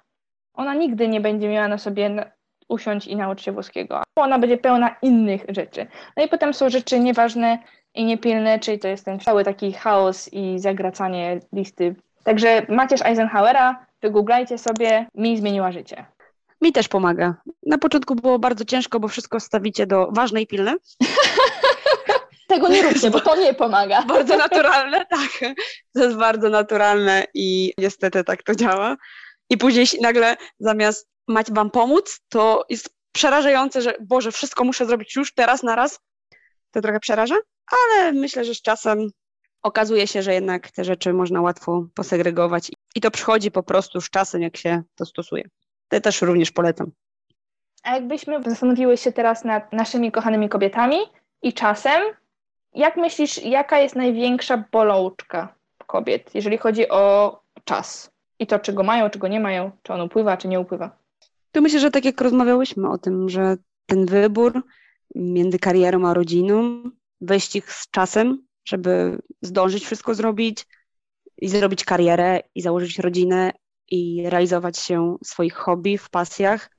ona 0.55 0.75
nigdy 0.75 1.09
nie 1.09 1.21
będzie 1.21 1.49
miała 1.49 1.69
na 1.69 1.79
sobie 1.79 2.33
usiąść 2.69 3.07
i 3.07 3.17
nauczyć 3.17 3.45
się 3.45 3.53
włoskiego. 3.53 4.03
Ona 4.17 4.39
będzie 4.39 4.59
pełna 4.59 4.97
innych 5.03 5.45
rzeczy. 5.49 5.87
No 6.17 6.25
i 6.25 6.29
potem 6.29 6.55
są 6.55 6.71
rzeczy 6.71 7.01
nieważne 7.01 7.59
i 7.95 8.05
niepilne, 8.05 8.59
czyli 8.59 8.79
to 8.79 8.89
jest 8.89 9.05
ten 9.05 9.21
cały 9.21 9.45
taki 9.45 9.73
chaos 9.73 10.33
i 10.33 10.59
zagracanie 10.59 11.41
listy. 11.53 11.95
Także 12.25 12.67
Macierz 12.69 13.03
Eisenhowera, 13.03 13.87
wygooglajcie 14.03 14.59
sobie, 14.59 15.07
mi 15.15 15.39
zmieniła 15.39 15.73
życie. 15.73 16.07
Mi 16.61 16.73
też 16.73 16.89
pomaga. 16.89 17.35
Na 17.67 17.79
początku 17.79 18.15
było 18.15 18.39
bardzo 18.39 18.65
ciężko, 18.65 19.01
bo 19.01 19.09
wszystko 19.09 19.41
stawicie 19.41 19.87
do 19.87 20.09
ważne 20.13 20.43
i 20.43 20.47
pilne. 20.47 20.75
Tego 22.49 22.69
nie 22.69 22.83
róbcie, 22.83 23.11
bo 23.11 23.21
to 23.21 23.37
nie 23.37 23.55
pomaga. 23.55 24.03
Bardzo 24.09 24.37
naturalne, 24.37 25.07
tak. 25.07 25.55
To 25.95 26.05
jest 26.05 26.17
bardzo 26.17 26.49
naturalne 26.49 27.25
i 27.35 27.73
niestety 27.79 28.25
tak 28.25 28.43
to 28.43 28.55
działa. 28.55 28.97
I 29.51 29.57
później 29.57 29.87
nagle 30.01 30.37
zamiast 30.59 31.09
mać 31.29 31.53
wam 31.53 31.71
pomóc, 31.71 32.21
to 32.29 32.65
jest 32.69 32.95
przerażające, 33.13 33.83
że 33.83 33.95
Boże, 34.01 34.33
wszystko 34.33 34.65
muszę 34.65 34.87
zrobić 34.87 35.17
już, 35.17 35.35
teraz, 35.35 35.63
naraz. 35.63 36.01
To 36.71 36.81
trochę 36.81 37.01
przeraża, 37.01 37.37
ale 37.73 38.13
myślę, 38.13 38.45
że 38.45 38.55
z 38.55 38.63
czasem 38.63 39.11
okazuje 39.65 40.07
się, 40.07 40.23
że 40.23 40.35
jednak 40.35 40.71
te 40.71 40.85
rzeczy 40.85 41.13
można 41.13 41.41
łatwo 41.41 41.87
posegregować 41.95 42.71
i 42.95 43.01
to 43.01 43.11
przychodzi 43.11 43.51
po 43.51 43.63
prostu 43.63 44.01
z 44.01 44.11
czasem, 44.11 44.43
jak 44.43 44.57
się 44.57 44.83
to 44.95 45.07
stosuje. 45.07 45.49
To 45.89 46.01
też 46.01 46.23
również 46.23 46.51
polecam. 46.51 46.91
A 47.83 47.95
jakbyśmy 47.95 48.43
zastanowiły 48.43 48.97
się 48.97 49.13
teraz 49.13 49.45
nad 49.45 49.73
naszymi 49.73 50.13
kochanymi 50.13 50.49
kobietami 50.49 50.97
i 51.43 51.53
czasem, 51.53 52.03
jak 52.75 52.97
myślisz, 52.97 53.43
jaka 53.43 53.79
jest 53.79 53.97
największa 53.97 54.65
bolączka 54.73 55.55
kobiet, 55.87 56.35
jeżeli 56.35 56.59
chodzi 56.59 56.89
o 56.89 57.41
czas? 57.65 58.15
i 58.39 58.47
to, 58.47 58.59
czego 58.59 58.83
mają, 58.83 59.11
czego 59.11 59.29
nie 59.29 59.41
mają, 59.41 59.71
czy 59.83 59.93
on 59.93 60.01
upływa, 60.01 60.37
czy 60.37 60.49
nie 60.49 60.61
upływa. 60.61 60.97
Tu 61.53 61.63
myślę, 61.63 61.81
że 61.81 61.91
tak 61.91 62.05
jak 62.05 62.21
rozmawiałyśmy 62.21 62.89
o 62.91 62.99
tym, 62.99 63.29
że 63.29 63.57
ten 63.87 64.07
wybór 64.07 64.63
między 65.15 65.59
karierą 65.59 66.09
a 66.09 66.15
rodziną, 66.15 66.83
wyścig 67.21 67.71
z 67.71 67.91
czasem, 67.91 68.47
żeby 68.65 69.19
zdążyć 69.43 69.85
wszystko 69.85 70.15
zrobić 70.15 70.67
i 71.39 71.49
zrobić 71.49 71.85
karierę 71.85 72.41
i 72.55 72.63
założyć 72.63 72.99
rodzinę 72.99 73.53
i 73.91 74.23
realizować 74.27 74.79
się 74.79 75.17
w 75.25 75.27
swoich 75.27 75.55
hobby, 75.55 75.99
w 75.99 76.11
pasjach 76.11 76.71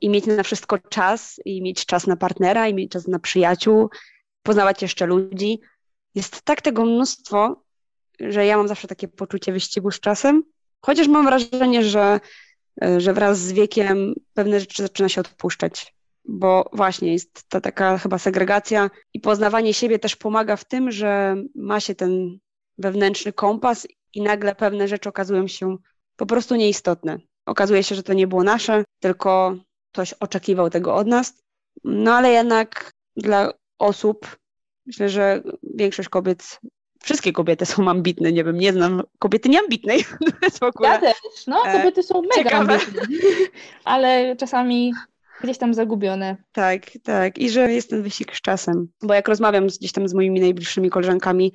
i 0.00 0.08
mieć 0.08 0.26
na 0.26 0.42
wszystko 0.42 0.78
czas 0.78 1.40
i 1.44 1.62
mieć 1.62 1.86
czas 1.86 2.06
na 2.06 2.16
partnera 2.16 2.68
i 2.68 2.74
mieć 2.74 2.90
czas 2.90 3.08
na 3.08 3.18
przyjaciół, 3.18 3.90
poznawać 4.42 4.82
jeszcze 4.82 5.06
ludzi. 5.06 5.60
Jest 6.14 6.42
tak 6.42 6.62
tego 6.62 6.84
mnóstwo, 6.84 7.62
że 8.20 8.46
ja 8.46 8.56
mam 8.56 8.68
zawsze 8.68 8.88
takie 8.88 9.08
poczucie 9.08 9.52
wyścigu 9.52 9.90
z 9.90 10.00
czasem, 10.00 10.42
chociaż 10.80 11.08
mam 11.08 11.26
wrażenie, 11.26 11.84
że, 11.84 12.20
że 12.98 13.12
wraz 13.12 13.38
z 13.38 13.52
wiekiem 13.52 14.14
pewne 14.34 14.60
rzeczy 14.60 14.82
zaczyna 14.82 15.08
się 15.08 15.20
odpuszczać, 15.20 15.95
bo 16.28 16.70
właśnie 16.72 17.12
jest 17.12 17.48
ta 17.48 17.60
taka 17.60 17.98
chyba 17.98 18.18
segregacja 18.18 18.90
i 19.14 19.20
poznawanie 19.20 19.74
siebie 19.74 19.98
też 19.98 20.16
pomaga 20.16 20.56
w 20.56 20.64
tym, 20.64 20.90
że 20.90 21.36
ma 21.54 21.80
się 21.80 21.94
ten 21.94 22.38
wewnętrzny 22.78 23.32
kompas 23.32 23.86
i 24.14 24.22
nagle 24.22 24.54
pewne 24.54 24.88
rzeczy 24.88 25.08
okazują 25.08 25.48
się 25.48 25.76
po 26.16 26.26
prostu 26.26 26.56
nieistotne. 26.56 27.18
Okazuje 27.46 27.82
się, 27.82 27.94
że 27.94 28.02
to 28.02 28.12
nie 28.12 28.26
było 28.26 28.42
nasze, 28.42 28.84
tylko 29.00 29.56
ktoś 29.92 30.12
oczekiwał 30.12 30.70
tego 30.70 30.94
od 30.94 31.06
nas. 31.06 31.34
No 31.84 32.14
ale 32.14 32.30
jednak 32.30 32.90
dla 33.16 33.52
osób, 33.78 34.36
myślę, 34.86 35.08
że 35.08 35.42
większość 35.74 36.08
kobiet, 36.08 36.60
wszystkie 37.02 37.32
kobiety 37.32 37.66
są 37.66 37.90
ambitne, 37.90 38.32
nie 38.32 38.44
wiem, 38.44 38.58
nie 38.58 38.72
znam 38.72 39.02
kobiety 39.18 39.48
nieambitnej. 39.48 40.04
Ja 40.82 40.98
też, 40.98 41.46
no 41.46 41.66
e, 41.66 41.78
kobiety 41.78 42.02
są 42.02 42.22
mega 42.22 42.34
ciekawe. 42.34 42.74
ambitne, 42.74 43.02
ale 43.84 44.36
czasami 44.36 44.92
gdzieś 45.46 45.58
tam 45.58 45.74
zagubione. 45.74 46.36
Tak, 46.52 46.82
tak. 47.02 47.38
I 47.38 47.50
że 47.50 47.72
jest 47.72 47.90
ten 47.90 48.02
wyścig 48.02 48.36
z 48.36 48.40
czasem. 48.40 48.88
Bo 49.02 49.14
jak 49.14 49.28
rozmawiam 49.28 49.70
z, 49.70 49.78
gdzieś 49.78 49.92
tam 49.92 50.08
z 50.08 50.14
moimi 50.14 50.40
najbliższymi 50.40 50.90
koleżankami, 50.90 51.52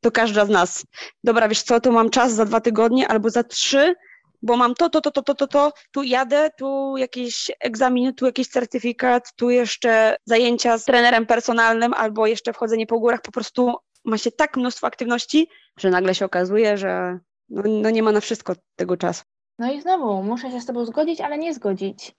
to 0.00 0.10
każda 0.10 0.46
z 0.46 0.48
nas, 0.48 0.84
dobra, 1.24 1.48
wiesz 1.48 1.62
co, 1.62 1.80
tu 1.80 1.92
mam 1.92 2.10
czas 2.10 2.32
za 2.32 2.44
dwa 2.44 2.60
tygodnie 2.60 3.08
albo 3.08 3.30
za 3.30 3.44
trzy, 3.44 3.94
bo 4.42 4.56
mam 4.56 4.74
to, 4.74 4.90
to, 4.90 5.00
to, 5.00 5.10
to, 5.10 5.22
to, 5.22 5.34
to, 5.34 5.46
to, 5.46 5.72
tu 5.92 6.02
jadę, 6.02 6.50
tu 6.58 6.96
jakieś 6.96 7.50
egzaminy, 7.60 8.12
tu 8.12 8.26
jakiś 8.26 8.48
certyfikat, 8.48 9.32
tu 9.36 9.50
jeszcze 9.50 10.16
zajęcia 10.24 10.78
z 10.78 10.84
trenerem 10.84 11.26
personalnym 11.26 11.94
albo 11.94 12.26
jeszcze 12.26 12.52
wchodzenie 12.52 12.86
po 12.86 13.00
górach, 13.00 13.22
po 13.22 13.32
prostu 13.32 13.74
ma 14.04 14.18
się 14.18 14.30
tak 14.30 14.56
mnóstwo 14.56 14.86
aktywności, 14.86 15.48
że 15.78 15.90
nagle 15.90 16.14
się 16.14 16.24
okazuje, 16.24 16.78
że 16.78 17.18
no, 17.48 17.62
no 17.66 17.90
nie 17.90 18.02
ma 18.02 18.12
na 18.12 18.20
wszystko 18.20 18.54
tego 18.76 18.96
czasu. 18.96 19.22
No 19.58 19.72
i 19.72 19.80
znowu, 19.80 20.22
muszę 20.22 20.50
się 20.50 20.60
z 20.60 20.66
Tobą 20.66 20.84
zgodzić, 20.84 21.20
ale 21.20 21.38
nie 21.38 21.54
zgodzić. 21.54 22.14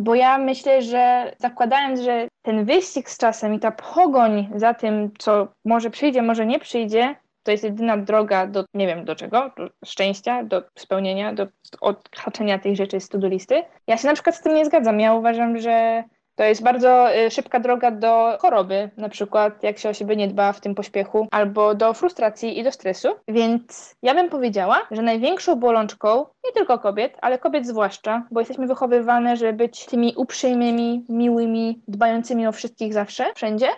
Bo 0.00 0.14
ja 0.14 0.38
myślę, 0.38 0.82
że 0.82 1.32
zakładając, 1.38 2.00
że 2.00 2.28
ten 2.42 2.64
wyścig 2.64 3.10
z 3.10 3.18
czasem 3.18 3.54
i 3.54 3.60
ta 3.60 3.70
pogoń 3.70 4.48
za 4.54 4.74
tym, 4.74 5.10
co 5.18 5.48
może 5.64 5.90
przyjdzie, 5.90 6.22
może 6.22 6.46
nie 6.46 6.58
przyjdzie, 6.58 7.16
to 7.42 7.50
jest 7.50 7.64
jedyna 7.64 7.96
droga 7.96 8.46
do, 8.46 8.64
nie 8.74 8.86
wiem 8.86 9.04
do 9.04 9.16
czego, 9.16 9.50
do 9.56 9.70
szczęścia, 9.84 10.44
do 10.44 10.62
spełnienia, 10.78 11.34
do 11.34 11.46
odhaczenia 11.80 12.58
tej 12.58 12.76
rzeczy 12.76 13.00
z 13.00 13.08
to 13.08 13.18
listy. 13.18 13.62
Ja 13.86 13.96
się 13.96 14.08
na 14.08 14.14
przykład 14.14 14.36
z 14.36 14.42
tym 14.42 14.54
nie 14.54 14.64
zgadzam. 14.64 15.00
Ja 15.00 15.14
uważam, 15.14 15.58
że 15.58 16.04
to 16.34 16.44
jest 16.44 16.62
bardzo 16.62 17.16
y, 17.16 17.30
szybka 17.30 17.60
droga 17.60 17.90
do 17.90 18.38
choroby, 18.40 18.90
na 18.96 19.08
przykład 19.08 19.62
jak 19.62 19.78
się 19.78 19.88
o 19.88 19.94
siebie 19.94 20.16
nie 20.16 20.28
dba 20.28 20.52
w 20.52 20.60
tym 20.60 20.74
pośpiechu, 20.74 21.28
albo 21.30 21.74
do 21.74 21.94
frustracji 21.94 22.58
i 22.58 22.64
do 22.64 22.72
stresu. 22.72 23.08
Więc 23.28 23.94
ja 24.02 24.14
bym 24.14 24.28
powiedziała, 24.28 24.86
że 24.90 25.02
największą 25.02 25.56
bolączką 25.56 26.26
nie 26.44 26.52
tylko 26.52 26.78
kobiet, 26.78 27.18
ale 27.20 27.38
kobiet 27.38 27.66
zwłaszcza, 27.66 28.26
bo 28.30 28.40
jesteśmy 28.40 28.66
wychowywane, 28.66 29.36
żeby 29.36 29.52
być 29.52 29.86
tymi 29.86 30.14
uprzejmymi, 30.16 31.04
miłymi, 31.08 31.82
dbającymi 31.88 32.46
o 32.46 32.52
wszystkich 32.52 32.92
zawsze, 32.92 33.32
wszędzie, 33.34 33.68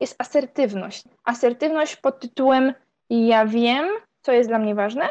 jest 0.00 0.14
asertywność. 0.18 1.04
Asertywność 1.24 1.96
pod 1.96 2.20
tytułem 2.20 2.74
ja 3.10 3.46
wiem, 3.46 3.86
co 4.22 4.32
jest 4.32 4.50
dla 4.50 4.58
mnie 4.58 4.74
ważne, 4.74 5.08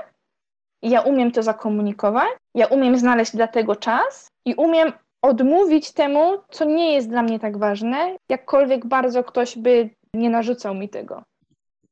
ja 0.82 1.02
umiem 1.02 1.32
to 1.32 1.44
zakomunikować, 1.44 2.30
ja 2.56 2.68
umiem 2.68 2.98
znaleźć 2.98 3.36
dla 3.36 3.48
tego 3.48 3.76
czas 3.76 4.28
i 4.46 4.56
umiem 4.56 4.92
odmówić 5.26 5.92
temu, 5.92 6.38
co 6.50 6.66
nie 6.66 6.94
jest 6.94 7.10
dla 7.10 7.24
mnie 7.24 7.40
tak 7.40 7.58
ważne, 7.58 8.18
jakkolwiek 8.30 8.86
bardzo 8.86 9.24
ktoś 9.24 9.58
by 9.58 9.90
nie 10.14 10.30
narzucał 10.30 10.76
mi 10.76 10.90
tego. 10.90 11.24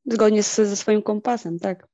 Zgodnie 0.06 0.42
z, 0.42 0.54
ze 0.54 0.76
swoim 0.76 1.02
kompasem, 1.02 1.58
tak. 1.58 1.86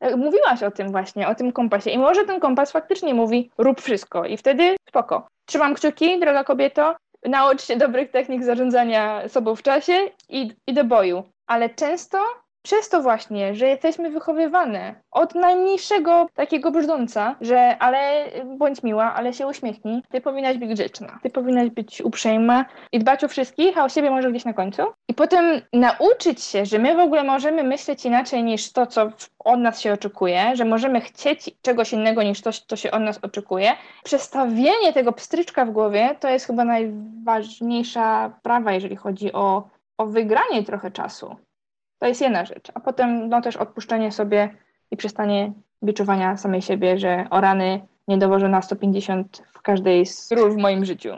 E, 0.00 0.16
mówiłaś 0.16 0.62
o 0.62 0.70
tym 0.70 0.90
właśnie, 0.90 1.28
o 1.28 1.34
tym 1.34 1.52
kompasie. 1.52 1.90
I 1.90 1.98
może 1.98 2.24
ten 2.24 2.40
kompas 2.40 2.72
faktycznie 2.72 3.14
mówi 3.14 3.50
rób 3.58 3.80
wszystko 3.80 4.24
i 4.24 4.36
wtedy 4.36 4.76
spoko. 4.88 5.26
Trzymam 5.46 5.74
kciuki, 5.74 6.20
droga 6.20 6.44
kobieto, 6.44 6.96
naucz 7.24 7.62
się 7.62 7.76
dobrych 7.76 8.10
technik 8.10 8.44
zarządzania 8.44 9.28
sobą 9.28 9.56
w 9.56 9.62
czasie 9.62 9.92
i, 10.28 10.52
i 10.66 10.74
do 10.74 10.84
boju. 10.84 11.22
Ale 11.46 11.70
często 11.70 12.18
przez 12.66 12.88
to 12.88 13.02
właśnie, 13.02 13.54
że 13.54 13.66
jesteśmy 13.66 14.10
wychowywane 14.10 14.94
od 15.10 15.34
najmniejszego 15.34 16.26
takiego 16.34 16.70
brzdąca, 16.70 17.36
że 17.40 17.78
ale 17.78 18.24
bądź 18.58 18.82
miła, 18.82 19.14
ale 19.14 19.32
się 19.32 19.46
uśmiechnij, 19.46 20.02
ty 20.10 20.20
powinnaś 20.20 20.58
być 20.58 20.74
grzeczna, 20.74 21.18
ty 21.22 21.30
powinnaś 21.30 21.70
być 21.70 22.02
uprzejma 22.02 22.64
i 22.92 22.98
dbać 22.98 23.24
o 23.24 23.28
wszystkich, 23.28 23.78
a 23.78 23.84
o 23.84 23.88
siebie 23.88 24.10
może 24.10 24.30
gdzieś 24.30 24.44
na 24.44 24.52
końcu. 24.52 24.82
I 25.08 25.14
potem 25.14 25.44
nauczyć 25.72 26.42
się, 26.42 26.66
że 26.66 26.78
my 26.78 26.94
w 26.94 26.98
ogóle 26.98 27.24
możemy 27.24 27.62
myśleć 27.62 28.04
inaczej 28.04 28.44
niż 28.44 28.72
to, 28.72 28.86
co 28.86 29.10
od 29.38 29.60
nas 29.60 29.80
się 29.80 29.92
oczekuje, 29.92 30.56
że 30.56 30.64
możemy 30.64 31.00
chcieć 31.00 31.50
czegoś 31.62 31.92
innego 31.92 32.22
niż 32.22 32.40
to, 32.40 32.50
co 32.52 32.76
się 32.76 32.90
od 32.90 33.02
nas 33.02 33.18
oczekuje. 33.22 33.72
Przestawienie 34.04 34.92
tego 34.92 35.12
pstryczka 35.12 35.64
w 35.64 35.70
głowie 35.70 36.16
to 36.20 36.28
jest 36.28 36.46
chyba 36.46 36.64
najważniejsza 36.64 38.30
prawa, 38.42 38.72
jeżeli 38.72 38.96
chodzi 38.96 39.32
o, 39.32 39.68
o 39.98 40.06
wygranie 40.06 40.62
trochę 40.62 40.90
czasu. 40.90 41.36
To 41.98 42.06
jest 42.06 42.20
jedna 42.20 42.44
rzecz. 42.44 42.68
A 42.74 42.80
potem 42.80 43.28
no, 43.28 43.40
też 43.40 43.56
odpuszczenie 43.56 44.12
sobie 44.12 44.56
i 44.90 44.96
przestanie 44.96 45.52
biczowania 45.84 46.36
samej 46.36 46.62
siebie, 46.62 46.98
że 46.98 47.26
o 47.30 47.40
rany 47.40 47.86
nie 48.08 48.18
dowożę 48.18 48.48
na 48.48 48.62
150 48.62 49.42
w 49.52 49.62
każdej 49.62 50.06
z 50.06 50.32
ról 50.32 50.52
w 50.52 50.56
moim 50.56 50.84
życiu. 50.84 51.10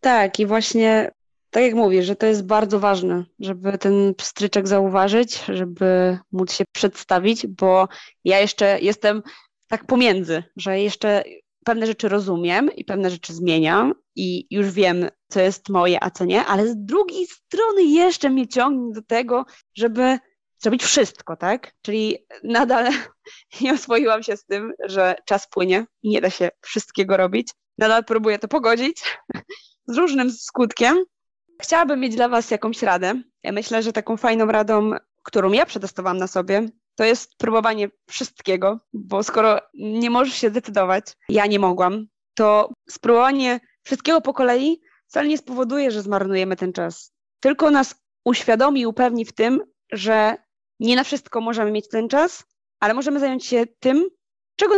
Tak, 0.00 0.40
i 0.40 0.46
właśnie 0.46 1.10
tak 1.50 1.62
jak 1.62 1.74
mówię, 1.74 2.02
że 2.02 2.16
to 2.16 2.26
jest 2.26 2.46
bardzo 2.46 2.80
ważne, 2.80 3.24
żeby 3.40 3.78
ten 3.78 4.14
pstryczek 4.14 4.68
zauważyć, 4.68 5.44
żeby 5.44 6.18
móc 6.32 6.52
się 6.52 6.64
przedstawić, 6.72 7.46
bo 7.46 7.88
ja 8.24 8.40
jeszcze 8.40 8.80
jestem 8.80 9.22
tak 9.68 9.84
pomiędzy, 9.86 10.42
że 10.56 10.80
jeszcze 10.80 11.24
pewne 11.64 11.86
rzeczy 11.86 12.08
rozumiem 12.08 12.70
i 12.76 12.84
pewne 12.84 13.10
rzeczy 13.10 13.34
zmieniam 13.34 13.94
i 14.16 14.46
już 14.50 14.70
wiem, 14.70 15.08
co 15.28 15.40
jest 15.40 15.68
moje, 15.68 16.04
a 16.04 16.10
co 16.10 16.24
nie, 16.24 16.44
ale 16.44 16.68
z 16.68 16.76
drugiej 16.76 17.26
strony 17.26 17.82
jeszcze 17.82 18.30
mnie 18.30 18.48
ciągnie 18.48 18.94
do 18.94 19.02
tego, 19.02 19.44
żeby 19.74 20.18
zrobić 20.58 20.84
wszystko, 20.84 21.36
tak? 21.36 21.72
Czyli 21.82 22.18
nadal 22.44 22.92
nie 23.60 23.72
oswoiłam 23.72 24.22
się 24.22 24.36
z 24.36 24.44
tym, 24.44 24.72
że 24.84 25.14
czas 25.24 25.48
płynie 25.48 25.86
i 26.02 26.08
nie 26.08 26.20
da 26.20 26.30
się 26.30 26.50
wszystkiego 26.60 27.16
robić. 27.16 27.48
Nadal 27.78 28.04
próbuję 28.04 28.38
to 28.38 28.48
pogodzić 28.48 29.02
z 29.88 29.96
różnym 29.96 30.30
skutkiem. 30.30 31.04
Chciałabym 31.62 32.00
mieć 32.00 32.16
dla 32.16 32.28
Was 32.28 32.50
jakąś 32.50 32.82
radę. 32.82 33.22
Ja 33.42 33.52
myślę, 33.52 33.82
że 33.82 33.92
taką 33.92 34.16
fajną 34.16 34.46
radą, 34.46 34.90
którą 35.22 35.52
ja 35.52 35.66
przetestowałam 35.66 36.18
na 36.18 36.26
sobie, 36.26 36.68
to 36.94 37.04
jest 37.04 37.36
próbowanie 37.36 37.88
wszystkiego, 38.08 38.80
bo 38.92 39.22
skoro 39.22 39.60
nie 39.74 40.10
możesz 40.10 40.34
się 40.34 40.50
zdecydować, 40.50 41.04
ja 41.28 41.46
nie 41.46 41.58
mogłam, 41.58 42.06
to 42.34 42.72
spróbowanie 42.88 43.60
wszystkiego 43.82 44.20
po 44.20 44.34
kolei 44.34 44.80
wcale 45.06 45.28
nie 45.28 45.38
spowoduje, 45.38 45.90
że 45.90 46.02
zmarnujemy 46.02 46.56
ten 46.56 46.72
czas. 46.72 47.12
Tylko 47.40 47.70
nas 47.70 47.94
uświadomi 48.24 48.80
i 48.80 48.86
upewni 48.86 49.24
w 49.24 49.32
tym, 49.32 49.60
że 49.92 50.36
nie 50.80 50.96
na 50.96 51.04
wszystko 51.04 51.40
możemy 51.40 51.70
mieć 51.70 51.88
ten 51.88 52.08
czas, 52.08 52.44
ale 52.80 52.94
możemy 52.94 53.20
zająć 53.20 53.46
się 53.46 53.66
tym, 53.80 54.08
czego 54.56 54.74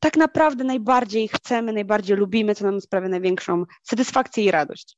tak 0.00 0.16
naprawdę 0.16 0.64
najbardziej 0.64 1.28
chcemy, 1.28 1.72
najbardziej 1.72 2.16
lubimy, 2.16 2.54
co 2.54 2.64
nam 2.64 2.80
sprawia 2.80 3.08
największą 3.08 3.64
satysfakcję 3.82 4.44
i 4.44 4.50
radość. 4.50 4.96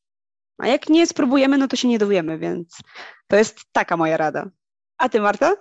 A 0.58 0.68
jak 0.68 0.88
nie 0.88 1.06
spróbujemy, 1.06 1.58
no 1.58 1.68
to 1.68 1.76
się 1.76 1.88
nie 1.88 1.98
dowiemy, 1.98 2.38
więc 2.38 2.78
to 3.26 3.36
jest 3.36 3.60
taka 3.72 3.96
moja 3.96 4.16
rada. 4.16 4.50
A 4.98 5.08
ty, 5.08 5.20
Marta? 5.20 5.56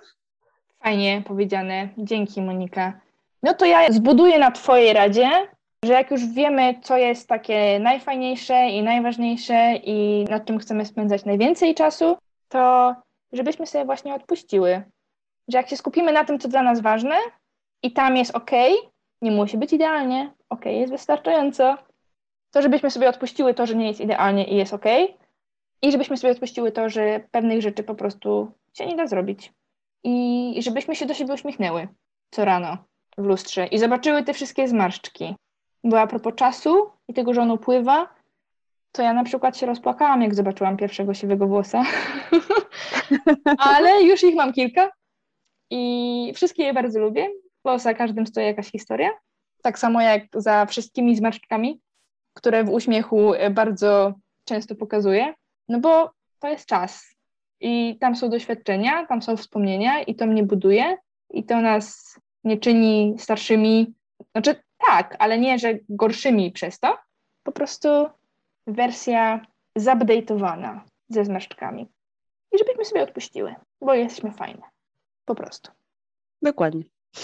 Fajnie 0.82 1.22
powiedziane. 1.26 1.88
Dzięki, 1.98 2.42
Monika. 2.42 3.00
No 3.42 3.54
to 3.54 3.66
ja 3.66 3.92
zbuduję 3.92 4.38
na 4.38 4.50
Twojej 4.50 4.92
radzie, 4.92 5.30
że 5.84 5.92
jak 5.92 6.10
już 6.10 6.26
wiemy, 6.26 6.74
co 6.82 6.96
jest 6.96 7.28
takie 7.28 7.80
najfajniejsze 7.80 8.68
i 8.68 8.82
najważniejsze 8.82 9.74
i 9.84 10.24
nad 10.30 10.44
czym 10.44 10.58
chcemy 10.58 10.84
spędzać 10.84 11.24
najwięcej 11.24 11.74
czasu, 11.74 12.16
to 12.48 12.94
żebyśmy 13.32 13.66
sobie 13.66 13.84
właśnie 13.84 14.14
odpuściły. 14.14 14.82
Że 15.48 15.58
jak 15.58 15.68
się 15.68 15.76
skupimy 15.76 16.12
na 16.12 16.24
tym, 16.24 16.38
co 16.38 16.48
dla 16.48 16.62
nas 16.62 16.80
ważne 16.80 17.16
i 17.82 17.92
tam 17.92 18.16
jest 18.16 18.36
ok, 18.36 18.50
nie 19.22 19.30
musi 19.30 19.58
być 19.58 19.72
idealnie, 19.72 20.32
ok 20.48 20.64
jest 20.64 20.92
wystarczająco, 20.92 21.78
to 22.50 22.62
żebyśmy 22.62 22.90
sobie 22.90 23.08
odpuściły 23.08 23.54
to, 23.54 23.66
że 23.66 23.74
nie 23.74 23.86
jest 23.86 24.00
idealnie 24.00 24.44
i 24.44 24.56
jest 24.56 24.74
ok, 24.74 24.84
i 25.82 25.92
żebyśmy 25.92 26.16
sobie 26.16 26.32
odpuściły 26.32 26.72
to, 26.72 26.88
że 26.88 27.20
pewnych 27.30 27.62
rzeczy 27.62 27.82
po 27.82 27.94
prostu 27.94 28.52
się 28.74 28.86
nie 28.86 28.96
da 28.96 29.06
zrobić 29.06 29.52
i 30.04 30.62
żebyśmy 30.62 30.96
się 30.96 31.06
do 31.06 31.14
siebie 31.14 31.34
uśmiechnęły 31.34 31.88
co 32.30 32.44
rano. 32.44 32.76
w 33.18 33.24
lustrze 33.24 33.66
i 33.66 33.78
zobaczyły 33.78 34.22
te 34.22 34.34
wszystkie 34.34 34.68
zmarszczki. 34.68 35.36
Bo 35.84 36.00
a 36.00 36.06
propos 36.06 36.34
czasu 36.34 36.90
i 37.08 37.14
tego, 37.14 37.34
że 37.34 37.42
on 37.42 37.50
upływa, 37.50 38.14
to 38.92 39.02
ja 39.02 39.12
na 39.12 39.24
przykład 39.24 39.56
się 39.56 39.66
rozpłakałam, 39.66 40.22
jak 40.22 40.34
zobaczyłam 40.34 40.76
pierwszego 40.76 41.14
siwego 41.14 41.46
włosa. 41.46 41.84
Ale 43.58 44.02
już 44.02 44.22
ich 44.22 44.34
mam 44.34 44.52
kilka 44.52 44.90
i 45.70 46.32
wszystkie 46.34 46.62
je 46.62 46.74
bardzo 46.74 47.00
lubię, 47.00 47.28
bo 47.64 47.78
za 47.78 47.94
każdym 47.94 48.26
stoi 48.26 48.44
jakaś 48.44 48.70
historia. 48.70 49.10
Tak 49.62 49.78
samo 49.78 50.00
jak 50.00 50.22
za 50.34 50.66
wszystkimi 50.66 51.16
zmarszczkami, 51.16 51.80
które 52.34 52.64
w 52.64 52.70
uśmiechu 52.70 53.32
bardzo 53.50 54.14
często 54.44 54.74
pokazuję, 54.74 55.34
no 55.68 55.80
bo 55.80 56.12
to 56.38 56.48
jest 56.48 56.66
czas. 56.66 57.14
I 57.62 57.98
tam 58.00 58.16
są 58.16 58.28
doświadczenia, 58.28 59.06
tam 59.06 59.22
są 59.22 59.36
wspomnienia 59.36 60.02
i 60.02 60.14
to 60.14 60.26
mnie 60.26 60.42
buduje 60.42 60.96
i 61.30 61.44
to 61.44 61.60
nas 61.60 62.18
nie 62.44 62.58
czyni 62.58 63.14
starszymi, 63.18 63.94
znaczy 64.32 64.62
tak, 64.86 65.16
ale 65.18 65.38
nie, 65.38 65.58
że 65.58 65.78
gorszymi 65.88 66.52
przez 66.52 66.78
to. 66.78 66.98
Po 67.42 67.52
prostu 67.52 67.88
wersja 68.66 69.46
zupdate'owana 69.78 70.80
ze 71.08 71.24
zmarszczkami. 71.24 71.88
I 72.52 72.58
żebyśmy 72.58 72.84
sobie 72.84 73.02
odpuściły, 73.02 73.54
bo 73.80 73.94
jesteśmy 73.94 74.32
fajne. 74.32 74.62
Po 75.24 75.34
prostu. 75.34 75.70
Dokładnie. 76.42 76.82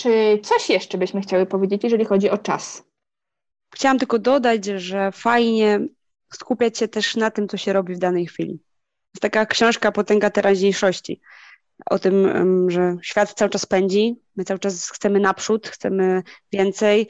Czy 0.00 0.40
coś 0.42 0.70
jeszcze 0.70 0.98
byśmy 0.98 1.20
chciały 1.20 1.46
powiedzieć, 1.46 1.84
jeżeli 1.84 2.04
chodzi 2.04 2.30
o 2.30 2.38
czas? 2.38 2.84
Chciałam 3.74 3.98
tylko 3.98 4.18
dodać, 4.18 4.64
że 4.64 5.12
fajnie 5.12 5.80
skupiać 6.32 6.78
się 6.78 6.88
też 6.88 7.16
na 7.16 7.30
tym, 7.30 7.48
co 7.48 7.56
się 7.56 7.72
robi 7.72 7.94
w 7.94 7.98
danej 7.98 8.26
chwili. 8.26 8.52
Jest 9.14 9.22
taka 9.22 9.46
książka 9.46 9.92
Potęga 9.92 10.30
teraźniejszości 10.30 11.20
o 11.90 11.98
tym, 11.98 12.70
że 12.70 12.96
świat 13.02 13.32
cały 13.34 13.50
czas 13.50 13.66
pędzi, 13.66 14.20
my 14.36 14.44
cały 14.44 14.60
czas 14.60 14.90
chcemy 14.90 15.20
naprzód, 15.20 15.68
chcemy 15.68 16.22
więcej. 16.52 17.08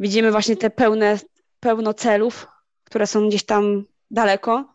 Widzimy 0.00 0.30
właśnie 0.30 0.56
te 0.56 0.70
pełne, 0.70 1.18
pełno 1.60 1.94
celów, 1.94 2.46
które 2.84 3.06
są 3.06 3.28
gdzieś 3.28 3.44
tam 3.44 3.84
daleko 4.10 4.74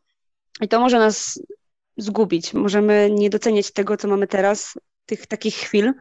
i 0.61 0.67
to 0.67 0.79
może 0.79 0.99
nas 0.99 1.39
zgubić. 1.97 2.53
Możemy 2.53 3.09
nie 3.11 3.29
doceniać 3.29 3.71
tego, 3.71 3.97
co 3.97 4.07
mamy 4.07 4.27
teraz, 4.27 4.73
tych 5.05 5.27
takich 5.27 5.55
chwil, 5.55 5.93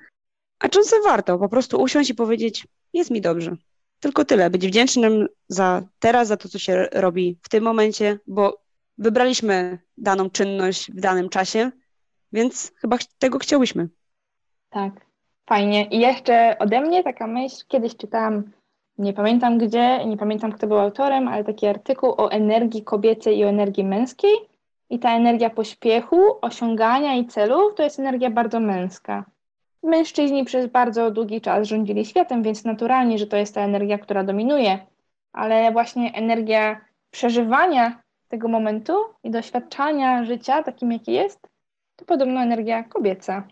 a 0.58 0.68
czasem 0.68 1.02
warto 1.02 1.38
po 1.38 1.48
prostu 1.48 1.82
usiąść 1.82 2.10
i 2.10 2.14
powiedzieć, 2.14 2.66
jest 2.92 3.10
mi 3.10 3.20
dobrze. 3.20 3.56
Tylko 4.04 4.24
tyle, 4.24 4.50
być 4.50 4.66
wdzięcznym 4.66 5.28
za 5.48 5.82
teraz, 5.98 6.28
za 6.28 6.36
to, 6.36 6.48
co 6.48 6.58
się 6.58 6.88
robi 6.92 7.38
w 7.42 7.48
tym 7.48 7.64
momencie, 7.64 8.18
bo 8.26 8.58
wybraliśmy 8.98 9.78
daną 9.98 10.30
czynność 10.30 10.90
w 10.90 11.00
danym 11.00 11.28
czasie, 11.28 11.70
więc 12.32 12.72
chyba 12.76 12.96
tego 13.18 13.38
chciałyśmy. 13.38 13.88
Tak, 14.70 14.92
fajnie. 15.46 15.84
I 15.84 15.98
jeszcze 15.98 16.56
ode 16.58 16.80
mnie 16.80 17.04
taka 17.04 17.26
myśl, 17.26 17.64
kiedyś 17.68 17.96
czytałam, 17.96 18.52
nie 18.98 19.12
pamiętam 19.12 19.58
gdzie, 19.58 20.04
nie 20.06 20.16
pamiętam 20.16 20.52
kto 20.52 20.66
był 20.66 20.78
autorem, 20.78 21.28
ale 21.28 21.44
taki 21.44 21.66
artykuł 21.66 22.10
o 22.10 22.30
energii 22.30 22.84
kobiecej 22.84 23.38
i 23.38 23.44
o 23.44 23.48
energii 23.48 23.84
męskiej. 23.84 24.34
I 24.90 24.98
ta 24.98 25.16
energia 25.16 25.50
pośpiechu, 25.50 26.20
osiągania 26.40 27.14
i 27.14 27.26
celów 27.26 27.74
to 27.74 27.82
jest 27.82 27.98
energia 27.98 28.30
bardzo 28.30 28.60
męska. 28.60 29.24
Mężczyźni 29.84 30.44
przez 30.44 30.66
bardzo 30.66 31.10
długi 31.10 31.40
czas 31.40 31.68
rządzili 31.68 32.04
światem, 32.04 32.42
więc 32.42 32.64
naturalnie, 32.64 33.18
że 33.18 33.26
to 33.26 33.36
jest 33.36 33.54
ta 33.54 33.60
energia, 33.60 33.98
która 33.98 34.24
dominuje. 34.24 34.78
Ale 35.32 35.72
właśnie 35.72 36.12
energia 36.14 36.80
przeżywania 37.10 38.02
tego 38.28 38.48
momentu 38.48 38.92
i 39.24 39.30
doświadczania 39.30 40.24
życia 40.24 40.62
takim, 40.62 40.92
jaki 40.92 41.12
jest, 41.12 41.48
to 41.96 42.04
podobno 42.04 42.40
energia 42.40 42.82
kobieca. 42.82 43.48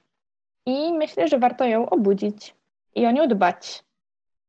I 0.66 0.92
myślę, 0.92 1.28
że 1.28 1.38
warto 1.38 1.64
ją 1.64 1.88
obudzić 1.88 2.54
i 2.94 3.06
o 3.06 3.10
nią 3.10 3.28
dbać, 3.28 3.84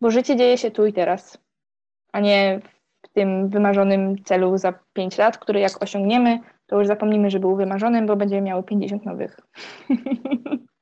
bo 0.01 0.11
życie 0.11 0.35
dzieje 0.35 0.57
się 0.57 0.71
tu 0.71 0.85
i 0.85 0.93
teraz, 0.93 1.37
a 2.11 2.19
nie 2.19 2.59
w 3.05 3.07
tym 3.07 3.49
wymarzonym 3.49 4.23
celu 4.23 4.57
za 4.57 4.73
5 4.93 5.17
lat, 5.17 5.37
który 5.37 5.59
jak 5.59 5.83
osiągniemy, 5.83 6.39
to 6.67 6.79
już 6.79 6.87
zapomnimy, 6.87 7.29
że 7.29 7.39
był 7.39 7.55
wymarzonym, 7.55 8.05
bo 8.05 8.15
będziemy 8.15 8.41
miały 8.41 8.63
50 8.63 9.05
nowych. 9.05 9.39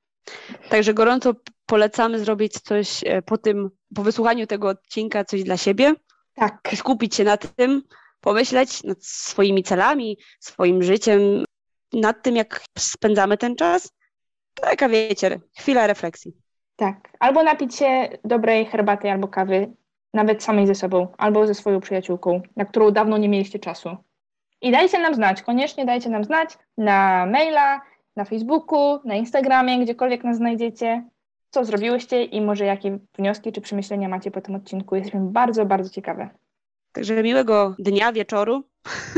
Także 0.69 0.93
gorąco 0.93 1.33
polecamy 1.65 2.19
zrobić 2.19 2.53
coś 2.53 3.03
e, 3.05 3.21
po 3.21 3.37
tym, 3.37 3.69
po 3.95 4.03
wysłuchaniu 4.03 4.47
tego 4.47 4.69
odcinka, 4.69 5.25
coś 5.25 5.43
dla 5.43 5.57
siebie. 5.57 5.93
Tak. 6.35 6.69
Skupić 6.75 7.15
się 7.15 7.23
na 7.23 7.37
tym, 7.37 7.81
pomyśleć 8.21 8.83
nad 8.83 9.05
swoimi 9.05 9.63
celami, 9.63 10.17
swoim 10.39 10.83
życiem, 10.83 11.43
nad 11.93 12.23
tym, 12.23 12.35
jak 12.35 12.61
spędzamy 12.79 13.37
ten 13.37 13.55
czas. 13.55 13.91
To 14.53 14.69
jaka 14.69 14.89
wiecie, 14.89 15.39
chwila 15.57 15.87
refleksji. 15.87 16.33
Tak. 16.75 17.09
Albo 17.19 17.43
napić 17.43 17.75
się 17.75 18.09
dobrej 18.25 18.65
herbaty 18.65 19.11
albo 19.11 19.27
kawy, 19.27 19.73
nawet 20.13 20.43
samej 20.43 20.67
ze 20.67 20.75
sobą, 20.75 21.07
albo 21.17 21.47
ze 21.47 21.53
swoją 21.53 21.79
przyjaciółką, 21.79 22.41
na 22.55 22.65
którą 22.65 22.91
dawno 22.91 23.17
nie 23.17 23.29
mieliście 23.29 23.59
czasu. 23.59 23.97
I 24.61 24.71
dajcie 24.71 24.99
nam 24.99 25.15
znać, 25.15 25.41
koniecznie 25.41 25.85
dajcie 25.85 26.09
nam 26.09 26.23
znać 26.23 26.57
na 26.77 27.25
maila, 27.25 27.81
na 28.15 28.25
Facebooku, 28.25 28.99
na 29.05 29.15
Instagramie, 29.15 29.79
gdziekolwiek 29.79 30.23
nas 30.23 30.37
znajdziecie, 30.37 31.03
co 31.49 31.65
zrobiłyście 31.65 32.23
i 32.23 32.41
może 32.41 32.65
jakie 32.65 32.99
wnioski 33.17 33.51
czy 33.51 33.61
przemyślenia 33.61 34.09
macie 34.09 34.31
po 34.31 34.41
tym 34.41 34.55
odcinku. 34.55 34.95
Jesteśmy 34.95 35.19
bardzo, 35.19 35.65
bardzo 35.65 35.89
ciekawe. 35.89 36.29
Także 36.91 37.23
miłego 37.23 37.75
dnia, 37.79 38.13
wieczoru 38.13 38.63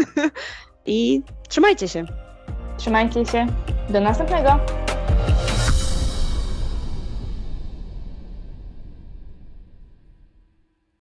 i 0.85 1.21
trzymajcie 1.49 1.87
się. 1.87 2.05
Trzymajcie 2.77 3.25
się. 3.25 3.47
Do 3.89 4.01
następnego. 4.01 4.59